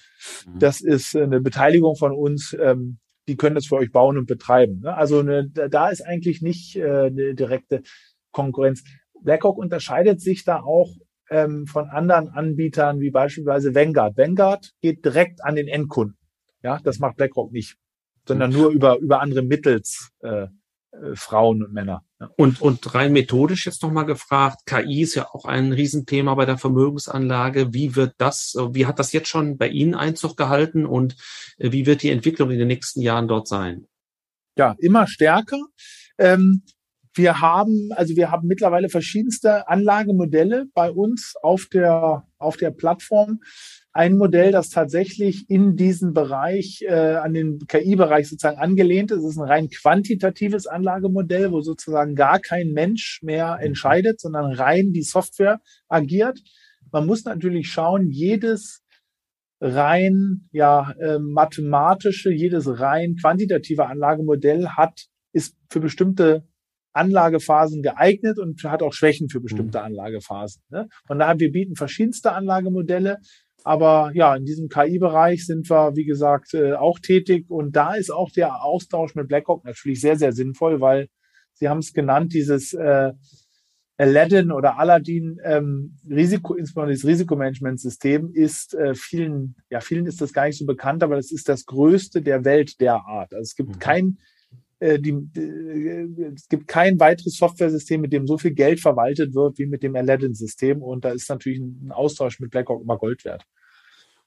Mhm. 0.45 0.59
Das 0.59 0.81
ist 0.81 1.15
eine 1.15 1.41
Beteiligung 1.41 1.95
von 1.95 2.11
uns. 2.11 2.55
Ähm, 2.59 2.99
die 3.27 3.37
können 3.37 3.55
das 3.55 3.67
für 3.67 3.77
euch 3.77 3.91
bauen 3.91 4.17
und 4.17 4.27
betreiben. 4.27 4.81
Ne? 4.81 4.95
Also 4.95 5.19
eine, 5.19 5.49
da 5.49 5.89
ist 5.89 6.01
eigentlich 6.01 6.41
nicht 6.41 6.75
äh, 6.75 7.05
eine 7.05 7.35
direkte 7.35 7.81
Konkurrenz. 8.31 8.83
BlackRock 9.21 9.57
unterscheidet 9.57 10.21
sich 10.21 10.43
da 10.43 10.59
auch 10.61 10.89
ähm, 11.29 11.65
von 11.65 11.87
anderen 11.87 12.29
Anbietern 12.29 12.99
wie 12.99 13.11
beispielsweise 13.11 13.73
Vanguard. 13.73 14.17
Vanguard 14.17 14.71
geht 14.81 15.05
direkt 15.05 15.43
an 15.43 15.55
den 15.55 15.67
Endkunden. 15.67 16.17
Ja, 16.63 16.79
das 16.83 16.99
macht 16.99 17.17
BlackRock 17.17 17.51
nicht, 17.51 17.75
sondern 18.27 18.51
nur 18.51 18.69
über, 18.69 18.97
über 18.99 19.21
andere 19.21 19.41
Mittels, 19.41 20.11
äh, 20.21 20.47
äh, 20.93 21.15
Frauen 21.15 21.63
und 21.63 21.73
Männer. 21.73 22.03
Ja. 22.19 22.29
Und, 22.37 22.61
und 22.61 22.93
rein 22.93 23.13
methodisch 23.13 23.65
jetzt 23.65 23.81
nochmal 23.81 24.05
gefragt, 24.05 24.65
KI 24.65 25.01
ist 25.01 25.15
ja 25.15 25.27
auch 25.33 25.45
ein 25.45 25.71
Riesenthema 25.71 26.35
bei 26.35 26.45
der 26.45 26.57
Vermögensanlage. 26.57 27.73
Wie 27.73 27.95
wird 27.95 28.13
das, 28.17 28.55
wie 28.71 28.85
hat 28.85 28.99
das 28.99 29.11
jetzt 29.11 29.27
schon 29.27 29.57
bei 29.57 29.67
Ihnen 29.67 29.95
Einzug 29.95 30.37
gehalten 30.37 30.85
und 30.85 31.15
äh, 31.57 31.71
wie 31.71 31.85
wird 31.85 32.03
die 32.03 32.11
Entwicklung 32.11 32.51
in 32.51 32.59
den 32.59 32.67
nächsten 32.67 33.01
Jahren 33.01 33.27
dort 33.27 33.47
sein? 33.47 33.87
Ja, 34.57 34.75
immer 34.79 35.07
stärker. 35.07 35.59
Ähm, 36.17 36.63
wir 37.15 37.41
haben, 37.41 37.89
also 37.95 38.15
wir 38.15 38.31
haben 38.31 38.47
mittlerweile 38.47 38.89
verschiedenste 38.89 39.67
Anlagemodelle 39.67 40.65
bei 40.73 40.91
uns 40.91 41.35
auf 41.41 41.67
der, 41.71 42.27
auf 42.37 42.57
der 42.57 42.71
Plattform 42.71 43.39
ein 43.93 44.17
Modell, 44.17 44.51
das 44.51 44.69
tatsächlich 44.69 45.49
in 45.49 45.75
diesen 45.75 46.13
Bereich, 46.13 46.81
äh, 46.81 47.15
an 47.15 47.33
den 47.33 47.59
KI-Bereich 47.59 48.27
sozusagen 48.27 48.57
angelehnt 48.57 49.11
ist. 49.11 49.19
Es 49.19 49.31
ist 49.31 49.37
ein 49.37 49.47
rein 49.47 49.69
quantitatives 49.69 50.65
Anlagemodell, 50.65 51.51
wo 51.51 51.61
sozusagen 51.61 52.15
gar 52.15 52.39
kein 52.39 52.71
Mensch 52.71 53.19
mehr 53.21 53.57
mhm. 53.59 53.67
entscheidet, 53.67 54.19
sondern 54.19 54.51
rein 54.51 54.93
die 54.93 55.03
Software 55.03 55.61
agiert. 55.87 56.39
Man 56.91 57.05
muss 57.05 57.23
natürlich 57.23 57.67
schauen, 57.67 58.09
jedes 58.09 58.81
rein 59.61 60.49
ja 60.51 60.91
äh, 60.99 61.19
mathematische, 61.19 62.31
jedes 62.31 62.67
rein 62.79 63.15
quantitative 63.15 63.85
Anlagemodell 63.85 64.69
hat 64.69 65.07
ist 65.33 65.55
für 65.69 65.79
bestimmte 65.79 66.47
Anlagephasen 66.93 67.81
geeignet 67.81 68.37
und 68.37 68.63
hat 68.63 68.83
auch 68.83 68.93
Schwächen 68.93 69.29
für 69.29 69.41
bestimmte 69.41 69.79
mhm. 69.79 69.85
Anlagephasen. 69.85 70.61
Ne? 70.69 70.87
Von 71.07 71.19
daher, 71.19 71.39
wir 71.39 71.51
bieten 71.51 71.75
verschiedenste 71.75 72.33
Anlagemodelle. 72.33 73.17
Aber 73.63 74.11
ja, 74.13 74.35
in 74.35 74.45
diesem 74.45 74.67
KI-Bereich 74.67 75.45
sind 75.45 75.69
wir, 75.69 75.95
wie 75.95 76.05
gesagt, 76.05 76.53
äh, 76.53 76.73
auch 76.73 76.99
tätig. 76.99 77.49
Und 77.49 77.75
da 77.75 77.95
ist 77.95 78.11
auch 78.11 78.29
der 78.31 78.63
Austausch 78.63 79.15
mit 79.15 79.27
BlackRock 79.27 79.63
natürlich 79.63 80.01
sehr, 80.01 80.17
sehr 80.17 80.33
sinnvoll, 80.33 80.81
weil 80.81 81.07
Sie 81.53 81.69
haben 81.69 81.79
es 81.79 81.93
genannt, 81.93 82.33
dieses 82.33 82.73
äh, 82.73 83.13
Aladdin 83.97 84.51
oder 84.51 84.79
Aladdin 84.79 85.39
ähm, 85.43 85.97
Risiko, 86.09 86.55
insbesondere 86.55 86.95
das 86.95 87.05
Risikomanagementsystem 87.05 88.31
ist 88.33 88.73
äh, 88.73 88.95
vielen, 88.95 89.55
ja, 89.69 89.79
vielen 89.79 90.07
ist 90.07 90.19
das 90.19 90.33
gar 90.33 90.47
nicht 90.47 90.57
so 90.57 90.65
bekannt, 90.65 91.03
aber 91.03 91.17
es 91.17 91.31
ist 91.31 91.47
das 91.47 91.65
größte 91.65 92.21
der 92.21 92.43
Welt 92.43 92.81
der 92.81 92.95
Art. 92.95 93.33
Also 93.33 93.43
es 93.43 93.55
gibt 93.55 93.75
mhm. 93.75 93.79
kein 93.79 94.17
äh, 94.83 94.99
die, 94.99 95.11
äh, 95.11 96.33
es 96.35 96.49
gibt 96.49 96.67
kein 96.67 96.99
weiteres 96.99 97.37
Software-System, 97.37 98.01
mit 98.01 98.11
dem 98.11 98.27
so 98.27 98.37
viel 98.37 98.51
Geld 98.51 98.81
verwaltet 98.81 99.33
wird 99.33 99.57
wie 99.57 99.65
mit 99.65 99.81
dem 99.81 99.95
Aladdin-System. 99.95 100.81
Und 100.81 101.05
da 101.05 101.11
ist 101.11 101.29
natürlich 101.29 101.59
ein 101.59 101.91
Austausch 101.91 102.39
mit 102.39 102.51
BlackRock 102.51 102.83
immer 102.83 102.97
Gold 102.97 103.23
wert. 103.23 103.45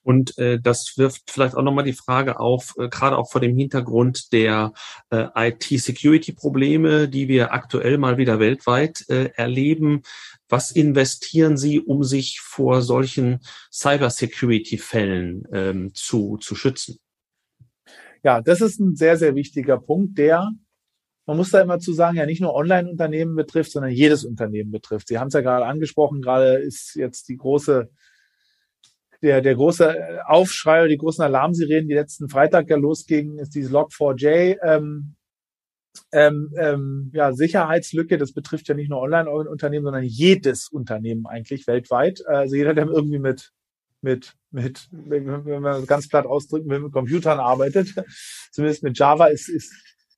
Und 0.03 0.39
äh, 0.39 0.61
das 0.61 0.97
wirft 0.97 1.31
vielleicht 1.31 1.57
auch 1.57 1.63
nochmal 1.63 1.85
die 1.85 1.93
Frage 1.93 2.39
auf, 2.39 2.75
äh, 2.79 2.89
gerade 2.89 3.19
auch 3.19 3.31
vor 3.31 3.41
dem 3.41 3.57
Hintergrund 3.57 4.33
der 4.33 4.73
äh, 5.11 5.27
IT-Security-Probleme, 5.35 7.09
die 7.09 7.29
wir 7.29 7.53
aktuell 7.53 7.99
mal 7.99 8.17
wieder 8.17 8.39
weltweit 8.39 9.05
äh, 9.09 9.31
erleben. 9.35 10.03
Was 10.49 10.71
investieren 10.71 11.57
Sie, 11.57 11.81
um 11.81 12.05
sich 12.05 12.41
vor 12.41 12.83
solchen 12.83 13.41
Cyber-Security-Fällen 13.73 15.49
ähm, 15.53 15.91
zu, 15.93 16.39
zu 16.39 16.55
schützen? 16.55 16.99
Ja, 18.27 18.41
das 18.41 18.61
ist 18.61 18.81
ein 18.81 18.97
sehr, 18.97 19.17
sehr 19.17 19.37
wichtiger 19.37 19.79
Punkt, 19.79 20.19
der, 20.19 20.51
man 21.27 21.37
muss 21.37 21.53
da 21.53 21.61
immer 21.61 21.79
zu 21.79 21.93
sagen, 21.93 22.17
ja 22.17 22.27
nicht 22.27 22.41
nur 22.41 22.57
Online-Unternehmen 22.57 23.37
betrifft, 23.37 23.71
sondern 23.71 23.93
jedes 23.93 24.25
Unternehmen 24.25 24.73
betrifft. 24.73 25.07
Sie 25.07 25.21
haben 25.21 25.29
es 25.29 25.35
ja 25.35 25.43
gerade 25.43 25.65
angesprochen, 25.65 26.23
gerade 26.23 26.55
ist 26.57 26.97
jetzt 26.97 27.29
die 27.29 27.37
große, 27.37 27.89
der, 29.23 29.43
der 29.43 29.55
große 29.55 30.25
Aufschrei 30.27 30.81
oder 30.81 30.89
die 30.89 30.97
großen 30.97 31.23
Alarmsirenen, 31.23 31.87
die 31.87 31.95
letzten 31.95 32.29
Freitag 32.29 32.69
ja 32.69 32.77
losgingen, 32.77 33.39
ist 33.39 33.55
dieses 33.55 33.71
Log4j. 33.71 34.57
Ähm, 34.61 35.15
ähm, 36.11 36.53
ähm, 36.59 37.13
ja, 37.15 37.33
Sicherheitslücke, 37.33 38.19
das 38.19 38.33
betrifft 38.33 38.67
ja 38.67 38.75
nicht 38.75 38.91
nur 38.91 39.03
Online-Unternehmen, 39.03 39.85
sondern 39.85 40.03
jedes 40.03 40.69
Unternehmen 40.69 41.27
eigentlich 41.27 41.69
weltweit. 41.69 42.27
Also 42.27 42.57
jeder, 42.57 42.75
der 42.75 42.89
irgendwie 42.89 43.21
mit 43.21 43.53
mit, 44.01 44.35
mit, 44.51 44.89
wenn 44.91 45.63
man 45.63 45.87
ganz 45.87 46.09
platt 46.09 46.27
ausdrücken 46.27 46.69
will, 46.71 46.81
mit 46.81 46.93
Computern 46.93 47.39
arbeitet, 47.39 47.95
zumindest 48.53 48.83
mit 48.83 48.99
Java, 48.99 49.27
ist, 49.27 49.49
ist, 49.49 49.73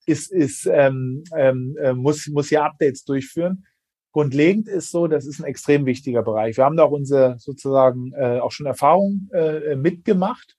ist, 0.07 0.33
ist 0.33 0.67
ähm, 0.67 1.25
ähm, 1.37 1.77
äh, 1.81 1.93
muss, 1.93 2.27
muss 2.29 2.49
hier 2.49 2.65
Updates 2.65 3.05
durchführen. 3.05 3.65
Grundlegend 4.13 4.69
ist 4.69 4.91
so, 4.91 5.07
das 5.07 5.27
ist 5.27 5.39
ein 5.39 5.45
extrem 5.45 5.87
wichtiger 5.87 6.23
Bereich. 6.23 6.57
Wir 6.57 6.65
haben 6.65 6.77
da 6.77 6.85
auch 6.85 6.93
unsere 6.93 7.39
sozusagen 7.39 8.13
äh, 8.15 8.41
auch 8.41 8.53
schon 8.53 8.67
Erfahrungen 8.67 9.31
äh, 9.33 9.77
mitgemacht. 9.77 10.57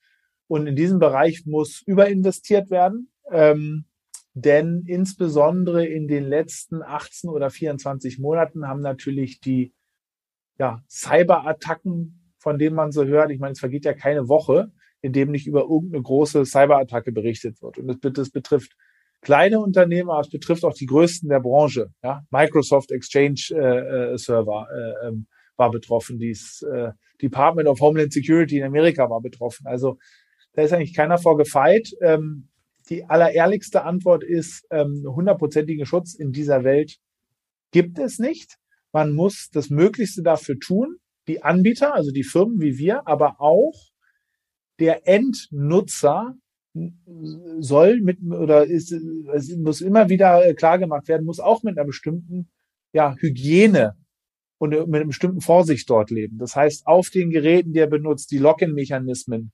Und 0.48 0.66
in 0.66 0.76
diesem 0.76 1.00
Bereich 1.00 1.46
muss 1.46 1.82
überinvestiert 1.86 2.70
werden. 2.70 3.12
Ähm, 3.32 3.86
denn 4.34 4.84
insbesondere 4.88 5.86
in 5.86 6.08
den 6.08 6.24
letzten 6.24 6.82
18 6.82 7.30
oder 7.30 7.50
24 7.50 8.20
Monaten 8.20 8.68
haben 8.68 8.82
natürlich 8.82 9.40
die 9.40 9.74
ja, 10.58 10.84
Cyberattacken, 10.88 12.19
von 12.40 12.58
denen 12.58 12.76
man 12.76 12.92
so 12.92 13.06
hört, 13.06 13.32
ich 13.32 13.40
meine, 13.40 13.52
es 13.52 13.60
vergeht 13.60 13.86
ja 13.86 13.94
keine 13.94 14.28
Woche, 14.28 14.72
in 15.02 15.14
dem 15.14 15.32
nicht 15.32 15.48
über 15.48 15.62
irgendeine 15.62 16.02
große 16.02 16.46
Cyberattacke 16.46 17.12
berichtet 17.12 17.62
wird. 17.62 17.78
Und 17.78 18.04
das, 18.04 18.14
das 18.14 18.30
betrifft 18.32 18.76
kleine 19.22 19.60
Unternehmen, 19.60 20.10
aber 20.10 20.22
es 20.22 20.30
betrifft 20.30 20.64
auch 20.64 20.74
die 20.74 20.86
größten 20.86 21.30
der 21.30 21.40
Branche. 21.40 21.92
Ja? 22.04 22.24
Microsoft 22.32 22.92
Exchange 22.92 23.42
äh, 23.52 24.14
äh, 24.14 24.18
Server 24.18 24.68
äh, 24.74 25.08
ähm, 25.08 25.28
war 25.58 25.72
betroffen, 25.72 26.18
dies 26.18 26.62
äh, 26.64 26.92
Department 27.22 27.68
of 27.68 27.82
Homeland 27.82 28.14
Security 28.14 28.58
in 28.60 28.64
Amerika 28.64 29.10
war 29.10 29.22
betroffen. 29.22 29.68
Also 29.68 29.98
da 30.54 30.62
ist 30.62 30.74
eigentlich 30.74 30.96
keiner 30.96 31.18
vorgefeit. 31.18 31.92
Ähm, 32.02 32.48
die 32.90 33.06
allerehrlichste 33.06 33.84
Antwort 33.84 34.24
ist, 34.24 34.66
ähm, 34.72 35.04
hundertprozentigen 35.06 35.86
Schutz 35.86 36.16
in 36.16 36.32
dieser 36.32 36.64
Welt 36.64 36.98
gibt 37.72 38.00
es 38.00 38.20
nicht. 38.20 38.58
Man 38.92 39.14
muss 39.14 39.50
das 39.52 39.70
Möglichste 39.70 40.24
dafür 40.24 40.58
tun. 40.60 40.98
Die 41.30 41.44
Anbieter, 41.44 41.94
also 41.94 42.12
die 42.12 42.24
Firmen 42.24 42.60
wie 42.60 42.80
wir, 42.80 43.08
aber 43.08 43.40
auch 43.40 43.76
der 44.80 45.08
Endnutzer 45.08 46.36
soll 47.60 48.02
mit 48.02 48.20
oder 48.24 48.66
ist, 48.66 48.92
es 48.92 49.56
muss 49.56 49.82
immer 49.82 50.10
wieder 50.10 50.54
klar 50.56 50.80
gemacht 50.80 51.08
werden, 51.08 51.26
muss 51.26 51.40
auch 51.40 51.62
mit 51.62 51.78
einer 51.78 51.86
bestimmten 51.86 52.50
ja, 52.94 53.16
Hygiene 53.20 53.96
und 54.58 54.72
mit 54.72 54.96
einer 54.96 55.06
bestimmten 55.06 55.42
Vorsicht 55.42 55.88
dort 55.88 56.10
leben. 56.10 56.40
Das 56.40 56.56
heißt, 56.56 56.88
auf 56.88 57.12
den 57.12 57.30
Geräten, 57.30 57.74
die 57.74 57.80
er 57.80 57.88
benutzt, 57.88 58.32
die 58.32 58.40
Login-Mechanismen 58.40 59.52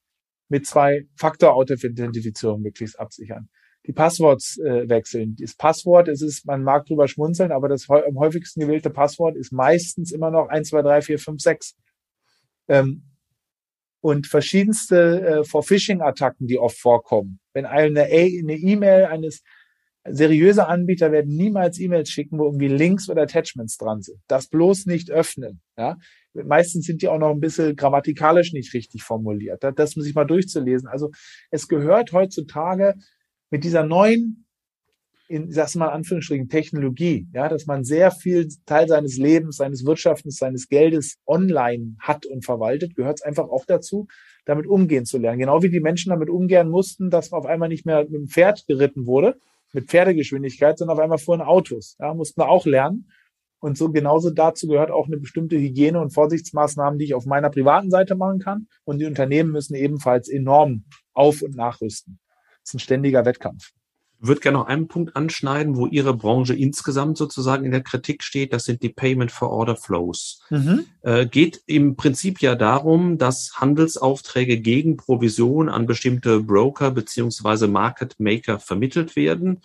mit 0.47 0.65
zwei 0.65 1.07
Faktor-Authentifizierung 1.17 2.61
möglichst 2.61 2.97
absichern. 2.97 3.49
Die 3.87 3.93
Passworts 3.93 4.57
äh, 4.57 4.89
wechseln. 4.89 5.35
Das 5.39 5.55
Passwort, 5.55 6.07
es 6.07 6.21
ist, 6.21 6.45
man 6.45 6.63
mag 6.63 6.85
drüber 6.85 7.07
schmunzeln, 7.07 7.51
aber 7.51 7.69
das 7.69 7.87
am 7.89 8.17
häufigsten 8.17 8.59
gewählte 8.59 8.89
Passwort 8.89 9.35
ist 9.35 9.51
meistens 9.51 10.11
immer 10.11 10.31
noch 10.31 10.47
1, 10.47 10.69
2, 10.69 10.81
3, 10.81 11.01
4, 11.01 11.19
5, 11.19 11.41
6. 11.41 11.75
Ähm, 12.67 13.03
und 14.01 14.27
verschiedenste 14.27 15.21
äh, 15.21 15.43
For-Phishing-Attacken, 15.43 16.47
die 16.47 16.59
oft 16.59 16.77
vorkommen. 16.77 17.39
Wenn 17.53 17.65
eine 17.65 18.11
E-Mail 18.11 19.05
eines 19.05 19.41
seriöse 20.07 20.67
Anbieter 20.67 21.11
werden 21.11 21.35
niemals 21.35 21.79
E-Mails 21.79 22.09
schicken, 22.09 22.37
wo 22.37 22.45
irgendwie 22.45 22.67
Links 22.67 23.09
oder 23.09 23.23
Attachments 23.23 23.77
dran 23.77 24.01
sind. 24.01 24.19
Das 24.27 24.47
bloß 24.47 24.85
nicht 24.85 25.09
öffnen. 25.09 25.61
Ja? 25.77 25.97
Meistens 26.33 26.85
sind 26.85 27.01
die 27.01 27.07
auch 27.07 27.17
noch 27.17 27.31
ein 27.31 27.39
bisschen 27.39 27.75
grammatikalisch 27.75 28.53
nicht 28.53 28.73
richtig 28.73 29.03
formuliert. 29.03 29.63
Das 29.75 29.95
muss 29.95 30.05
ich 30.05 30.13
mal 30.13 30.25
durchzulesen. 30.25 30.87
Also 30.87 31.11
es 31.49 31.67
gehört 31.67 32.11
heutzutage 32.11 32.93
mit 33.49 33.63
dieser 33.63 33.83
neuen 33.83 34.45
in, 35.27 35.51
sag's 35.51 35.75
mal, 35.75 35.89
Anführungsstrichen, 35.89 36.49
Technologie, 36.49 37.27
ja, 37.33 37.49
dass 37.49 37.65
man 37.65 37.83
sehr 37.83 38.11
viel 38.11 38.47
Teil 38.65 38.87
seines 38.87 39.17
Lebens, 39.17 39.57
seines 39.57 39.85
Wirtschaftens, 39.85 40.37
seines 40.37 40.67
Geldes 40.67 41.17
online 41.25 41.95
hat 41.99 42.25
und 42.25 42.45
verwaltet, 42.45 42.95
gehört 42.95 43.19
es 43.19 43.23
einfach 43.23 43.49
auch 43.49 43.65
dazu, 43.65 44.07
damit 44.45 44.67
umgehen 44.67 45.05
zu 45.05 45.17
lernen. 45.17 45.39
Genau 45.39 45.63
wie 45.63 45.69
die 45.69 45.79
Menschen 45.79 46.11
damit 46.11 46.29
umgehen 46.29 46.69
mussten, 46.69 47.09
dass 47.09 47.31
man 47.31 47.39
auf 47.39 47.47
einmal 47.47 47.69
nicht 47.69 47.85
mehr 47.85 48.03
mit 48.03 48.13
dem 48.13 48.27
Pferd 48.27 48.65
geritten 48.67 49.07
wurde, 49.07 49.37
mit 49.73 49.89
Pferdegeschwindigkeit, 49.89 50.77
sondern 50.77 50.97
auf 50.97 51.03
einmal 51.03 51.17
fuhren 51.17 51.41
Autos. 51.41 51.97
Ja, 51.99 52.13
mussten 52.13 52.39
wir 52.39 52.49
auch 52.49 52.65
lernen. 52.65 53.09
Und 53.59 53.79
so 53.79 53.91
genauso 53.91 54.29
dazu 54.29 54.67
gehört 54.67 54.91
auch 54.91 55.07
eine 55.07 55.17
bestimmte 55.17 55.57
Hygiene- 55.57 55.99
und 55.99 56.13
Vorsichtsmaßnahmen, 56.13 56.99
die 56.99 57.05
ich 57.05 57.13
auf 57.15 57.25
meiner 57.25 57.49
privaten 57.49 57.89
Seite 57.89 58.15
machen 58.15 58.39
kann. 58.39 58.67
Und 58.83 58.99
die 58.99 59.05
Unternehmen 59.05 59.51
müssen 59.51 59.73
ebenfalls 59.73 60.29
enorm 60.29 60.83
auf- 61.13 61.41
und 61.41 61.55
nachrüsten. 61.55 62.19
Ist 62.65 62.73
ein 62.73 62.79
ständiger 62.79 63.25
Wettkampf 63.25 63.71
würde 64.27 64.41
gerne 64.41 64.57
noch 64.57 64.67
einen 64.67 64.87
Punkt 64.87 65.15
anschneiden, 65.15 65.75
wo 65.75 65.87
Ihre 65.87 66.15
Branche 66.15 66.53
insgesamt 66.53 67.17
sozusagen 67.17 67.65
in 67.65 67.71
der 67.71 67.83
Kritik 67.83 68.23
steht. 68.23 68.53
Das 68.53 68.63
sind 68.63 68.81
die 68.81 68.89
Payment 68.89 69.31
for 69.31 69.49
Order 69.49 69.75
Flows. 69.75 70.41
Mhm. 70.49 70.85
Äh, 71.01 71.25
geht 71.25 71.61
im 71.65 71.95
Prinzip 71.95 72.41
ja 72.41 72.55
darum, 72.55 73.17
dass 73.17 73.53
Handelsaufträge 73.55 74.59
gegen 74.59 74.97
Provision 74.97 75.69
an 75.69 75.85
bestimmte 75.85 76.39
Broker 76.39 76.91
beziehungsweise 76.91 77.67
Market 77.67 78.15
Maker 78.19 78.59
vermittelt 78.59 79.15
werden. 79.15 79.61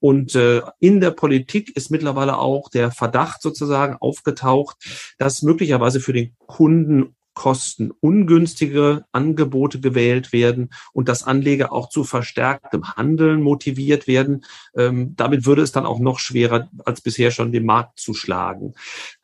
Und 0.00 0.34
äh, 0.34 0.62
in 0.80 1.00
der 1.00 1.12
Politik 1.12 1.76
ist 1.76 1.90
mittlerweile 1.90 2.38
auch 2.38 2.68
der 2.68 2.90
Verdacht 2.90 3.40
sozusagen 3.40 3.96
aufgetaucht, 4.00 4.76
dass 5.18 5.42
möglicherweise 5.42 6.00
für 6.00 6.12
den 6.12 6.34
Kunden 6.46 7.14
kostenungünstige 7.34 9.04
Angebote 9.12 9.80
gewählt 9.80 10.32
werden 10.32 10.70
und 10.92 11.08
dass 11.08 11.22
Anleger 11.22 11.72
auch 11.72 11.88
zu 11.88 12.04
verstärktem 12.04 12.94
Handeln 12.94 13.40
motiviert 13.40 14.06
werden. 14.06 14.44
Ähm, 14.76 15.14
damit 15.16 15.46
würde 15.46 15.62
es 15.62 15.72
dann 15.72 15.86
auch 15.86 15.98
noch 15.98 16.18
schwerer 16.18 16.68
als 16.84 17.00
bisher 17.00 17.30
schon 17.30 17.52
den 17.52 17.64
Markt 17.64 18.00
zu 18.00 18.14
schlagen. 18.14 18.74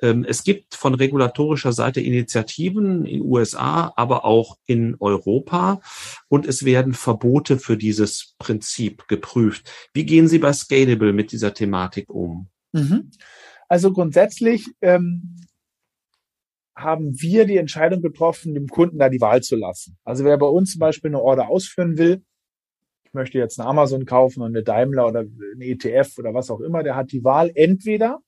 Ähm, 0.01 0.25
es 0.27 0.45
gibt 0.45 0.75
von 0.75 0.95
regulatorischer 0.95 1.73
Seite 1.73 2.01
Initiativen 2.01 3.05
in 3.05 3.23
USA, 3.23 3.93
aber 3.97 4.25
auch 4.25 4.57
in 4.67 4.97
Europa 5.01 5.81
und 6.29 6.47
es 6.47 6.65
werden 6.65 6.95
Verbote 6.95 7.59
für 7.59 7.77
dieses 7.77 8.35
Prinzip 8.39 9.07
geprüft. 9.09 9.71
Wie 9.93 10.07
gehen 10.07 10.29
Sie 10.29 10.39
bei 10.39 10.53
Scalable 10.53 11.13
mit 11.13 11.33
dieser 11.33 11.55
Thematik 11.55 12.11
um? 12.11 12.49
Mhm. 12.73 13.11
Also 13.69 13.93
grundsätzlich 13.93 14.67
ähm, 14.81 15.37
haben 16.79 17.21
wir 17.21 17.45
die 17.45 17.57
Entscheidung 17.57 18.01
getroffen, 18.01 18.55
dem 18.55 18.69
Kunden 18.69 18.99
da 18.99 19.09
die 19.09 19.21
Wahl 19.21 19.43
zu 19.43 19.57
lassen. 19.57 19.99
Also 20.05 20.25
wer 20.25 20.39
bei 20.39 20.47
uns 20.47 20.73
zum 20.73 20.81
Beispiel 20.81 21.11
eine 21.11 21.21
Order 21.21 21.49
ausführen 21.49 21.99
will, 21.99 22.23
ich 23.05 23.15
möchte 23.15 23.39
jetzt 23.39 23.59
eine 23.59 23.69
Amazon 23.69 24.05
kaufen 24.05 24.43
und 24.43 24.49
eine 24.49 24.63
Daimler 24.63 25.07
oder 25.09 25.21
eine 25.21 25.65
ETF 25.65 26.19
oder 26.19 26.35
was 26.35 26.51
auch 26.51 26.61
immer, 26.61 26.83
der 26.83 26.95
hat 26.95 27.11
die 27.11 27.25
Wahl 27.25 27.51
entweder 27.55 28.21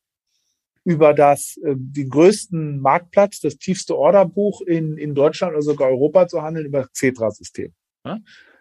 über 0.84 1.12
das, 1.12 1.58
äh, 1.62 1.74
den 1.76 2.08
größten 2.08 2.80
Marktplatz, 2.80 3.40
das 3.40 3.56
tiefste 3.56 3.96
Orderbuch 3.96 4.62
in, 4.62 4.96
in 4.96 5.14
Deutschland 5.14 5.52
oder 5.52 5.62
sogar 5.62 5.88
Europa 5.90 6.26
zu 6.26 6.42
handeln, 6.42 6.66
über 6.66 6.80
das 6.80 6.92
Xetra-System. 6.92 7.74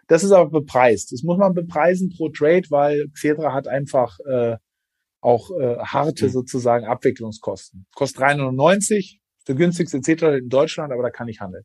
Das 0.06 0.22
ist 0.22 0.32
aber 0.32 0.50
bepreist. 0.50 1.12
Das 1.12 1.22
muss 1.22 1.38
man 1.38 1.54
bepreisen 1.54 2.10
pro 2.10 2.28
Trade, 2.28 2.64
weil 2.68 3.08
Xetra 3.10 3.52
hat 3.54 3.66
einfach 3.66 4.18
äh, 4.28 4.56
auch 5.20 5.50
äh, 5.58 5.78
harte 5.78 6.26
hm. 6.26 6.32
sozusagen 6.32 6.84
Abwicklungskosten. 6.84 7.86
Kostet 7.94 8.22
3,99, 8.22 9.19
der 9.50 9.56
günstigste 9.56 9.98
etc. 9.98 10.40
in 10.42 10.48
Deutschland, 10.48 10.92
aber 10.92 11.02
da 11.02 11.10
kann 11.10 11.28
ich 11.28 11.40
handeln. 11.40 11.64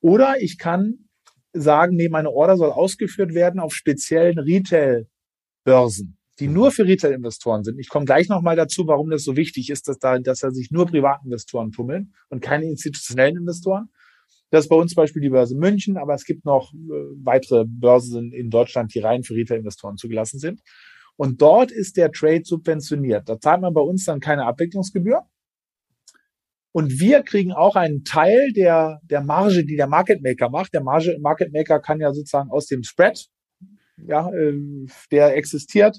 Oder 0.00 0.40
ich 0.40 0.58
kann 0.58 1.08
sagen, 1.52 1.96
nee, 1.96 2.08
meine 2.08 2.30
Order 2.30 2.56
soll 2.56 2.70
ausgeführt 2.70 3.32
werden 3.32 3.60
auf 3.60 3.72
speziellen 3.74 4.38
Retail-Börsen, 4.38 6.18
die 6.40 6.48
nur 6.48 6.72
für 6.72 6.84
Retail-Investoren 6.84 7.62
sind. 7.62 7.78
Ich 7.78 7.88
komme 7.88 8.04
gleich 8.04 8.28
nochmal 8.28 8.56
dazu, 8.56 8.86
warum 8.86 9.08
das 9.08 9.22
so 9.22 9.36
wichtig 9.36 9.70
ist, 9.70 9.88
dass 9.88 9.98
da, 9.98 10.18
dass 10.18 10.40
da 10.40 10.50
sich 10.50 10.70
nur 10.70 10.86
Privatinvestoren 10.86 11.70
tummeln 11.70 12.12
und 12.28 12.42
keine 12.42 12.66
institutionellen 12.66 13.36
Investoren. 13.36 13.88
Das 14.50 14.64
ist 14.64 14.68
bei 14.68 14.76
uns 14.76 14.92
zum 14.92 15.02
Beispiel 15.02 15.22
die 15.22 15.30
Börse 15.30 15.56
München, 15.56 15.96
aber 15.96 16.14
es 16.14 16.24
gibt 16.24 16.44
noch 16.44 16.72
äh, 16.72 16.76
weitere 17.22 17.64
Börsen 17.66 18.32
in 18.32 18.50
Deutschland, 18.50 18.94
die 18.94 19.00
rein 19.00 19.22
für 19.22 19.34
Retail-Investoren 19.34 19.96
zugelassen 19.96 20.38
sind. 20.38 20.60
Und 21.16 21.40
dort 21.40 21.70
ist 21.70 21.96
der 21.96 22.10
Trade 22.10 22.42
subventioniert. 22.44 23.28
Da 23.28 23.40
zahlt 23.40 23.62
man 23.62 23.72
bei 23.72 23.80
uns 23.80 24.04
dann 24.04 24.20
keine 24.20 24.44
Abwicklungsgebühr. 24.44 25.22
Und 26.76 27.00
wir 27.00 27.22
kriegen 27.22 27.52
auch 27.52 27.74
einen 27.74 28.04
Teil 28.04 28.52
der, 28.52 29.00
der 29.04 29.22
Marge, 29.22 29.64
die 29.64 29.76
der 29.76 29.86
Market 29.86 30.22
Maker 30.22 30.50
macht. 30.50 30.74
Der 30.74 30.82
Marge, 30.82 31.16
Market 31.22 31.50
Maker 31.50 31.80
kann 31.80 32.00
ja 32.00 32.12
sozusagen 32.12 32.50
aus 32.50 32.66
dem 32.66 32.82
Spread, 32.82 33.28
ja, 34.06 34.30
äh, 34.30 34.52
der 35.10 35.34
existiert, 35.38 35.96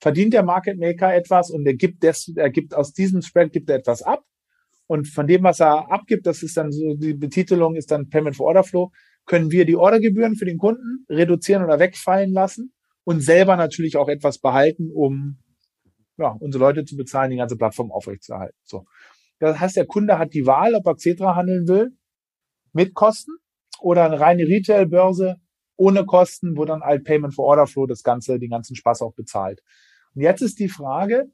verdient 0.00 0.34
der 0.34 0.42
Market 0.42 0.78
Maker 0.78 1.14
etwas 1.14 1.50
und 1.50 1.64
er 1.66 1.72
gibt, 1.72 2.02
des, 2.02 2.30
er 2.36 2.50
gibt 2.50 2.74
aus 2.74 2.92
diesem 2.92 3.22
Spread 3.22 3.54
gibt 3.54 3.70
er 3.70 3.76
etwas 3.76 4.02
ab. 4.02 4.22
Und 4.86 5.08
von 5.08 5.26
dem, 5.26 5.44
was 5.44 5.60
er 5.60 5.90
abgibt, 5.90 6.26
das 6.26 6.42
ist 6.42 6.58
dann 6.58 6.72
so, 6.72 6.94
die 6.94 7.14
Betitelung 7.14 7.74
ist 7.74 7.90
dann 7.90 8.10
Payment 8.10 8.36
for 8.36 8.48
Order 8.48 8.64
Flow, 8.64 8.92
können 9.24 9.50
wir 9.50 9.64
die 9.64 9.76
Ordergebühren 9.76 10.36
für 10.36 10.44
den 10.44 10.58
Kunden 10.58 11.06
reduzieren 11.08 11.64
oder 11.64 11.78
wegfallen 11.78 12.34
lassen 12.34 12.74
und 13.04 13.22
selber 13.22 13.56
natürlich 13.56 13.96
auch 13.96 14.10
etwas 14.10 14.40
behalten, 14.40 14.90
um 14.92 15.38
ja, 16.18 16.36
unsere 16.38 16.64
Leute 16.64 16.84
zu 16.84 16.98
bezahlen, 16.98 17.30
die 17.30 17.38
ganze 17.38 17.56
Plattform 17.56 17.90
aufrechtzuerhalten. 17.90 18.58
So. 18.62 18.84
Das 19.42 19.58
heißt, 19.58 19.76
der 19.76 19.86
Kunde 19.86 20.18
hat 20.18 20.34
die 20.34 20.46
Wahl, 20.46 20.76
ob 20.76 20.86
er 20.86 20.94
Xetra 20.94 21.34
handeln 21.34 21.66
will, 21.66 21.90
mit 22.72 22.94
Kosten 22.94 23.32
oder 23.80 24.04
eine 24.04 24.20
reine 24.20 24.44
Retail-Börse 24.44 25.36
ohne 25.76 26.04
Kosten, 26.04 26.56
wo 26.56 26.64
dann 26.64 26.82
halt 26.82 27.02
Payment 27.02 27.34
for 27.34 27.46
Order 27.46 27.66
Flow 27.66 27.86
das 27.86 28.04
Ganze, 28.04 28.38
den 28.38 28.50
ganzen 28.50 28.76
Spaß 28.76 29.02
auch 29.02 29.14
bezahlt. 29.14 29.60
Und 30.14 30.22
jetzt 30.22 30.42
ist 30.42 30.60
die 30.60 30.68
Frage, 30.68 31.24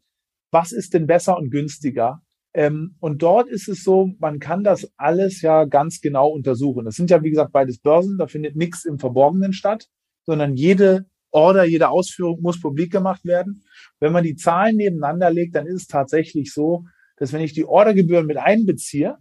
was 0.50 0.72
ist 0.72 0.94
denn 0.94 1.06
besser 1.06 1.36
und 1.36 1.50
günstiger? 1.50 2.22
Ähm, 2.54 2.96
und 3.00 3.22
dort 3.22 3.50
ist 3.50 3.68
es 3.68 3.84
so, 3.84 4.14
man 4.18 4.38
kann 4.38 4.64
das 4.64 4.90
alles 4.96 5.42
ja 5.42 5.66
ganz 5.66 6.00
genau 6.00 6.28
untersuchen. 6.28 6.86
Das 6.86 6.94
sind 6.94 7.10
ja, 7.10 7.22
wie 7.22 7.30
gesagt, 7.30 7.52
beides 7.52 7.78
Börsen, 7.78 8.16
da 8.16 8.26
findet 8.26 8.56
nichts 8.56 8.86
im 8.86 8.98
Verborgenen 8.98 9.52
statt, 9.52 9.86
sondern 10.24 10.54
jede 10.54 11.04
Order, 11.30 11.64
jede 11.64 11.90
Ausführung 11.90 12.40
muss 12.40 12.58
publik 12.58 12.90
gemacht 12.90 13.26
werden. 13.26 13.64
Wenn 14.00 14.12
man 14.12 14.24
die 14.24 14.36
Zahlen 14.36 14.76
nebeneinander 14.76 15.30
legt, 15.30 15.54
dann 15.56 15.66
ist 15.66 15.82
es 15.82 15.86
tatsächlich 15.88 16.54
so, 16.54 16.84
dass 17.18 17.32
wenn 17.32 17.40
ich 17.40 17.52
die 17.52 17.64
Ordergebühren 17.64 18.26
mit 18.26 18.36
einbeziehe, 18.36 19.16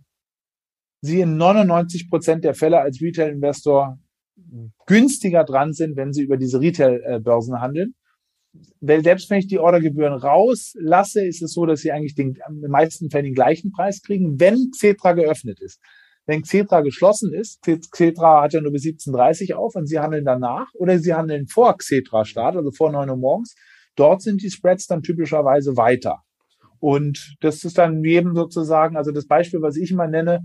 sie 1.02 1.22
in 1.22 1.38
99 1.38 2.10
Prozent 2.10 2.43
der 2.43 2.54
Fälle 2.54 2.80
als 2.80 3.02
Retail-Investor 3.02 4.00
günstiger 4.86 5.43
dran 5.43 5.74
sind, 5.74 5.95
wenn 5.95 6.14
sie 6.14 6.24
über 6.24 6.38
diese 6.38 6.60
Retail-Börsen 6.60 7.60
handeln. 7.60 7.95
Weil 8.80 9.04
selbst 9.04 9.30
wenn 9.30 9.39
ich 9.39 9.48
die 9.48 9.60
Ordergebühren 9.60 10.14
rauslasse, 10.14 11.26
ist 11.26 11.41
es 11.41 11.54
so, 11.54 11.66
dass 11.66 11.82
sie 11.82 11.91
eigentlich 11.91 12.16
den, 12.16 12.38
in 12.50 12.62
den 12.62 12.72
meisten 12.72 13.10
Fällen 13.10 13.26
den 13.26 13.34
gleichen 13.34 13.72
Preis 13.72 14.02
kriegen, 14.02 14.39
wenn 14.39 14.72
Xetra 14.72 15.14
geöffnet 15.14 15.60
ist. 15.62 15.80
Wenn 16.26 16.41
Xetra 16.41 16.82
geschlossen 16.82 17.34
ist, 17.34 17.62
Xetra 17.62 18.43
hat 18.43 18.54
ja 18.54 18.62
nur 18.62 18.72
bis 18.72 18.84
17.30 18.84 19.54
auf 19.54 19.76
und 19.76 19.88
sie 19.88 20.00
handeln 20.00 20.26
danach 20.26 20.68
oder 20.74 21.00
sie 21.00 21.14
handeln 21.14 21.48
vor 21.48 21.78
Xetra-Start, 21.78 22.58
also 22.58 22.72
vor 22.72 22.91
9 22.91 23.10
Uhr 23.10 23.18
morgens. 23.18 23.56
Dort 23.95 24.22
sind 24.22 24.41
die 24.41 24.52
Spreads 24.52 24.88
dann 24.88 25.04
typischerweise 25.04 25.78
weiter. 25.78 26.24
Und 26.80 27.36
das 27.41 27.63
ist 27.63 27.78
dann 27.78 28.03
jedem 28.03 28.36
sozusagen, 28.36 28.97
also 28.97 29.11
das 29.11 29.28
Beispiel, 29.28 29.61
was 29.61 29.78
ich 29.78 29.91
immer 29.91 30.07
nenne, 30.07 30.41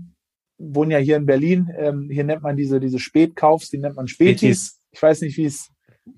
wohnen 0.57 0.91
ja 0.91 0.97
hier 0.97 1.17
in 1.17 1.25
Berlin, 1.25 1.69
ähm, 1.77 2.09
hier 2.11 2.23
nennt 2.23 2.43
man 2.43 2.55
diese, 2.55 2.79
diese 2.79 2.99
Spätkaufs, 2.99 3.69
die 3.69 3.79
nennt 3.79 3.95
man 3.95 4.07
Spätis. 4.07 4.79
Ich 4.91 5.01
weiß 5.01 5.21
nicht, 5.21 5.37
wie 5.37 5.45
es 5.45 5.69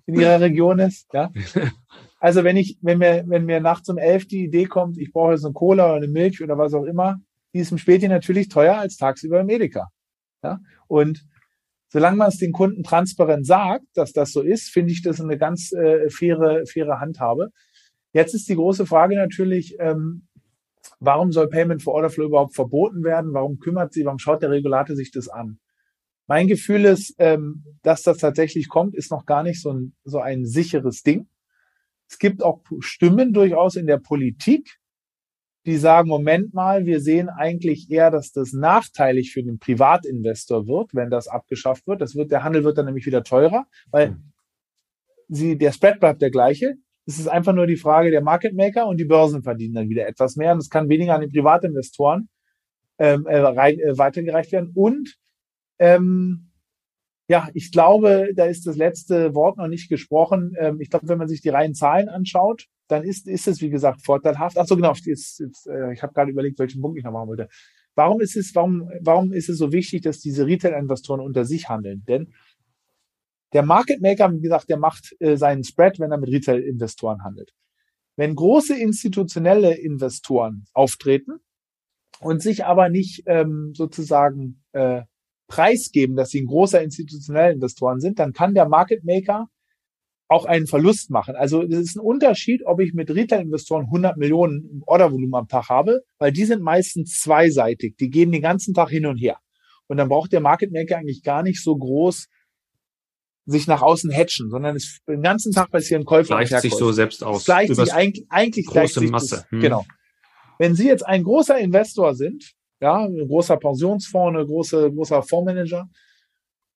in 0.06 0.16
ihrer 0.16 0.40
Region 0.40 0.80
ist, 0.80 1.08
ja. 1.14 1.32
Also 2.20 2.44
wenn 2.44 2.58
ich, 2.58 2.80
wenn 2.82 2.98
mir, 2.98 3.24
wenn 3.28 3.46
mir 3.46 3.60
nachts 3.60 3.88
um 3.88 4.00
elf 4.00 4.26
die 4.26 4.46
Idee 4.46 4.66
kommt, 4.66 4.98
ich 4.98 5.12
brauche 5.12 5.34
jetzt 5.34 5.46
eine 5.46 5.54
Cola 5.54 5.86
oder 5.86 5.96
eine 5.98 6.08
Milch 6.08 6.42
oder 6.42 6.58
was 6.58 6.74
auch 6.74 6.86
immer, 6.86 7.18
die 7.54 7.60
ist 7.60 7.72
im 7.72 7.78
Späti 7.78 8.08
natürlich 8.08 8.50
teuer 8.50 8.78
als 8.78 8.98
tagsüber 8.98 9.42
im 9.42 9.50
Edeka. 9.50 9.90
Ja. 10.42 10.58
Und 10.88 11.24
solange 11.90 12.18
man 12.18 12.30
es 12.30 12.38
den 12.38 12.52
Kunden 12.52 12.82
transparent 12.82 13.46
sagt, 13.46 13.86
dass 13.94 14.12
das 14.12 14.32
so 14.32 14.42
ist, 14.42 14.70
finde 14.70 14.92
ich 14.92 15.04
das 15.04 15.22
eine 15.22 15.38
ganz 15.38 15.72
äh, 15.72 16.10
faire, 16.10 16.66
faire 16.66 17.00
Handhabe. 17.00 17.50
Jetzt 18.16 18.34
ist 18.34 18.48
die 18.48 18.56
große 18.56 18.86
Frage 18.86 19.18
natürlich, 19.18 19.76
ähm, 19.78 20.30
warum 21.02 21.34
soll 21.34 21.50
Payment 21.50 21.84
for 21.84 21.96
Order 21.96 22.10
Flow 22.10 22.28
überhaupt 22.28 22.56
verboten 22.56 23.04
werden? 23.04 23.34
Warum 23.34 23.60
kümmert 23.60 23.92
sie, 23.92 24.06
warum 24.06 24.20
schaut 24.20 24.42
der 24.42 24.52
Regulator 24.52 24.96
sich 24.96 25.12
das 25.12 25.28
an? 25.28 25.60
Mein 26.26 26.48
Gefühl 26.48 26.86
ist, 26.86 27.14
ähm, 27.18 27.66
dass 27.84 28.04
das 28.04 28.20
tatsächlich 28.20 28.70
kommt, 28.70 28.96
ist 28.96 29.12
noch 29.12 29.26
gar 29.26 29.44
nicht 29.44 29.62
so 29.62 29.74
ein, 29.74 29.96
so 30.06 30.20
ein 30.20 30.46
sicheres 30.46 31.04
Ding. 31.04 31.28
Es 32.08 32.18
gibt 32.18 32.42
auch 32.42 32.62
Stimmen 32.80 33.34
durchaus 33.34 33.76
in 33.76 33.86
der 33.86 33.98
Politik, 33.98 34.78
die 35.66 35.76
sagen, 35.76 36.08
Moment 36.08 36.54
mal, 36.54 36.86
wir 36.86 37.02
sehen 37.02 37.28
eigentlich 37.28 37.92
eher, 37.92 38.12
dass 38.12 38.32
das 38.32 38.54
nachteilig 38.54 39.34
für 39.34 39.44
den 39.44 39.60
Privatinvestor 39.60 40.68
wird, 40.68 40.96
wenn 40.96 41.10
das 41.10 41.28
abgeschafft 41.28 41.86
wird. 41.86 42.00
Das 42.00 42.16
wird, 42.16 42.32
der 42.32 42.46
Handel 42.46 42.64
wird 42.64 42.78
dann 42.78 42.86
nämlich 42.86 43.06
wieder 43.06 43.26
teurer, 43.26 43.68
weil 43.92 44.12
hm. 44.12 44.32
sie, 45.28 45.58
der 45.58 45.74
Spread 45.74 46.00
bleibt 46.00 46.22
der 46.22 46.32
gleiche. 46.32 46.78
Es 47.06 47.20
ist 47.20 47.28
einfach 47.28 47.54
nur 47.54 47.68
die 47.68 47.76
Frage 47.76 48.12
der 48.12 48.22
Market 48.22 48.56
Maker 48.56 48.88
und 48.88 48.98
die 48.98 49.06
Börsen 49.06 49.44
verdienen 49.44 49.76
dann 49.76 49.90
wieder 49.90 50.08
etwas 50.08 50.36
mehr 50.36 50.54
und 50.54 50.60
es 50.60 50.70
kann 50.70 50.90
weniger 50.90 51.16
an 51.16 51.22
die 51.22 51.28
Privatinvestoren 51.28 52.30
ähm, 52.98 53.26
äh, 53.28 53.38
rein, 53.38 53.80
äh, 53.80 53.98
weitergereicht 53.98 54.52
werden. 54.52 54.72
Und 54.74 55.16
ähm, 55.80 56.52
ja, 57.28 57.50
ich 57.54 57.72
glaube, 57.72 58.30
da 58.36 58.46
ist 58.46 58.68
das 58.68 58.76
letzte 58.76 59.34
Wort 59.34 59.58
noch 59.58 59.68
nicht 59.68 59.90
gesprochen. 59.90 60.54
Ähm, 60.60 60.80
ich 60.80 60.90
glaube, 60.90 61.08
wenn 61.08 61.18
man 61.18 61.28
sich 61.28 61.42
die 61.42 61.50
reinen 61.50 61.74
Zahlen 61.74 62.08
anschaut, 62.08 62.68
dann 62.88 63.04
ist, 63.04 63.28
ist 63.28 63.48
es, 63.48 63.62
wie 63.62 63.70
gesagt, 63.70 64.06
vorteilhaft. 64.06 64.58
Ach 64.58 64.68
so, 64.68 64.76
genau, 64.76 64.94
jetzt, 64.94 65.40
jetzt, 65.40 65.68
äh, 65.68 65.94
ich 65.94 66.04
habe 66.04 66.14
gerade 66.14 66.32
überlegt, 66.32 66.60
welchen 66.60 66.82
Punkt 66.82 66.98
ich 66.98 67.04
noch 67.04 67.12
machen 67.12 67.30
wollte. 67.30 67.50
Warum 67.96 68.22
ist 68.22 68.36
es, 68.36 68.54
warum, 68.54 68.90
warum 69.02 69.32
ist 69.34 69.50
es 69.50 69.58
so 69.58 69.72
wichtig, 69.72 70.04
dass 70.04 70.20
diese 70.20 70.46
Retail-Investoren 70.46 71.20
unter 71.20 71.46
sich 71.46 71.70
handeln? 71.70 72.04
Denn 72.08 72.34
der 73.54 73.64
Market 73.64 74.02
Maker, 74.02 74.32
wie 74.34 74.42
gesagt, 74.42 74.70
der 74.70 74.78
macht 74.78 75.16
äh, 75.20 75.38
seinen 75.38 75.64
Spread, 75.64 76.00
wenn 76.00 76.12
er 76.12 76.18
mit 76.18 76.30
Retail-Investoren 76.30 77.24
handelt. 77.24 77.52
Wenn 78.18 78.36
große 78.36 78.78
institutionelle 78.78 79.76
Investoren 79.76 80.66
auftreten 80.74 81.40
und 82.20 82.42
sich 82.42 82.66
aber 82.66 82.90
nicht 82.90 83.24
ähm, 83.28 83.74
sozusagen 83.74 84.64
äh, 84.72 85.04
preisgeben, 85.48 86.16
dass 86.16 86.30
sie 86.30 86.42
ein 86.42 86.48
großer 86.48 86.82
institutioneller 86.82 87.52
Investoren 87.52 88.00
sind, 88.00 88.20
dann 88.20 88.34
kann 88.34 88.56
der 88.56 88.68
Market 88.68 89.04
Maker 89.04 89.48
auch 90.28 90.46
einen 90.46 90.66
Verlust 90.66 91.12
machen. 91.12 91.36
Also 91.36 91.62
es 91.62 91.78
ist 91.78 91.96
ein 91.98 92.00
Unterschied, 92.00 92.66
ob 92.66 92.80
ich 92.80 92.94
mit 92.94 93.12
Retail-Investoren 93.12 93.86
100 93.86 94.18
Millionen 94.18 94.82
Ordervolumen 94.88 95.36
am 95.36 95.48
Tag 95.48 95.70
habe, 95.70 96.02
weil 96.18 96.32
die 96.32 96.46
sind 96.46 96.64
meistens 96.64 97.20
zweiseitig. 97.20 97.96
Die 97.98 98.10
gehen 98.10 98.32
den 98.32 98.42
ganzen 98.42 98.74
Tag 98.74 98.90
hin 98.90 99.06
und 99.06 99.18
her. 99.18 99.38
Und 99.88 99.98
dann 99.98 100.10
braucht 100.10 100.32
der 100.32 100.42
Market 100.42 100.72
Maker 100.72 100.98
eigentlich 100.98 101.22
gar 101.22 101.44
nicht 101.44 101.62
so 101.62 101.78
groß 101.78 102.28
sich 103.46 103.68
nach 103.68 103.82
außen 103.82 104.12
hatchen, 104.12 104.50
sondern 104.50 104.76
es 104.76 105.00
den 105.08 105.22
ganzen 105.22 105.52
Tag 105.52 105.72
passieren 105.72 106.06
Käufe 106.06 106.30
gleicht 106.30 106.52
und 106.52 106.62
sich 106.62 106.74
so 106.74 106.92
selbst 106.92 107.24
aus. 107.24 107.40
Es 107.40 107.46
gleicht 107.46 107.76
sich 107.76 107.94
eigentlich, 107.94 108.26
eigentlich 108.30 108.66
große 108.66 108.74
gleicht 108.74 108.94
sich 108.96 109.12
Masse. 109.12 109.36
Das, 109.36 109.52
hm. 109.52 109.60
Genau. 109.62 109.86
Wenn 110.58 110.76
Sie 110.76 110.88
jetzt 110.88 111.06
ein 111.06 111.24
großer 111.24 111.58
Investor 111.60 112.16
sind, 112.16 112.54
ja, 112.82 113.06
ein 113.06 113.28
großer 113.28 113.58
Pensionsfonds, 113.58 114.40
ein 114.40 114.46
großer, 114.46 114.90
großer 114.92 115.22
Fondsmanager, 115.22 115.88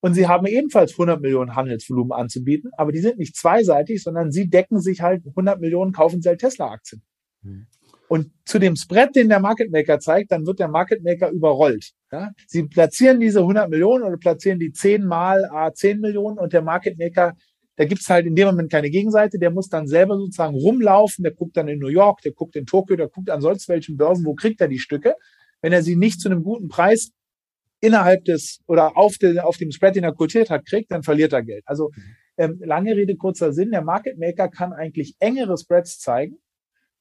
und 0.01 0.13
Sie 0.13 0.27
haben 0.27 0.45
ebenfalls 0.45 0.91
100 0.91 1.21
Millionen 1.21 1.55
Handelsvolumen 1.55 2.13
anzubieten, 2.13 2.71
aber 2.77 2.91
die 2.91 2.99
sind 2.99 3.17
nicht 3.17 3.35
zweiseitig, 3.35 4.01
sondern 4.01 4.31
Sie 4.31 4.49
decken 4.49 4.79
sich 4.79 5.01
halt 5.01 5.25
100 5.25 5.59
Millionen 5.59 5.91
kaufen 5.91 6.21
Sie 6.21 6.29
halt 6.29 6.39
Tesla-Aktien. 6.39 7.01
Hm 7.43 7.67
und 8.09 8.31
zu 8.43 8.57
dem 8.57 8.75
Spread, 8.75 9.15
den 9.15 9.29
der 9.29 9.39
Market 9.39 9.71
Maker 9.71 9.99
zeigt, 9.99 10.31
dann 10.31 10.47
wird 10.47 10.59
der 10.59 10.67
Market 10.67 11.03
Maker 11.03 11.29
überrollt. 11.29 11.91
Ja? 12.11 12.31
Sie 12.47 12.63
platzieren 12.63 13.19
diese 13.19 13.41
100 13.41 13.69
Millionen 13.69 14.03
oder 14.03 14.17
platzieren 14.17 14.57
die 14.57 14.71
10 14.71 15.05
mal 15.05 15.45
A 15.51 15.71
10 15.71 15.99
Millionen 15.99 16.39
und 16.39 16.51
der 16.51 16.63
Market 16.63 16.97
Maker, 16.97 17.33
da 17.75 17.85
gibt's 17.85 18.09
halt 18.09 18.25
in 18.25 18.35
dem 18.35 18.47
Moment 18.47 18.71
keine 18.71 18.89
Gegenseite, 18.89 19.37
der 19.37 19.51
muss 19.51 19.69
dann 19.69 19.87
selber 19.87 20.17
sozusagen 20.17 20.55
rumlaufen, 20.55 21.21
der 21.21 21.33
guckt 21.33 21.55
dann 21.55 21.67
in 21.67 21.77
New 21.77 21.87
York, 21.87 22.21
der 22.23 22.31
guckt 22.31 22.55
in 22.55 22.65
Tokio, 22.65 22.95
der 22.95 23.09
guckt 23.09 23.29
an 23.29 23.41
sonst 23.41 23.69
welchen 23.69 23.95
Börsen, 23.95 24.25
wo 24.25 24.33
kriegt 24.33 24.59
er 24.59 24.67
die 24.67 24.79
Stücke. 24.79 25.13
Wenn 25.61 25.71
er 25.71 25.83
sie 25.83 25.95
nicht 25.95 26.19
zu 26.19 26.29
einem 26.29 26.41
guten 26.41 26.67
Preis 26.67 27.11
innerhalb 27.79 28.25
des 28.25 28.59
oder 28.65 28.97
auf, 28.97 29.19
den, 29.19 29.37
auf 29.37 29.57
dem 29.57 29.69
Spread, 29.69 29.95
den 29.95 30.03
er 30.03 30.15
quotiert 30.15 30.49
hat, 30.49 30.65
kriegt, 30.65 30.91
dann 30.91 31.03
verliert 31.03 31.31
er 31.31 31.43
Geld. 31.43 31.63
Also 31.67 31.91
mhm. 31.95 32.03
ähm, 32.37 32.59
lange 32.63 32.95
Rede, 32.95 33.15
kurzer 33.17 33.53
Sinn, 33.53 33.69
der 33.69 33.83
Market 33.83 34.17
Maker 34.17 34.49
kann 34.49 34.73
eigentlich 34.73 35.13
engere 35.19 35.55
Spreads 35.59 35.99
zeigen, 35.99 36.39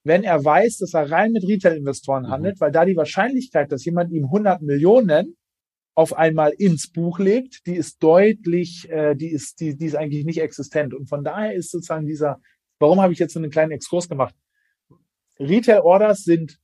wenn 0.05 0.25
er 0.25 0.45
weiß, 0.45 0.79
dass 0.79 0.95
er 0.95 1.11
rein 1.11 1.33
mit 1.33 1.45
Retail-Investoren 1.45 2.25
mhm. 2.25 2.31
handelt, 2.31 2.61
weil 2.61 2.73
da 2.73 2.85
die 2.85 2.97
Wahrscheinlichkeit, 2.97 3.73
dass 3.73 3.85
jemand 3.85 4.13
ihm 4.13 4.25
100 4.25 4.63
Millionen 4.63 5.37
auf 5.95 6.17
einmal 6.17 6.53
ins 6.57 6.91
Buch 6.93 7.19
legt, 7.19 7.67
die 7.67 7.75
ist 7.75 8.03
deutlich, 8.03 8.89
äh, 8.89 9.17
die 9.17 9.31
ist, 9.31 9.61
die, 9.61 9.77
die 9.77 9.87
ist 9.87 9.97
eigentlich 9.97 10.25
nicht 10.25 10.41
existent. 10.41 10.95
Und 10.95 11.09
von 11.09 11.25
daher 11.25 11.55
ist 11.55 11.71
sozusagen 11.73 12.07
dieser, 12.07 12.41
warum 12.79 13.01
habe 13.01 13.13
ich 13.13 13.19
jetzt 13.19 13.35
so 13.35 13.41
einen 13.41 13.51
kleinen 13.51 13.73
Exkurs 13.73 14.09
gemacht? 14.09 14.35
Retail-Orders 15.41 16.23
sind 16.23 16.61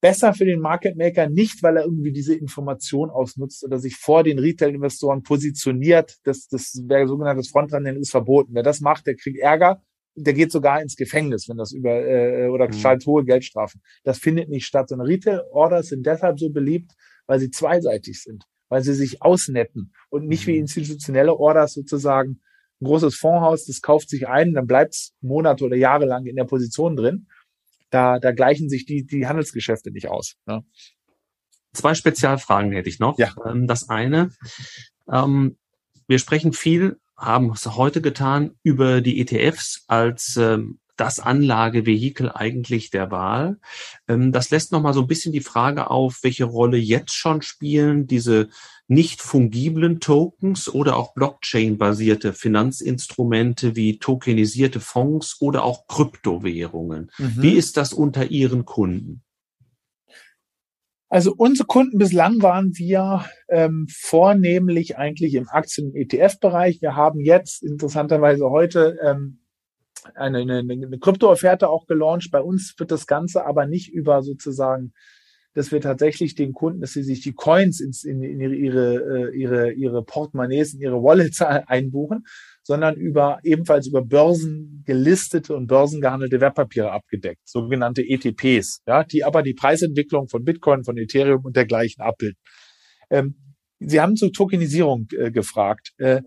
besser 0.00 0.32
für 0.34 0.44
den 0.44 0.60
Market 0.60 0.96
Maker 0.96 1.28
nicht, 1.28 1.62
weil 1.62 1.76
er 1.76 1.84
irgendwie 1.84 2.12
diese 2.12 2.34
Information 2.34 3.10
ausnutzt 3.10 3.64
oder 3.64 3.78
sich 3.78 3.96
vor 3.96 4.24
den 4.24 4.38
Retail-Investoren 4.38 5.22
positioniert. 5.22 6.16
Das, 6.24 6.48
das 6.48 6.82
wäre 6.86 7.06
sogenanntes 7.06 7.50
Frontrennen 7.50 7.96
ist 7.96 8.10
verboten. 8.10 8.54
Wer 8.54 8.62
das 8.62 8.80
macht, 8.80 9.06
der 9.06 9.16
kriegt 9.16 9.38
Ärger 9.38 9.82
der 10.16 10.32
geht 10.32 10.50
sogar 10.50 10.80
ins 10.80 10.96
Gefängnis, 10.96 11.48
wenn 11.48 11.58
das 11.58 11.72
über 11.72 11.90
äh, 11.90 12.48
oder 12.48 12.68
mhm. 12.68 12.72
zahlt 12.72 13.06
hohe 13.06 13.24
Geldstrafen. 13.24 13.82
Das 14.02 14.18
findet 14.18 14.48
nicht 14.48 14.66
statt. 14.66 14.90
Und 14.90 15.02
Retail-Orders 15.02 15.88
sind 15.88 16.06
deshalb 16.06 16.40
so 16.40 16.50
beliebt, 16.50 16.92
weil 17.26 17.38
sie 17.38 17.50
zweiseitig 17.50 18.22
sind, 18.22 18.44
weil 18.68 18.82
sie 18.82 18.94
sich 18.94 19.22
ausnetten 19.22 19.92
und 20.08 20.26
nicht 20.26 20.46
mhm. 20.46 20.52
wie 20.52 20.58
institutionelle 20.58 21.34
Orders 21.34 21.74
sozusagen 21.74 22.40
ein 22.80 22.86
großes 22.86 23.14
Fondshaus, 23.14 23.66
das 23.66 23.80
kauft 23.80 24.08
sich 24.10 24.28
ein, 24.28 24.54
dann 24.54 24.66
bleibt's 24.66 25.14
Monate 25.20 25.64
oder 25.64 25.76
Jahre 25.76 26.06
lang 26.06 26.26
in 26.26 26.36
der 26.36 26.44
Position 26.44 26.96
drin. 26.96 27.28
Da, 27.90 28.18
da 28.18 28.32
gleichen 28.32 28.68
sich 28.68 28.84
die, 28.84 29.06
die 29.06 29.26
Handelsgeschäfte 29.26 29.90
nicht 29.92 30.08
aus. 30.08 30.34
Ne? 30.46 30.64
Zwei 31.72 31.94
Spezialfragen 31.94 32.72
hätte 32.72 32.88
ich 32.88 32.98
noch. 32.98 33.18
Ja. 33.18 33.32
Ähm, 33.46 33.66
das 33.66 33.88
eine, 33.88 34.30
ähm, 35.10 35.56
wir 36.08 36.18
sprechen 36.18 36.52
viel 36.52 36.98
haben 37.16 37.50
es 37.50 37.66
heute 37.66 38.00
getan 38.00 38.52
über 38.62 39.00
die 39.00 39.20
ETFs 39.20 39.84
als 39.86 40.36
ähm, 40.36 40.78
das 40.96 41.20
Anlagevehikel 41.20 42.30
eigentlich 42.32 42.90
der 42.90 43.10
Wahl. 43.10 43.58
Ähm, 44.08 44.32
das 44.32 44.50
lässt 44.50 44.72
nochmal 44.72 44.94
so 44.94 45.02
ein 45.02 45.06
bisschen 45.06 45.32
die 45.32 45.40
Frage 45.40 45.90
auf, 45.90 46.20
welche 46.22 46.44
Rolle 46.44 46.78
jetzt 46.78 47.14
schon 47.14 47.42
spielen 47.42 48.06
diese 48.06 48.48
nicht 48.88 49.20
fungiblen 49.20 50.00
Tokens 50.00 50.72
oder 50.72 50.96
auch 50.96 51.14
Blockchain-basierte 51.14 52.32
Finanzinstrumente 52.32 53.76
wie 53.76 53.98
tokenisierte 53.98 54.80
Fonds 54.80 55.36
oder 55.40 55.64
auch 55.64 55.86
Kryptowährungen. 55.86 57.10
Mhm. 57.18 57.42
Wie 57.42 57.52
ist 57.52 57.76
das 57.76 57.92
unter 57.92 58.30
Ihren 58.30 58.64
Kunden? 58.64 59.22
Also 61.08 61.32
unsere 61.36 61.66
Kunden 61.66 61.98
bislang 61.98 62.42
waren 62.42 62.72
wir 62.76 63.24
ähm, 63.48 63.86
vornehmlich 63.88 64.98
eigentlich 64.98 65.34
im 65.34 65.48
Aktien- 65.48 65.90
und 65.90 65.96
ETF-Bereich. 65.96 66.82
Wir 66.82 66.96
haben 66.96 67.20
jetzt 67.20 67.62
interessanterweise 67.62 68.50
heute 68.50 68.98
ähm, 69.02 69.38
eine, 70.14 70.38
eine, 70.38 70.58
eine 70.58 70.98
Krypto-Offerte 70.98 71.68
auch 71.68 71.86
gelauncht. 71.86 72.30
Bei 72.32 72.40
uns 72.40 72.74
wird 72.78 72.90
das 72.90 73.06
Ganze 73.06 73.46
aber 73.46 73.66
nicht 73.66 73.92
über 73.92 74.22
sozusagen, 74.22 74.92
dass 75.54 75.70
wir 75.70 75.80
tatsächlich 75.80 76.34
den 76.34 76.52
Kunden, 76.52 76.80
dass 76.80 76.92
sie 76.92 77.04
sich 77.04 77.20
die 77.20 77.32
Coins 77.32 77.80
ins, 77.80 78.02
in, 78.02 78.22
in 78.22 78.40
ihre, 78.40 78.54
ihre, 78.54 79.34
ihre, 79.34 79.72
ihre 79.72 80.02
Portemonnaies, 80.02 80.74
in 80.74 80.80
ihre 80.80 81.02
Wallets 81.02 81.40
einbuchen, 81.40 82.24
sondern 82.66 82.96
über 82.96 83.38
ebenfalls 83.44 83.86
über 83.86 84.02
Börsen 84.02 84.82
gelistete 84.84 85.54
und 85.54 85.68
börsengehandelte 85.68 86.40
Wertpapiere 86.40 86.90
abgedeckt, 86.90 87.40
sogenannte 87.44 88.02
ETPs, 88.02 88.82
ja, 88.88 89.04
die 89.04 89.22
aber 89.22 89.44
die 89.44 89.54
Preisentwicklung 89.54 90.26
von 90.26 90.42
Bitcoin, 90.42 90.82
von 90.82 90.98
Ethereum 90.98 91.44
und 91.44 91.54
dergleichen 91.54 92.02
abbilden. 92.02 92.40
Ähm, 93.08 93.36
Sie 93.78 94.00
haben 94.00 94.16
zur 94.16 94.32
Tokenisierung 94.32 95.06
äh, 95.16 95.30
gefragt. 95.30 95.92
Äh, 95.98 96.22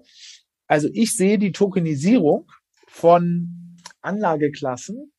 also 0.66 0.88
ich 0.94 1.18
sehe 1.18 1.40
die 1.40 1.52
Tokenisierung 1.52 2.50
von 2.88 3.76
Anlageklassen 4.00 5.12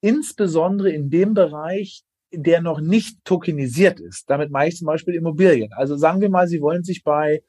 insbesondere 0.00 0.90
in 0.92 1.10
dem 1.10 1.34
Bereich, 1.34 2.04
der 2.32 2.62
noch 2.62 2.80
nicht 2.80 3.22
tokenisiert 3.24 4.00
ist. 4.00 4.30
Damit 4.30 4.50
meine 4.50 4.70
ich 4.70 4.78
zum 4.78 4.86
Beispiel 4.86 5.14
Immobilien. 5.14 5.74
Also 5.74 5.98
sagen 5.98 6.22
wir 6.22 6.30
mal, 6.30 6.48
Sie 6.48 6.62
wollen 6.62 6.84
sich 6.84 7.04
bei 7.04 7.42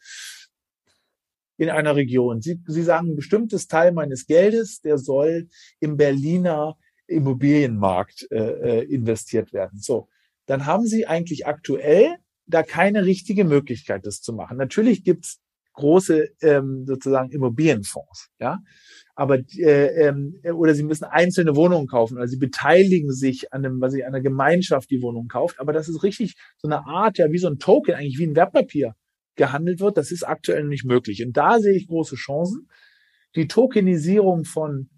in 1.57 1.69
einer 1.69 1.95
Region. 1.95 2.41
Sie, 2.41 2.59
Sie 2.65 2.83
sagen, 2.83 3.09
ein 3.09 3.15
bestimmtes 3.15 3.67
Teil 3.67 3.91
meines 3.91 4.25
Geldes, 4.25 4.81
der 4.81 4.97
soll 4.97 5.47
im 5.79 5.97
Berliner 5.97 6.77
Immobilienmarkt 7.07 8.27
äh, 8.31 8.79
äh 8.79 8.83
investiert 8.85 9.53
werden. 9.53 9.79
So, 9.79 10.07
dann 10.45 10.65
haben 10.65 10.85
Sie 10.85 11.05
eigentlich 11.05 11.45
aktuell 11.45 12.15
da 12.45 12.63
keine 12.63 13.05
richtige 13.05 13.45
Möglichkeit, 13.45 14.05
das 14.05 14.21
zu 14.21 14.33
machen. 14.33 14.57
Natürlich 14.57 15.03
gibt's 15.03 15.39
große 15.73 16.29
ähm, 16.41 16.85
sozusagen 16.85 17.31
Immobilienfonds, 17.31 18.29
ja. 18.39 18.59
Aber 19.15 19.39
äh, 19.57 20.07
ähm, 20.07 20.39
oder 20.53 20.73
sie 20.73 20.83
müssen 20.83 21.05
einzelne 21.05 21.55
Wohnungen 21.55 21.87
kaufen, 21.87 22.17
oder 22.17 22.27
sie 22.27 22.37
beteiligen 22.37 23.11
sich 23.11 23.53
an 23.53 23.65
einem, 23.65 23.81
was 23.81 23.93
ich, 23.93 24.03
an 24.05 24.13
einer 24.13 24.21
Gemeinschaft 24.21 24.89
die 24.89 25.01
Wohnung 25.01 25.27
kauft. 25.27 25.59
Aber 25.59 25.73
das 25.73 25.87
ist 25.89 26.03
richtig 26.03 26.35
so 26.57 26.67
eine 26.67 26.85
Art, 26.87 27.17
ja, 27.17 27.31
wie 27.31 27.37
so 27.37 27.47
ein 27.47 27.59
Token, 27.59 27.95
eigentlich 27.95 28.17
wie 28.17 28.27
ein 28.27 28.35
Wertpapier 28.35 28.95
gehandelt 29.35 29.79
wird. 29.79 29.97
Das 29.97 30.11
ist 30.11 30.23
aktuell 30.23 30.65
nicht 30.65 30.85
möglich. 30.85 31.23
Und 31.25 31.35
da 31.35 31.59
sehe 31.59 31.75
ich 31.75 31.87
große 31.87 32.15
Chancen. 32.15 32.67
Die 33.35 33.47
Tokenisierung 33.47 34.43
von 34.43 34.89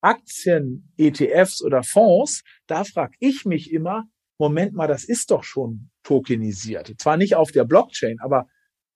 Aktien, 0.00 0.92
ETFs 0.96 1.62
oder 1.62 1.82
Fonds, 1.82 2.42
da 2.66 2.84
frage 2.84 3.14
ich 3.18 3.44
mich 3.44 3.70
immer, 3.70 4.04
Moment 4.38 4.72
mal, 4.72 4.86
das 4.86 5.04
ist 5.04 5.30
doch 5.30 5.44
schon 5.44 5.90
tokenisiert. 6.02 6.94
Zwar 6.98 7.18
nicht 7.18 7.36
auf 7.36 7.52
der 7.52 7.64
Blockchain, 7.64 8.16
aber 8.20 8.46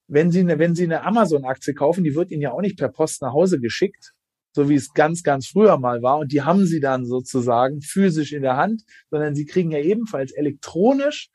wenn 0.06 0.30
Sie 0.30 0.40
eine, 0.40 0.58
wenn 0.58 0.74
Sie 0.74 0.84
eine 0.84 1.02
Amazon-Aktie 1.02 1.74
kaufen, 1.74 2.04
die 2.04 2.14
wird 2.14 2.30
Ihnen 2.30 2.42
ja 2.42 2.52
auch 2.52 2.62
nicht 2.62 2.78
per 2.78 2.88
Post 2.88 3.20
nach 3.20 3.32
Hause 3.32 3.60
geschickt, 3.60 4.12
so 4.52 4.68
wie 4.68 4.74
es 4.74 4.92
ganz, 4.94 5.22
ganz 5.22 5.48
früher 5.48 5.78
mal 5.78 6.02
war. 6.02 6.18
Und 6.18 6.32
die 6.32 6.42
haben 6.42 6.64
Sie 6.64 6.80
dann 6.80 7.04
sozusagen 7.04 7.82
physisch 7.82 8.32
in 8.32 8.42
der 8.42 8.56
Hand, 8.56 8.82
sondern 9.10 9.34
Sie 9.34 9.44
kriegen 9.44 9.70
ja 9.70 9.80
ebenfalls 9.80 10.32
elektronisch 10.32 11.28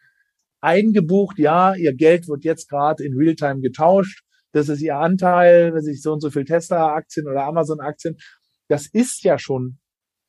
eingebucht, 0.62 1.40
ja, 1.40 1.76
Ihr 1.76 1.94
Geld 1.94 2.28
wird 2.28 2.44
jetzt 2.44 2.70
gerade 2.70 3.04
in 3.04 3.16
Realtime 3.16 3.62
getauscht. 3.62 4.24
Das 4.52 4.70
ist 4.70 4.82
Ihr 4.82 4.98
Anteil, 4.98 5.74
wenn 5.74 5.82
sich 5.82 6.02
so 6.02 6.14
und 6.14 6.22
so 6.22 6.32
viel 6.32 6.46
Tesla-Aktien 6.46 7.28
oder 7.28 7.46
Amazon-Aktien. 7.46 8.18
Das 8.68 8.88
ist 8.88 9.24
ja 9.24 9.38
schon 9.38 9.80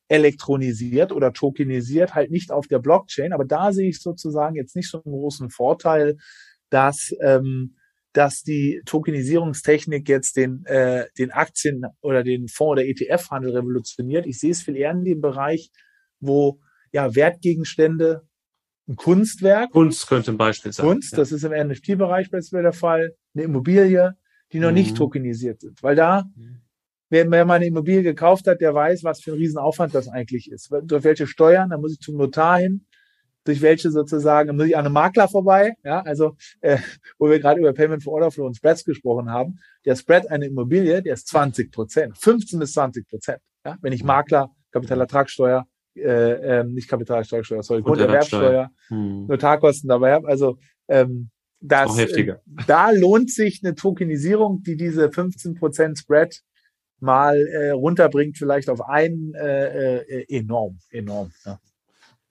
elektronisiert 0.07 1.11
oder 1.11 1.31
tokenisiert, 1.31 2.15
halt 2.15 2.31
nicht 2.31 2.51
auf 2.51 2.67
der 2.67 2.79
Blockchain. 2.79 3.33
Aber 3.33 3.45
da 3.45 3.71
sehe 3.71 3.89
ich 3.89 4.01
sozusagen 4.01 4.55
jetzt 4.55 4.75
nicht 4.75 4.89
so 4.89 5.01
einen 5.03 5.13
großen 5.13 5.49
Vorteil, 5.49 6.17
dass 6.69 7.15
ähm, 7.21 7.75
dass 8.13 8.43
die 8.43 8.81
Tokenisierungstechnik 8.85 10.09
jetzt 10.09 10.35
den, 10.35 10.65
äh, 10.65 11.05
den 11.17 11.31
Aktien- 11.31 11.85
oder 12.01 12.23
den 12.23 12.47
Fonds- 12.47 12.73
oder 12.73 12.85
ETF-Handel 12.85 13.55
revolutioniert. 13.55 14.25
Ich 14.25 14.39
sehe 14.39 14.51
es 14.51 14.61
viel 14.63 14.75
eher 14.75 14.91
in 14.91 15.03
dem 15.03 15.21
Bereich, 15.21 15.71
wo 16.19 16.59
ja 16.91 17.15
Wertgegenstände, 17.15 18.27
ein 18.91 18.95
Kunstwerk. 18.95 19.71
Kunst 19.71 20.07
könnte 20.07 20.31
ein 20.31 20.37
Beispiel 20.37 20.71
sein. 20.71 20.85
Kunst, 20.85 21.13
ja. 21.13 21.17
das 21.17 21.31
ist 21.31 21.43
im 21.43 21.51
NFT-Bereich 21.51 22.29
beispielsweise 22.29 22.63
der 22.63 22.73
Fall, 22.73 23.15
eine 23.33 23.43
Immobilie, 23.43 24.15
die 24.51 24.59
noch 24.59 24.69
mhm. 24.69 24.75
nicht 24.75 24.97
tokenisiert 24.97 25.61
sind. 25.61 25.81
Weil 25.81 25.95
da, 25.95 26.25
mhm. 26.35 26.61
wer, 27.09 27.29
wer 27.29 27.45
mal 27.45 27.55
eine 27.55 27.67
Immobilie 27.67 28.03
gekauft 28.03 28.47
hat, 28.47 28.61
der 28.61 28.73
weiß, 28.73 29.03
was 29.03 29.21
für 29.21 29.31
ein 29.31 29.37
Riesenaufwand 29.37 29.95
das 29.95 30.07
eigentlich 30.07 30.51
ist. 30.51 30.71
Durch 30.83 31.03
welche 31.03 31.27
Steuern, 31.27 31.69
da 31.69 31.77
muss 31.77 31.93
ich 31.93 31.99
zum 31.99 32.17
Notar 32.17 32.59
hin, 32.59 32.85
durch 33.43 33.61
welche 33.61 33.89
sozusagen, 33.89 34.55
muss 34.55 34.67
ich 34.67 34.77
an 34.77 34.85
einem 34.85 34.93
Makler 34.93 35.27
vorbei, 35.27 35.73
ja, 35.83 36.01
also 36.01 36.35
äh, 36.59 36.77
wo 37.17 37.29
wir 37.29 37.39
gerade 37.39 37.59
über 37.59 37.73
Payment 37.73 38.03
for 38.03 38.13
Order 38.13 38.29
Flow 38.29 38.45
und 38.45 38.55
Spreads 38.55 38.83
gesprochen 38.83 39.31
haben, 39.31 39.59
der 39.85 39.95
Spread 39.95 40.29
einer 40.29 40.45
Immobilie, 40.45 41.01
der 41.01 41.13
ist 41.13 41.27
20 41.27 41.71
Prozent, 41.71 42.17
15 42.17 42.59
bis 42.59 42.73
20 42.73 43.07
Prozent. 43.07 43.39
Ja, 43.65 43.77
wenn 43.81 43.93
ich 43.93 44.03
Makler, 44.03 44.51
Kapitalertragssteuer, 44.71 45.65
äh, 45.95 46.59
äh, 46.59 46.63
nicht 46.63 46.87
Kapitalertragssteuer, 46.87 47.63
sorry, 47.63 47.81
Grunderwerbsteuer, 47.81 48.69
hm. 48.87 49.27
Notarkosten 49.27 49.89
dabei 49.89 50.13
habe, 50.13 50.27
also 50.27 50.57
ähm, 50.87 51.29
das, 51.61 51.97
äh, 51.97 52.35
da 52.65 52.89
lohnt 52.89 53.31
sich 53.31 53.61
eine 53.63 53.75
Tokenisierung, 53.75 54.63
die 54.63 54.75
diese 54.75 55.11
15 55.11 55.55
Prozent 55.55 55.99
Spread 55.99 56.41
mal 56.99 57.37
äh, 57.37 57.69
runterbringt, 57.71 58.37
vielleicht 58.37 58.69
auf 58.69 58.81
einen 58.81 59.33
äh, 59.35 59.97
äh, 59.97 60.25
enorm, 60.37 60.79
enorm. 60.89 61.31
Ja. 61.45 61.59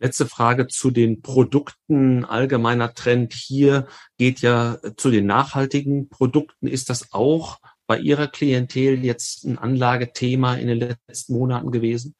Letzte 0.00 0.26
Frage 0.26 0.66
zu 0.66 0.90
den 0.90 1.20
Produkten. 1.20 2.24
Allgemeiner 2.24 2.94
Trend 2.94 3.34
hier 3.34 3.86
geht 4.16 4.40
ja 4.40 4.78
zu 4.96 5.11
den 5.11 5.26
nachhaltigen 5.26 6.08
Produkten. 6.08 6.66
Ist 6.66 6.88
das 6.88 7.12
auch 7.12 7.58
bei 7.86 7.98
Ihrer 7.98 8.26
Klientel 8.26 9.04
jetzt 9.04 9.44
ein 9.44 9.58
Anlagethema 9.58 10.54
in 10.54 10.68
den 10.68 10.78
letzten 10.78 11.34
Monaten 11.34 11.70
gewesen? 11.70 12.14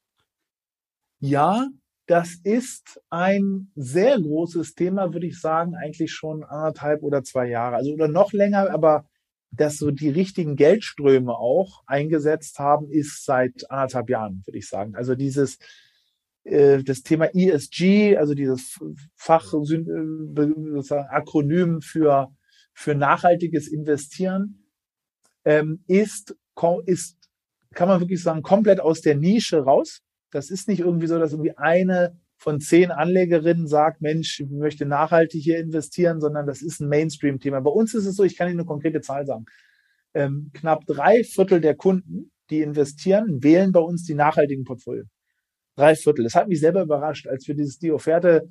Ja, 1.21 1.67
das 2.07 2.35
ist 2.43 2.99
ein 3.09 3.71
sehr 3.75 4.19
großes 4.19 4.73
Thema, 4.73 5.13
würde 5.13 5.27
ich 5.27 5.39
sagen, 5.39 5.75
eigentlich 5.75 6.11
schon 6.11 6.43
anderthalb 6.43 7.03
oder 7.03 7.23
zwei 7.23 7.47
Jahre. 7.47 7.75
Also 7.75 7.93
oder 7.93 8.07
noch 8.07 8.33
länger, 8.33 8.71
aber 8.71 9.05
dass 9.51 9.77
so 9.77 9.91
die 9.91 10.09
richtigen 10.09 10.55
Geldströme 10.55 11.33
auch 11.33 11.83
eingesetzt 11.85 12.57
haben, 12.57 12.89
ist 12.89 13.23
seit 13.23 13.69
anderthalb 13.69 14.09
Jahren, 14.09 14.41
würde 14.45 14.57
ich 14.57 14.67
sagen. 14.67 14.95
Also 14.95 15.13
dieses 15.15 15.59
äh, 16.43 16.83
das 16.83 17.03
Thema 17.03 17.27
ESG, 17.35 18.17
also 18.17 18.33
dieses 18.33 18.79
Fach, 19.15 19.45
äh, 19.45 19.47
sozusagen 19.47 21.09
Akronym 21.09 21.81
für, 21.81 22.29
für 22.73 22.95
nachhaltiges 22.95 23.67
Investieren, 23.67 24.65
ähm, 25.45 25.83
ist, 25.87 26.35
ist, 26.85 27.17
kann 27.73 27.87
man 27.87 27.99
wirklich 27.99 28.23
sagen, 28.23 28.41
komplett 28.41 28.79
aus 28.79 29.01
der 29.01 29.15
Nische 29.15 29.59
raus. 29.59 30.01
Das 30.31 30.49
ist 30.49 30.67
nicht 30.67 30.79
irgendwie 30.79 31.07
so, 31.07 31.19
dass 31.19 31.33
irgendwie 31.33 31.57
eine 31.57 32.17
von 32.37 32.59
zehn 32.59 32.89
Anlegerinnen 32.89 33.67
sagt, 33.67 34.01
Mensch, 34.01 34.39
ich 34.39 34.49
möchte 34.49 34.85
nachhaltig 34.85 35.43
hier 35.43 35.59
investieren, 35.59 36.19
sondern 36.19 36.47
das 36.47 36.61
ist 36.61 36.79
ein 36.79 36.89
Mainstream-Thema. 36.89 37.61
Bei 37.61 37.69
uns 37.69 37.93
ist 37.93 38.07
es 38.07 38.15
so, 38.15 38.23
ich 38.23 38.35
kann 38.35 38.47
Ihnen 38.47 38.59
eine 38.59 38.67
konkrete 38.67 39.01
Zahl 39.01 39.25
sagen. 39.25 39.45
Ähm, 40.13 40.49
knapp 40.53 40.85
drei 40.87 41.23
Viertel 41.23 41.61
der 41.61 41.75
Kunden, 41.75 42.31
die 42.49 42.61
investieren, 42.61 43.43
wählen 43.43 43.71
bei 43.71 43.79
uns 43.79 44.03
die 44.05 44.15
nachhaltigen 44.15 44.63
Portfolien 44.63 45.09
drei 45.75 45.95
Viertel. 45.95 46.23
Das 46.23 46.35
hat 46.35 46.47
mich 46.47 46.59
selber 46.59 46.83
überrascht, 46.83 47.27
als 47.27 47.47
wir 47.47 47.55
dieses, 47.55 47.79
die 47.79 47.91
Offerte, 47.91 48.49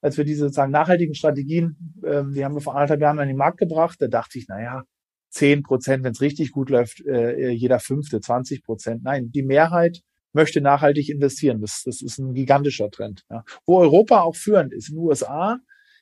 als 0.00 0.16
wir 0.16 0.24
diese 0.24 0.42
sozusagen 0.42 0.72
nachhaltigen 0.72 1.14
Strategien, 1.14 1.76
ähm, 2.04 2.32
die 2.32 2.44
haben 2.44 2.54
wir 2.54 2.60
vor 2.60 2.74
anderthalb 2.74 3.00
Jahren 3.00 3.18
an 3.18 3.28
den 3.28 3.36
Markt 3.36 3.58
gebracht, 3.58 3.96
da 4.00 4.06
dachte 4.06 4.38
ich, 4.38 4.48
naja, 4.48 4.84
zehn 5.30 5.62
Prozent, 5.62 6.04
wenn 6.04 6.12
es 6.12 6.20
richtig 6.20 6.52
gut 6.52 6.70
läuft, 6.70 7.04
äh, 7.06 7.50
jeder 7.50 7.80
fünfte, 7.80 8.20
20 8.20 8.62
Prozent. 8.62 9.02
Nein, 9.02 9.30
die 9.30 9.42
Mehrheit 9.42 10.00
möchte 10.32 10.60
nachhaltig 10.60 11.08
investieren. 11.08 11.60
Das, 11.60 11.82
das 11.84 12.02
ist 12.02 12.18
ein 12.18 12.34
gigantischer 12.34 12.90
Trend. 12.90 13.24
Ja. 13.30 13.44
Wo 13.66 13.78
Europa 13.78 14.20
auch 14.20 14.36
führend 14.36 14.72
ist. 14.72 14.90
In 14.90 14.96
den 14.96 15.04
USA 15.04 15.58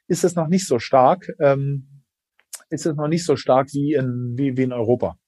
ist 0.08 0.24
es 0.24 0.34
noch 0.34 0.48
nicht 0.48 0.66
so 0.66 0.78
stark, 0.78 1.28
ähm, 1.40 2.02
ist 2.70 2.86
es 2.86 2.94
noch 2.96 3.08
nicht 3.08 3.24
so 3.24 3.36
stark 3.36 3.68
wie 3.72 3.94
in, 3.94 4.34
wie, 4.36 4.56
wie 4.56 4.62
in 4.62 4.72
Europa. 4.72 5.18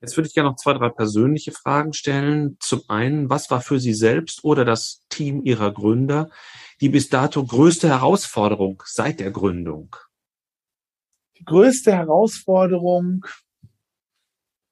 Jetzt 0.00 0.16
würde 0.16 0.28
ich 0.28 0.34
gerne 0.34 0.50
noch 0.50 0.56
zwei, 0.56 0.74
drei 0.74 0.90
persönliche 0.90 1.52
Fragen 1.52 1.92
stellen. 1.92 2.56
Zum 2.60 2.82
einen, 2.88 3.30
was 3.30 3.50
war 3.50 3.60
für 3.60 3.80
Sie 3.80 3.94
selbst 3.94 4.44
oder 4.44 4.64
das 4.64 5.02
Team 5.08 5.42
Ihrer 5.44 5.72
Gründer 5.72 6.30
die 6.80 6.90
bis 6.90 7.08
dato 7.08 7.44
größte 7.44 7.88
Herausforderung 7.88 8.82
seit 8.84 9.20
der 9.20 9.30
Gründung? 9.30 9.96
Die 11.38 11.44
größte 11.44 11.92
Herausforderung, 11.92 13.24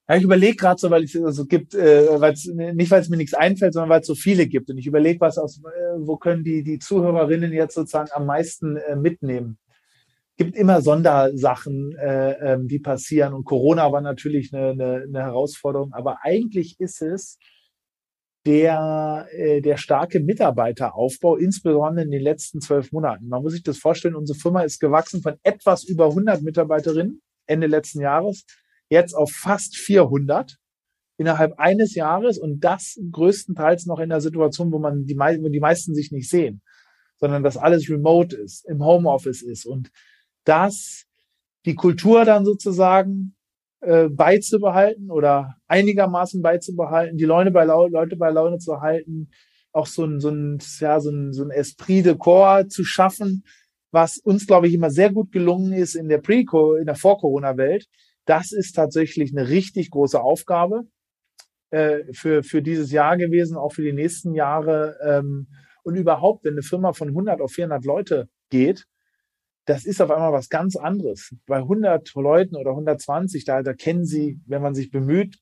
ja, 0.08 0.16
ich 0.16 0.22
überlege 0.22 0.56
gerade 0.56 0.78
so, 0.78 0.90
weil 0.90 1.04
es 1.04 1.16
also 1.16 1.46
gibt, 1.46 1.74
äh, 1.74 2.20
weil's, 2.20 2.46
nicht 2.46 2.90
weil 2.90 3.00
es 3.00 3.08
mir 3.08 3.16
nichts 3.16 3.34
einfällt, 3.34 3.72
sondern 3.72 3.90
weil 3.90 4.00
es 4.00 4.06
so 4.06 4.14
viele 4.14 4.46
gibt. 4.46 4.70
Und 4.70 4.78
ich 4.78 4.86
überlege, 4.86 5.20
was 5.20 5.38
aus, 5.38 5.58
äh, 5.58 5.96
wo 5.98 6.16
können 6.16 6.44
die, 6.44 6.62
die 6.62 6.78
Zuhörerinnen 6.78 7.52
jetzt 7.52 7.74
sozusagen 7.74 8.10
am 8.12 8.26
meisten 8.26 8.76
äh, 8.76 8.96
mitnehmen 8.96 9.58
gibt 10.36 10.56
immer 10.56 10.82
Sondersachen, 10.82 11.96
äh, 11.96 12.32
ähm, 12.54 12.68
die 12.68 12.80
passieren. 12.80 13.34
Und 13.34 13.44
Corona 13.44 13.92
war 13.92 14.00
natürlich 14.00 14.52
eine, 14.52 14.70
eine, 14.70 15.04
eine 15.06 15.22
Herausforderung. 15.22 15.92
Aber 15.92 16.18
eigentlich 16.22 16.80
ist 16.80 17.02
es 17.02 17.38
der, 18.44 19.26
äh, 19.30 19.60
der 19.60 19.76
starke 19.76 20.20
Mitarbeiteraufbau, 20.20 21.36
insbesondere 21.36 22.04
in 22.04 22.10
den 22.10 22.22
letzten 22.22 22.60
zwölf 22.60 22.92
Monaten. 22.92 23.28
Man 23.28 23.42
muss 23.42 23.52
sich 23.52 23.62
das 23.62 23.78
vorstellen, 23.78 24.16
unsere 24.16 24.38
Firma 24.38 24.62
ist 24.62 24.80
gewachsen 24.80 25.22
von 25.22 25.36
etwas 25.42 25.84
über 25.84 26.06
100 26.06 26.42
Mitarbeiterinnen 26.42 27.22
Ende 27.46 27.66
letzten 27.66 28.00
Jahres, 28.00 28.44
jetzt 28.94 29.14
auf 29.14 29.30
fast 29.30 29.76
400 29.76 30.56
innerhalb 31.16 31.58
eines 31.58 31.94
Jahres 31.94 32.38
und 32.38 32.60
das 32.60 32.98
größtenteils 33.12 33.86
noch 33.86 34.00
in 34.00 34.08
der 34.08 34.20
Situation, 34.20 34.72
wo 34.72 34.78
man 34.78 35.04
die, 35.04 35.16
wo 35.16 35.48
die 35.48 35.60
meisten 35.60 35.94
sich 35.94 36.10
nicht 36.10 36.28
sehen, 36.28 36.62
sondern 37.18 37.42
dass 37.42 37.56
alles 37.56 37.88
remote 37.88 38.34
ist, 38.36 38.66
im 38.68 38.84
Homeoffice 38.84 39.42
ist 39.42 39.66
und 39.66 39.90
das 40.44 41.04
die 41.66 41.74
Kultur 41.74 42.24
dann 42.24 42.44
sozusagen 42.44 43.34
äh, 43.80 44.08
beizubehalten 44.08 45.10
oder 45.10 45.56
einigermaßen 45.66 46.42
beizubehalten, 46.42 47.16
die 47.16 47.24
Leute 47.24 47.50
bei, 47.50 47.64
Laune, 47.64 47.90
Leute 47.90 48.16
bei 48.16 48.30
Laune 48.30 48.58
zu 48.58 48.80
halten, 48.80 49.30
auch 49.72 49.86
so 49.86 50.04
ein, 50.04 50.20
so 50.20 50.30
ein, 50.30 50.58
ja, 50.80 51.00
so 51.00 51.10
ein, 51.10 51.32
so 51.32 51.42
ein 51.44 51.50
Esprit 51.50 52.06
de 52.06 52.16
Corps 52.16 52.68
zu 52.68 52.84
schaffen, 52.84 53.44
was 53.90 54.18
uns, 54.18 54.46
glaube 54.46 54.68
ich, 54.68 54.74
immer 54.74 54.90
sehr 54.90 55.12
gut 55.12 55.32
gelungen 55.32 55.72
ist 55.72 55.94
in 55.94 56.08
der 56.08 56.18
Pre- 56.18 56.78
in 56.80 56.86
der 56.86 56.96
Vor-Corona-Welt. 56.96 57.86
Das 58.24 58.52
ist 58.52 58.72
tatsächlich 58.72 59.36
eine 59.36 59.48
richtig 59.48 59.90
große 59.90 60.20
Aufgabe 60.20 60.84
äh, 61.70 62.12
für, 62.12 62.42
für 62.42 62.62
dieses 62.62 62.90
Jahr 62.92 63.16
gewesen, 63.16 63.56
auch 63.56 63.72
für 63.72 63.82
die 63.82 63.92
nächsten 63.92 64.34
Jahre. 64.34 64.96
Ähm, 65.04 65.48
und 65.82 65.96
überhaupt, 65.96 66.44
wenn 66.44 66.54
eine 66.54 66.62
Firma 66.62 66.92
von 66.92 67.08
100 67.08 67.40
auf 67.40 67.52
400 67.52 67.84
Leute 67.84 68.28
geht, 68.48 68.86
das 69.66 69.84
ist 69.84 70.00
auf 70.00 70.10
einmal 70.10 70.32
was 70.32 70.48
ganz 70.48 70.76
anderes. 70.76 71.34
Bei 71.46 71.58
100 71.58 72.14
Leuten 72.14 72.56
oder 72.56 72.70
120, 72.70 73.44
da, 73.44 73.62
da 73.62 73.72
kennen 73.72 74.04
sie, 74.04 74.40
wenn 74.46 74.62
man 74.62 74.74
sich 74.74 74.90
bemüht, 74.90 75.36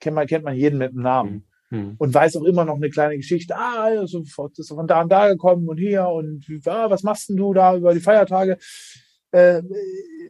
kennt 0.00 0.16
man, 0.16 0.26
kennt 0.26 0.44
man 0.44 0.56
jeden 0.56 0.78
mit 0.78 0.92
dem 0.92 1.02
Namen. 1.02 1.46
Mhm. 1.70 1.96
Und 1.98 2.14
weiß 2.14 2.36
auch 2.36 2.44
immer 2.44 2.64
noch 2.64 2.76
eine 2.76 2.90
kleine 2.90 3.16
Geschichte. 3.16 3.54
Ah, 3.56 3.84
also, 3.84 4.22
ist 4.22 4.68
von 4.68 4.86
da 4.86 5.02
und 5.02 5.10
da 5.10 5.28
gekommen 5.28 5.68
und 5.68 5.78
hier 5.78 6.08
und 6.08 6.46
ah, 6.66 6.90
was 6.90 7.02
machst 7.02 7.28
denn 7.28 7.36
du 7.36 7.52
da 7.52 7.76
über 7.76 7.92
die 7.92 8.00
Feiertage? 8.00 8.58
Äh, 9.32 9.62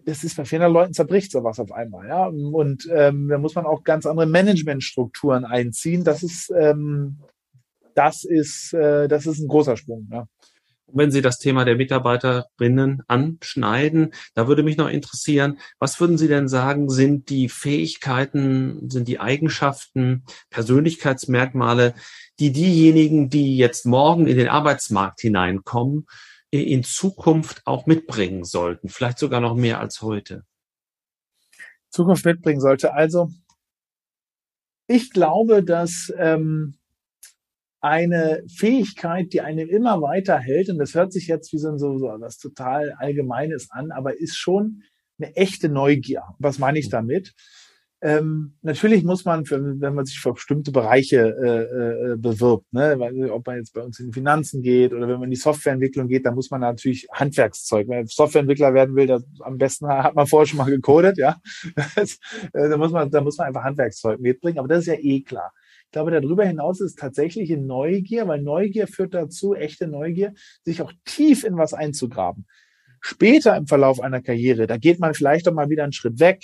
das 0.05 0.25
ist 0.25 0.37
bei 0.37 0.45
400 0.45 0.73
Leuten 0.73 0.95
zerbricht 0.95 1.33
sowas 1.33 1.59
auf 1.59 1.73
einmal, 1.73 2.09
ja. 2.09 2.27
Und 2.27 2.89
ähm, 2.93 3.29
da 3.29 3.39
muss 3.39 3.55
man 3.55 3.67
auch 3.67 3.83
ganz 3.83 4.07
andere 4.07 4.27
Managementstrukturen 4.27 5.45
einziehen. 5.45 6.05
Das 6.05 6.23
ist, 6.23 6.53
ähm, 6.57 7.19
das 7.95 8.25
ist, 8.25 8.73
äh, 8.73 9.09
das 9.09 9.27
ist 9.27 9.41
ein 9.41 9.49
großer 9.49 9.77
Sprung. 9.77 10.09
Ja 10.13 10.27
wenn 10.93 11.11
Sie 11.11 11.23
das 11.23 11.39
Thema 11.39 11.65
der 11.65 11.77
Mitarbeiterinnen 11.77 13.03
anschneiden, 13.07 14.13
da 14.35 14.49
würde 14.49 14.63
mich 14.63 14.77
noch 14.77 14.89
interessieren, 14.89 15.59
was 15.79 16.01
würden 16.01 16.19
Sie 16.19 16.29
denn 16.29 16.49
sagen, 16.49 16.89
sind 16.89 17.29
die 17.29 17.49
Fähigkeiten, 17.49 18.89
sind 18.89 19.09
die 19.09 19.21
Eigenschaften, 19.21 20.25
Persönlichkeitsmerkmale, 20.51 21.95
die 22.39 22.53
diejenigen, 22.53 23.31
die 23.31 23.57
jetzt 23.57 23.87
morgen 23.87 24.27
in 24.27 24.37
den 24.37 24.49
Arbeitsmarkt 24.49 25.21
hineinkommen, 25.21 26.07
in 26.63 26.83
Zukunft 26.83 27.63
auch 27.67 27.87
mitbringen 27.87 28.45
sollten, 28.45 28.89
vielleicht 28.89 29.19
sogar 29.19 29.41
noch 29.41 29.55
mehr 29.55 29.81
als 29.81 30.03
heute? 30.03 30.45
Zukunft 31.91 32.25
mitbringen 32.25 32.61
sollte. 32.61 32.93
Also 32.93 33.31
ich 34.87 35.11
glaube, 35.11 35.65
dass 35.65 36.13
ähm, 36.17 36.79
eine 37.81 38.43
Fähigkeit, 38.49 39.33
die 39.33 39.41
einem 39.41 39.69
immer 39.69 40.03
weiterhält. 40.03 40.71
Und 40.71 40.79
das 40.79 40.95
hört 40.95 41.13
sich 41.13 41.29
jetzt 41.29 41.53
wie 41.53 41.59
so, 41.59 41.77
so 41.77 41.89
was 42.19 42.39
total 42.39 42.93
Allgemeines 42.99 43.71
an, 43.71 43.93
aber 43.93 44.19
ist 44.19 44.37
schon 44.37 44.83
eine 45.19 45.35
echte 45.37 45.69
Neugier. 45.69 46.23
Was 46.39 46.59
meine 46.59 46.79
ich 46.79 46.89
damit? 46.89 47.35
Ähm, 48.03 48.55
natürlich 48.61 49.05
muss 49.05 49.25
man, 49.25 49.47
für, 49.47 49.59
wenn 49.81 49.95
man 49.95 50.05
sich 50.05 50.21
für 50.21 50.35
bestimmte 50.35 50.71
Bereiche 50.71 51.35
äh, 51.43 52.13
äh, 52.13 52.17
bewirbt, 52.17 52.71
ne, 52.73 52.99
ob 53.33 53.47
man 53.47 53.57
jetzt 53.57 53.73
bei 53.73 53.81
uns 53.81 53.99
in 53.99 54.13
Finanzen 54.13 54.61
geht 54.61 54.93
oder 54.93 55.09
wenn 55.09 55.15
man 55.15 55.25
in 55.25 55.31
die 55.31 55.37
Softwareentwicklung 55.37 56.07
geht, 56.07 56.27
dann 56.27 56.35
muss 56.35 56.51
man 56.51 56.61
natürlich 56.61 57.07
Handwerkszeug. 57.11 57.89
Wenn 57.89 57.99
man 57.99 58.07
Softwareentwickler 58.07 58.75
werden 58.75 58.97
will, 58.97 59.07
das, 59.07 59.25
am 59.41 59.57
besten 59.57 59.89
hat 59.89 60.15
man 60.15 60.27
vorher 60.27 60.47
schon 60.47 60.59
mal 60.59 60.71
gecodet, 60.71 61.17
ja. 61.17 61.37
Das, 61.97 62.19
äh, 62.53 62.69
da 62.69 62.77
muss 62.77 62.93
man, 62.93 63.11
da 63.11 63.23
muss 63.23 63.39
man 63.39 63.47
einfach 63.49 63.65
Handwerkszeug 63.65 64.21
mitbringen. 64.21 64.59
Aber 64.59 64.69
das 64.69 64.81
ist 64.81 64.87
ja 64.87 64.99
eh 64.99 65.23
klar. 65.23 65.53
Ich 65.87 65.93
glaube, 65.93 66.11
darüber 66.11 66.45
hinaus 66.45 66.81
ist 66.81 66.99
tatsächliche 66.99 67.57
Neugier, 67.57 68.29
weil 68.29 68.43
Neugier 68.43 68.87
führt 68.87 69.15
dazu, 69.15 69.55
echte 69.55 69.87
Neugier, 69.87 70.35
sich 70.65 70.83
auch 70.83 70.93
tief 71.07 71.45
in 71.45 71.57
was 71.57 71.73
einzugraben. 71.73 72.47
Später 73.01 73.57
im 73.57 73.67
Verlauf 73.67 74.01
einer 74.01 74.21
Karriere, 74.21 74.67
da 74.67 74.77
geht 74.77 74.99
man 74.99 75.15
vielleicht 75.15 75.49
auch 75.49 75.55
mal 75.55 75.71
wieder 75.71 75.85
einen 75.85 75.93
Schritt 75.93 76.21
weg, 76.21 76.43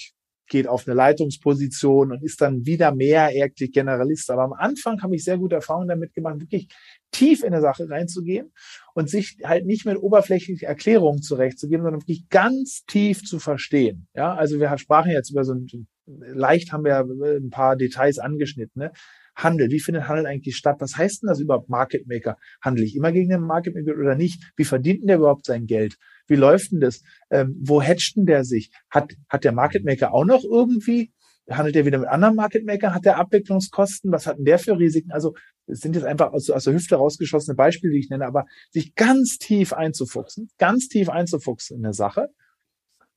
geht 0.53 0.68
auf 0.68 0.86
eine 0.86 0.94
Leitungsposition 0.94 2.12
und 2.12 2.22
ist 2.22 2.42
dann 2.42 2.66
wieder 2.66 2.94
mehr 2.94 3.24
eigentlich 3.24 3.72
Generalist. 3.72 4.30
Aber 4.30 4.42
am 4.42 4.53
Anfang 4.53 5.03
habe 5.03 5.16
ich 5.16 5.24
sehr 5.24 5.38
gute 5.38 5.55
Erfahrungen 5.57 5.88
damit 5.88 6.12
gemacht, 6.12 6.40
wirklich 6.40 6.68
tief 7.11 7.42
in 7.42 7.55
eine 7.55 7.62
Sache 7.62 7.88
reinzugehen 7.88 8.53
und 8.94 9.09
sich 9.09 9.38
halt 9.44 9.64
nicht 9.64 9.86
mit 9.86 9.96
oberflächlichen 9.96 10.68
Erklärungen 10.68 11.22
zurechtzugeben, 11.22 11.84
sondern 11.84 12.03
wirklich 12.03 12.28
ganz 12.28 12.84
tief 12.86 13.24
zu 13.24 13.38
verstehen. 13.38 14.07
Ja, 14.14 14.34
also 14.34 14.61
wir 14.61 14.76
sprachen 14.76 15.11
jetzt 15.11 15.30
über 15.30 15.44
so 15.44 15.55
ein, 15.55 15.88
leicht 16.07 16.70
haben 16.70 16.84
wir 16.84 16.98
ein 16.98 17.48
paar 17.48 17.74
Details 17.76 18.18
angeschnitten. 18.18 18.82
Ne? 18.82 18.92
Handel. 19.35 19.70
Wie 19.70 19.80
findet 19.80 20.09
Handel 20.09 20.26
eigentlich 20.26 20.57
statt? 20.57 20.76
Was 20.80 20.97
heißt 20.97 21.22
denn 21.22 21.28
das 21.28 21.41
überhaupt 21.41 21.68
Market 21.68 22.07
Maker? 22.07 22.37
Handle 22.61 22.85
ich 22.85 22.97
immer 22.97 23.12
gegen 23.12 23.30
den 23.30 23.43
Market 23.43 23.74
Maker 23.74 23.99
oder 23.99 24.14
nicht? 24.14 24.53
Wie 24.57 24.64
verdient 24.64 25.03
denn 25.03 25.09
der 25.09 25.16
überhaupt 25.18 25.47
sein 25.47 25.66
Geld? 25.66 25.97
Wie 26.26 26.37
läuft 26.37 26.72
denn 26.72 26.80
das? 26.80 27.03
Ähm, 27.30 27.57
wo 27.61 27.83
hatcht 27.83 28.16
denn 28.16 28.26
der 28.26 28.45
sich? 28.45 28.70
Hat, 28.91 29.12
hat 29.28 29.45
der 29.45 29.53
Market 29.53 29.85
Maker 29.85 30.14
auch 30.14 30.24
noch 30.24 30.45
irgendwie 30.45 31.12
handelt 31.51 31.76
er 31.76 31.85
wieder 31.85 31.99
mit 31.99 32.09
anderen 32.09 32.37
Market 32.37 32.64
Maker? 32.64 32.95
Hat 32.95 33.05
der 33.05 33.18
Abwicklungskosten? 33.18 34.12
Was 34.12 34.26
hat 34.26 34.39
denn 34.39 34.45
der 34.45 34.59
für 34.59 34.78
Risiken? 34.78 35.11
Also 35.12 35.35
es 35.66 35.80
sind 35.80 35.97
jetzt 35.97 36.05
einfach 36.05 36.33
aus, 36.33 36.51
aus 36.51 36.64
der 36.64 36.74
Hüfte 36.74 36.97
rausgeschossene 36.97 37.57
Beispiele, 37.57 37.93
die 37.93 38.01
ich 38.01 38.11
nenne, 38.11 38.26
aber 38.26 38.45
sich 38.70 38.95
ganz 38.95 39.39
tief 39.39 39.72
einzufuchsen, 39.72 40.49
ganz 40.59 40.89
tief 40.89 41.09
einzufuchsen 41.09 41.78
in 41.78 41.85
eine 41.85 41.95
Sache 41.95 42.28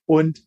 und 0.06 0.42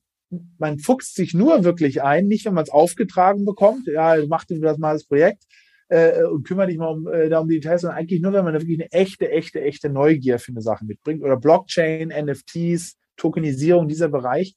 man 0.59 0.79
fuchst 0.79 1.15
sich 1.15 1.35
nur 1.35 1.65
wirklich 1.65 2.03
ein, 2.03 2.27
nicht 2.27 2.45
wenn 2.45 2.55
man 2.55 2.65
es 2.65 2.71
aufgetragen 2.71 3.45
bekommt, 3.45 3.87
ja, 3.87 4.17
mach 4.29 4.45
du 4.45 4.59
das 4.61 4.79
mal 4.79 4.93
das 4.93 5.07
Projekt 5.07 5.45
äh, 5.89 6.25
und 6.25 6.47
kümmere 6.47 6.67
dich 6.69 6.77
mal 6.77 6.89
um, 6.89 7.07
äh, 7.07 7.29
da 7.29 7.41
um 7.41 7.49
die 7.49 7.61
Details, 7.61 7.83
sondern 7.83 7.99
eigentlich 7.99 8.21
nur, 8.21 8.33
wenn 8.33 8.45
man 8.45 8.55
da 8.55 8.61
wirklich 8.61 8.81
eine 8.81 8.93
echte, 8.93 9.31
echte, 9.31 9.61
echte 9.61 9.89
Neugier 9.89 10.39
für 10.39 10.53
eine 10.53 10.61
Sache 10.61 10.85
mitbringt. 10.85 11.23
Oder 11.23 11.39
Blockchain, 11.39 12.09
NFTs, 12.09 12.97
Tokenisierung, 13.17 13.89
dieser 13.89 14.09
Bereich, 14.09 14.55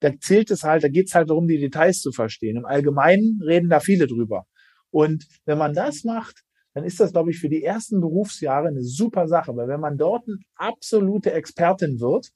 da 0.00 0.10
zählt 0.18 0.50
es 0.50 0.64
halt, 0.64 0.82
da 0.82 0.88
geht 0.88 1.08
es 1.08 1.14
halt 1.14 1.30
darum, 1.30 1.46
die 1.46 1.60
Details 1.60 2.00
zu 2.00 2.10
verstehen. 2.10 2.56
Im 2.56 2.66
Allgemeinen 2.66 3.40
reden 3.46 3.70
da 3.70 3.78
viele 3.78 4.08
drüber. 4.08 4.46
Und 4.90 5.26
wenn 5.46 5.58
man 5.58 5.74
das 5.74 6.02
macht, 6.04 6.42
dann 6.74 6.84
ist 6.84 7.00
das, 7.00 7.12
glaube 7.12 7.30
ich, 7.30 7.38
für 7.38 7.48
die 7.48 7.62
ersten 7.62 8.00
Berufsjahre 8.00 8.68
eine 8.68 8.82
super 8.82 9.28
Sache, 9.28 9.54
weil 9.54 9.68
wenn 9.68 9.80
man 9.80 9.98
dort 9.98 10.26
eine 10.26 10.38
absolute 10.56 11.32
Expertin 11.32 12.00
wird, 12.00 12.30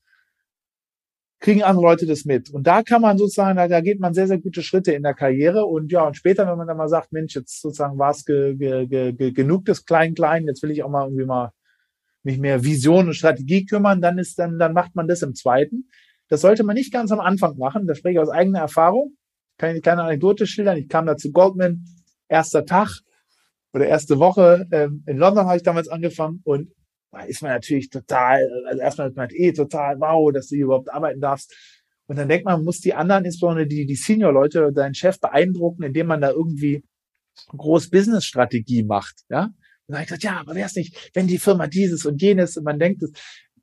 kriegen 1.41 1.63
andere 1.63 1.85
Leute 1.85 2.07
das 2.07 2.25
mit. 2.25 2.51
Und 2.51 2.67
da 2.67 2.83
kann 2.83 3.03
man 3.03 3.19
sozusagen, 3.19 3.57
da, 3.57 3.69
da 3.69 3.81
geht 3.81 4.01
man 4.01 4.15
sehr, 4.15 4.27
sehr 4.27 4.39
gute 4.39 4.63
Schritte 4.63 4.93
in 4.93 5.03
der 5.03 5.15
Karriere. 5.15 5.67
Und 5.67 5.93
ja, 5.93 6.07
und 6.07 6.17
später, 6.17 6.47
wenn 6.47 6.57
man 6.57 6.67
dann 6.67 6.77
mal 6.77 6.89
sagt, 6.89 7.13
Mensch, 7.13 7.35
jetzt 7.35 7.61
sozusagen 7.61 7.99
war 7.99 8.11
es 8.11 8.25
ge, 8.25 8.55
ge, 8.57 8.87
ge, 8.87 9.13
ge, 9.13 9.33
genug 9.33 9.65
des 9.67 9.85
Klein-Klein, 9.85 10.47
jetzt 10.47 10.63
will 10.63 10.71
ich 10.71 10.83
auch 10.83 10.91
mal 10.91 11.05
irgendwie 11.05 11.27
mal 11.27 11.53
mich 12.23 12.39
mehr 12.39 12.65
Vision 12.65 13.07
und 13.07 13.15
Strategie 13.15 13.67
kümmern, 13.67 14.01
dann 14.01 14.19
ist, 14.19 14.39
dann, 14.39 14.59
dann 14.59 14.73
macht 14.73 14.97
man 14.97 15.07
das 15.07 15.23
im 15.23 15.35
zweiten. 15.35 15.89
Das 16.29 16.41
sollte 16.41 16.65
man 16.65 16.75
nicht 16.75 16.93
ganz 16.93 17.13
am 17.13 17.21
Anfang 17.21 17.57
machen. 17.57 17.87
Das 17.87 17.99
spreche 17.99 18.15
ich 18.15 18.19
aus 18.21 18.31
eigener 18.31 18.59
Erfahrung. 18.59 19.17
Kann 19.59 19.69
ich 19.69 19.75
eine 19.75 19.81
kleine 19.81 20.03
Anekdote 20.03 20.47
schildern. 20.47 20.77
Ich 20.77 20.89
kam 20.89 21.07
da 21.07 21.17
zu 21.17 21.31
Goldman, 21.31 21.85
erster 22.29 22.65
Tag 22.65 23.01
oder 23.73 23.87
erste 23.87 24.19
Woche 24.19 24.67
ähm, 24.73 25.05
in 25.07 25.19
London 25.19 25.47
habe 25.47 25.59
ich 25.59 25.63
damals 25.63 25.89
angefangen 25.89 26.41
und 26.45 26.71
da 26.71 26.86
ist 27.21 27.43
man 27.43 27.53
natürlich 27.53 27.91
total, 27.91 28.47
also 28.67 28.81
erstmal 28.81 29.09
ist 29.09 29.17
man 29.17 29.29
eh 29.33 29.53
total, 29.53 29.99
wow, 30.01 30.33
dass 30.33 30.49
du 30.49 30.57
hier 30.57 30.65
überhaupt 30.67 30.93
arbeiten 30.93 31.21
darfst. 31.21 31.55
Und 32.07 32.17
dann 32.17 32.29
denkt 32.29 32.45
man, 32.45 32.57
man 32.57 32.65
muss 32.65 32.81
die 32.81 32.95
anderen, 32.95 33.25
insbesondere 33.25 33.67
die, 33.67 33.87
die 33.87 33.97
Senior-Leute, 33.97 34.73
deinen 34.73 34.95
Chef 34.95 35.19
beeindrucken, 35.21 35.83
indem 35.83 36.07
man 36.07 36.21
da 36.21 36.31
irgendwie 36.31 36.85
groß 37.49 37.91
Business-Strategie 37.91 38.85
macht, 38.85 39.25
ja. 39.29 39.51
Und 39.89 39.93
dann 39.93 40.03
ich 40.03 40.09
gesagt, 40.09 40.25
ja, 40.25 40.41
aber 40.41 40.55
wäre 40.57 40.67
es 40.67 40.75
nicht, 40.75 41.11
wenn 41.15 41.29
die 41.29 41.39
Firma 41.39 41.69
dieses 41.69 42.07
und 42.07 42.21
jenes 42.21 42.57
und 42.57 42.65
man 42.65 42.79
denkt, 42.79 43.03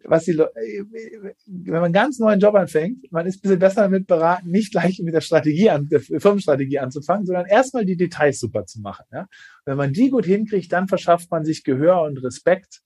was 0.06 0.26
die, 0.26 0.38
wenn 0.38 1.74
man 1.74 1.86
einen 1.86 1.94
ganz 1.94 2.20
neuen 2.20 2.40
Job 2.40 2.56
anfängt, 2.56 3.12
man 3.12 3.26
ist 3.26 3.38
ein 3.38 3.42
bisschen 3.42 3.60
besser 3.60 3.82
damit 3.84 4.08
beraten, 4.08 4.50
nicht 4.50 4.72
gleich 4.72 5.00
mit 5.00 5.14
der 5.14 5.22
Strategie 5.22 5.70
an, 5.70 5.88
der 5.90 6.00
Firmenstrategie 6.00 6.80
anzufangen, 6.80 7.26
sondern 7.26 7.46
erstmal 7.46 7.86
die 7.86 7.96
Details 7.96 8.40
super 8.40 8.66
zu 8.66 8.82
machen. 8.82 9.06
Ja? 9.12 9.28
Wenn 9.66 9.78
man 9.78 9.94
die 9.94 10.10
gut 10.10 10.26
hinkriegt, 10.26 10.72
dann 10.72 10.88
verschafft 10.88 11.32
man 11.32 11.46
sich 11.46 11.64
Gehör 11.64 12.02
und 12.04 12.22
Respekt 12.24 12.82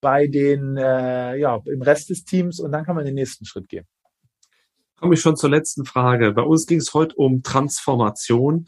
bei 0.00 0.26
den, 0.26 0.76
äh, 0.76 1.36
ja, 1.36 1.60
im 1.64 1.82
Rest 1.82 2.10
des 2.10 2.24
Teams 2.24 2.60
und 2.60 2.72
dann 2.72 2.84
kann 2.84 2.96
man 2.96 3.04
den 3.04 3.14
nächsten 3.14 3.44
Schritt 3.44 3.68
gehen. 3.68 3.86
Komme 4.96 5.14
ich 5.14 5.20
schon 5.20 5.36
zur 5.36 5.50
letzten 5.50 5.84
Frage. 5.84 6.32
Bei 6.32 6.42
uns 6.42 6.66
ging 6.66 6.78
es 6.78 6.92
heute 6.92 7.14
um 7.16 7.42
Transformation 7.42 8.66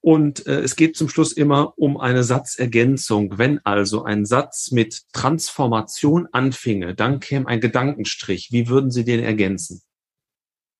und 0.00 0.46
äh, 0.46 0.60
es 0.60 0.76
geht 0.76 0.96
zum 0.96 1.08
Schluss 1.08 1.32
immer 1.32 1.78
um 1.78 1.98
eine 1.98 2.24
Satzergänzung. 2.24 3.38
Wenn 3.38 3.60
also 3.64 4.04
ein 4.04 4.26
Satz 4.26 4.70
mit 4.70 5.02
Transformation 5.12 6.28
anfinge, 6.32 6.94
dann 6.94 7.20
käme 7.20 7.48
ein 7.48 7.60
Gedankenstrich. 7.60 8.48
Wie 8.50 8.68
würden 8.68 8.90
Sie 8.90 9.04
den 9.04 9.22
ergänzen? 9.22 9.82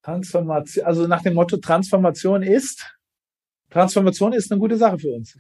Transformation, 0.03 0.85
also 0.85 1.07
nach 1.07 1.23
dem 1.23 1.35
Motto 1.35 1.57
Transformation 1.57 2.43
ist, 2.43 2.87
Transformation 3.71 4.35
ist 4.35 4.53
eine 4.53 4.61
gute 4.61 4.77
Sache 4.77 4.99
für 4.99 5.15
uns. 5.15 5.39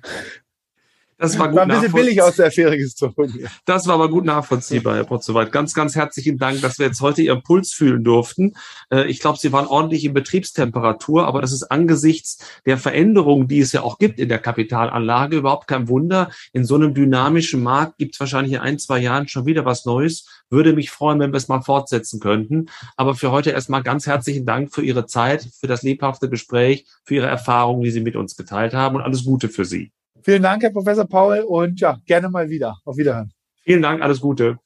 Das 1.18 1.38
war 1.38 1.48
gut 1.48 1.56
war 1.56 1.62
ein 1.62 1.68
bisschen 1.68 1.92
billig 1.92 2.20
aus 2.22 2.36
der 2.36 2.46
Affäre 2.46 2.76
gezogen. 2.76 3.46
Das 3.64 3.86
war 3.86 3.94
aber 3.94 4.08
gut 4.08 4.24
nachvollziehbar, 4.24 4.96
Herr 4.96 5.04
Potzowait. 5.04 5.52
Ganz, 5.52 5.72
ganz 5.74 5.94
herzlichen 5.94 6.38
Dank, 6.38 6.60
dass 6.60 6.78
wir 6.78 6.86
jetzt 6.86 7.00
heute 7.00 7.22
Ihren 7.22 7.42
Puls 7.42 7.72
fühlen 7.72 8.02
durften. 8.02 8.54
Äh, 8.90 9.06
ich 9.06 9.20
glaube, 9.20 9.38
Sie 9.38 9.52
waren 9.52 9.66
ordentlich 9.66 10.04
in 10.04 10.12
Betriebstemperatur, 10.12 11.26
aber 11.26 11.40
das 11.40 11.52
ist 11.52 11.64
angesichts 11.64 12.38
der 12.66 12.78
Veränderungen, 12.78 13.48
die 13.48 13.60
es 13.60 13.72
ja 13.72 13.82
auch 13.82 13.98
gibt 13.98 14.18
in 14.18 14.28
der 14.28 14.38
Kapitalanlage, 14.38 15.36
überhaupt 15.36 15.68
kein 15.68 15.88
Wunder. 15.88 16.30
In 16.52 16.64
so 16.64 16.74
einem 16.74 16.94
dynamischen 16.94 17.62
Markt 17.62 17.98
gibt 17.98 18.14
es 18.14 18.20
wahrscheinlich 18.20 18.54
in 18.54 18.60
ein, 18.60 18.78
zwei 18.78 18.98
Jahren 18.98 19.28
schon 19.28 19.46
wieder 19.46 19.64
was 19.64 19.84
Neues. 19.84 20.26
Würde 20.50 20.72
mich 20.72 20.90
freuen, 20.90 21.20
wenn 21.20 21.32
wir 21.32 21.38
es 21.38 21.48
mal 21.48 21.62
fortsetzen 21.62 22.20
könnten. 22.20 22.66
Aber 22.96 23.14
für 23.14 23.30
heute 23.30 23.50
erstmal 23.50 23.82
ganz 23.82 24.06
herzlichen 24.06 24.46
Dank 24.46 24.74
für 24.74 24.82
Ihre 24.82 25.06
Zeit, 25.06 25.48
für 25.60 25.66
das 25.66 25.82
lebhafte 25.82 26.28
Gespräch, 26.28 26.86
für 27.04 27.14
Ihre 27.16 27.26
Erfahrungen, 27.26 27.82
die 27.82 27.90
Sie 27.90 28.00
mit 28.00 28.16
uns 28.16 28.36
geteilt 28.36 28.74
haben 28.74 28.96
und 28.96 29.02
alles 29.02 29.24
Gute 29.24 29.48
für 29.48 29.64
Sie. 29.64 29.92
Vielen 30.24 30.42
Dank, 30.42 30.62
Herr 30.62 30.72
Professor 30.72 31.06
Paul, 31.06 31.40
und 31.40 31.80
ja, 31.80 31.98
gerne 32.06 32.30
mal 32.30 32.48
wieder. 32.48 32.78
Auf 32.86 32.96
Wiederhören. 32.96 33.30
Vielen 33.62 33.82
Dank, 33.82 34.02
alles 34.02 34.20
Gute. 34.20 34.58